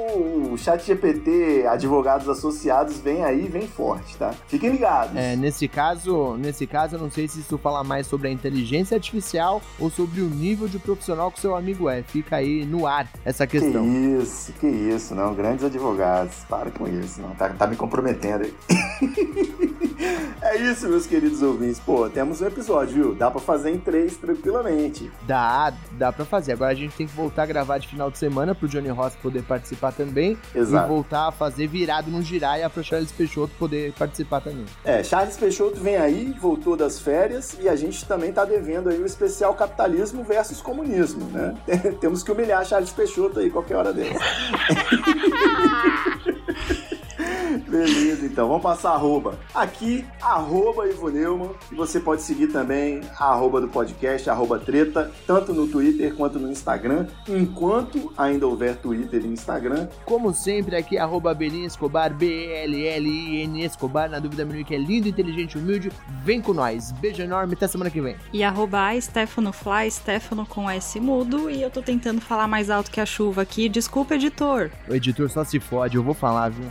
chat 0.57 0.85
GPT, 0.85 1.65
advogados 1.67 2.27
associados, 2.27 2.97
vem 2.97 3.23
aí, 3.23 3.47
vem 3.47 3.67
forte, 3.67 4.15
tá? 4.17 4.33
Fiquem 4.47 4.71
ligados. 4.71 5.15
É, 5.15 5.35
nesse 5.35 5.67
caso, 5.67 6.35
nesse 6.37 6.65
caso, 6.67 6.95
eu 6.95 6.99
não 6.99 7.09
sei 7.11 7.27
se 7.27 7.39
isso 7.39 7.57
fala 7.57 7.83
mais 7.83 8.07
sobre 8.07 8.27
a 8.27 8.31
inteligência 8.31 8.95
artificial 8.95 9.61
ou 9.79 9.89
sobre 9.89 10.21
o 10.21 10.29
nível 10.29 10.67
de 10.67 10.79
profissional 10.79 11.31
que 11.31 11.39
seu 11.39 11.55
amigo 11.55 11.89
é. 11.89 12.03
Fica 12.03 12.37
aí 12.37 12.65
no 12.65 12.85
ar 12.87 13.07
essa 13.25 13.45
Que 13.47 13.59
questão. 13.59 13.85
isso, 14.19 14.51
que 14.53 14.67
isso, 14.67 15.15
não. 15.15 15.33
Grandes 15.33 15.63
advogados. 15.65 16.35
Para 16.49 16.71
com 16.71 16.87
isso, 16.87 17.21
não. 17.21 17.29
Tá, 17.35 17.49
tá 17.49 17.67
me 17.67 17.75
comprometendo 17.75 18.43
aí. 18.43 18.53
é 20.41 20.57
isso, 20.57 20.87
meus 20.87 21.05
queridos 21.05 21.41
ouvintes. 21.41 21.79
Pô, 21.79 22.09
temos 22.09 22.41
um 22.41 22.47
episódio, 22.47 22.93
viu? 22.93 23.15
Dá 23.15 23.29
pra 23.29 23.39
fazer 23.39 23.71
em 23.71 23.79
três 23.79 24.17
tranquilamente. 24.17 25.11
Dá, 25.23 25.73
dá 25.91 26.11
pra 26.11 26.25
fazer. 26.25 26.53
Agora 26.53 26.71
a 26.71 26.75
gente 26.75 26.95
tem 26.95 27.07
que 27.07 27.15
voltar 27.15 27.43
a 27.43 27.45
gravar 27.45 27.77
de 27.77 27.87
final 27.87 28.09
de 28.09 28.17
semana 28.17 28.53
pro 28.55 28.67
Johnny 28.67 28.89
Ross 28.89 29.15
poder 29.15 29.43
participar 29.43 29.88
também. 29.91 30.37
Exato. 30.53 30.85
E 30.85 30.87
voltar 30.87 31.27
a 31.27 31.31
fazer 31.31 31.67
virado 31.67 32.09
no 32.09 32.21
Jiraya 32.21 32.69
pro 32.69 32.83
Charles 32.83 33.11
Peixoto 33.11 33.53
poder 33.57 33.93
participar 33.93 34.41
também. 34.41 34.65
É, 34.83 35.03
Charles 35.03 35.37
Peixoto 35.37 35.79
vem 35.79 35.97
aí, 35.97 36.33
voltou 36.39 36.75
das 36.75 36.99
férias 36.99 37.57
e 37.59 37.67
a 37.67 37.75
gente 37.75 38.05
também 38.05 38.31
tá 38.31 38.45
devendo 38.45 38.89
aí 38.89 38.99
o 38.99 39.05
especial 39.05 39.53
capitalismo 39.53 40.23
versus 40.23 40.61
comunismo, 40.61 41.25
né? 41.25 41.55
Temos 41.99 42.23
que 42.23 42.31
humilhar 42.31 42.65
Charles 42.65 42.91
Peixoto 42.91 43.39
aí 43.39 43.49
qualquer 43.49 43.75
hora 43.75 43.93
dessa. 43.93 44.19
Beleza, 47.57 48.25
então, 48.25 48.47
vamos 48.47 48.63
passar 48.63 48.91
arroba. 48.91 49.39
Aqui, 49.53 50.05
arroba 50.21 50.87
Ivo 50.87 51.09
Neumann, 51.09 51.51
e 51.71 51.75
você 51.75 51.99
pode 51.99 52.21
seguir 52.21 52.47
também 52.47 53.01
a 53.17 53.25
arroba 53.25 53.59
do 53.61 53.67
podcast, 53.67 54.29
arroba 54.29 54.59
treta, 54.59 55.11
tanto 55.25 55.53
no 55.53 55.67
Twitter 55.67 56.13
quanto 56.15 56.39
no 56.39 56.51
Instagram, 56.51 57.07
enquanto 57.27 58.11
ainda 58.17 58.47
houver 58.47 58.75
Twitter 58.77 59.23
e 59.23 59.27
Instagram. 59.27 59.87
Como 60.05 60.33
sempre, 60.33 60.75
aqui, 60.75 60.97
arroba 60.97 61.33
Belin 61.33 61.65
Escobar, 61.65 62.13
B-E-L-L-I-N 62.13 63.63
Escobar. 63.63 64.09
Na 64.09 64.19
dúvida, 64.19 64.45
menino 64.45 64.65
que 64.65 64.75
é 64.75 64.77
lindo, 64.77 65.07
inteligente, 65.07 65.57
humilde. 65.57 65.91
Vem 66.23 66.41
com 66.41 66.53
nós. 66.53 66.91
Beijo 66.91 67.21
enorme, 67.21 67.53
até 67.53 67.67
semana 67.67 67.89
que 67.89 68.01
vem. 68.01 68.15
E 68.33 68.43
arroba 68.43 68.99
Stefano 68.99 69.51
Fly, 69.51 69.91
Stefano 69.91 70.45
com 70.45 70.69
S 70.69 70.99
mudo. 70.99 71.49
E 71.49 71.61
eu 71.61 71.69
tô 71.69 71.81
tentando 71.81 72.21
falar 72.21 72.47
mais 72.47 72.69
alto 72.69 72.91
que 72.91 72.99
a 72.99 73.05
chuva 73.05 73.41
aqui. 73.41 73.69
Desculpa, 73.69 74.15
editor. 74.15 74.69
O 74.87 74.93
editor 74.93 75.29
só 75.29 75.43
se 75.43 75.59
fode, 75.59 75.95
eu 75.97 76.03
vou 76.03 76.13
falar, 76.13 76.49
viu? 76.49 76.69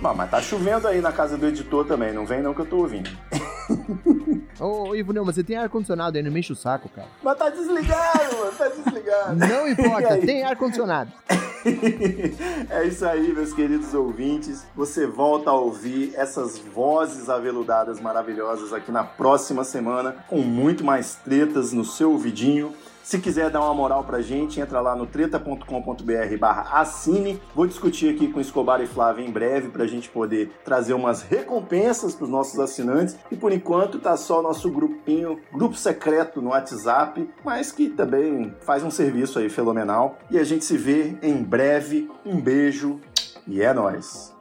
Bom, 0.00 0.14
mas 0.14 0.30
tá 0.30 0.40
chovendo 0.40 0.86
aí 0.86 1.00
na 1.00 1.10
casa 1.10 1.36
do 1.36 1.46
editor 1.46 1.84
também, 1.84 2.12
não 2.12 2.24
vem 2.24 2.40
não 2.40 2.54
que 2.54 2.60
eu 2.60 2.66
tô 2.66 2.76
ouvindo. 2.76 3.10
Ô, 4.60 4.94
Ivo 4.94 5.12
Neumann, 5.12 5.32
você 5.32 5.44
tem 5.44 5.56
ar-condicionado 5.56 6.16
aí, 6.16 6.22
não 6.22 6.30
me 6.30 6.40
enche 6.40 6.52
o 6.52 6.56
saco, 6.56 6.88
cara. 6.88 7.08
Mas 7.22 7.38
tá 7.38 7.50
desligado, 7.50 8.36
mano, 8.38 8.52
tá 8.52 8.68
desligado. 8.68 9.36
Não 9.36 9.68
importa, 9.68 10.18
tem 10.24 10.44
ar-condicionado. 10.44 11.12
é 12.70 12.84
isso 12.84 13.04
aí, 13.06 13.32
meus 13.32 13.52
queridos 13.52 13.92
ouvintes. 13.94 14.64
Você 14.74 15.06
volta 15.06 15.50
a 15.50 15.54
ouvir 15.54 16.12
essas 16.14 16.58
vozes 16.58 17.28
aveludadas 17.28 18.00
maravilhosas 18.00 18.72
aqui 18.72 18.90
na 18.90 19.04
próxima 19.04 19.64
semana, 19.64 20.24
com 20.28 20.38
muito 20.38 20.84
mais 20.84 21.16
tretas 21.16 21.72
no 21.72 21.84
seu 21.84 22.12
ouvidinho. 22.12 22.72
Se 23.08 23.18
quiser 23.18 23.48
dar 23.48 23.62
uma 23.62 23.72
moral 23.72 24.04
pra 24.04 24.20
gente, 24.20 24.60
entra 24.60 24.82
lá 24.82 24.94
no 24.94 25.06
treta.com.br 25.06 26.36
barra 26.38 26.78
assine. 26.78 27.40
Vou 27.54 27.66
discutir 27.66 28.14
aqui 28.14 28.30
com 28.30 28.38
Escobar 28.38 28.82
e 28.82 28.86
Flávio 28.86 29.24
em 29.24 29.30
breve 29.30 29.70
pra 29.70 29.86
gente 29.86 30.10
poder 30.10 30.50
trazer 30.62 30.92
umas 30.92 31.22
recompensas 31.22 32.14
pros 32.14 32.28
nossos 32.28 32.60
assinantes. 32.60 33.16
E 33.30 33.34
por 33.34 33.50
enquanto 33.50 33.98
tá 33.98 34.14
só 34.14 34.42
nosso 34.42 34.70
grupinho, 34.70 35.40
grupo 35.50 35.74
secreto 35.74 36.42
no 36.42 36.50
WhatsApp, 36.50 37.26
mas 37.42 37.72
que 37.72 37.88
também 37.88 38.54
faz 38.60 38.82
um 38.82 38.90
serviço 38.90 39.38
aí 39.38 39.48
fenomenal. 39.48 40.18
E 40.30 40.38
a 40.38 40.44
gente 40.44 40.66
se 40.66 40.76
vê 40.76 41.16
em 41.22 41.42
breve. 41.42 42.10
Um 42.26 42.38
beijo 42.38 43.00
e 43.46 43.62
é 43.62 43.72
nóis! 43.72 44.37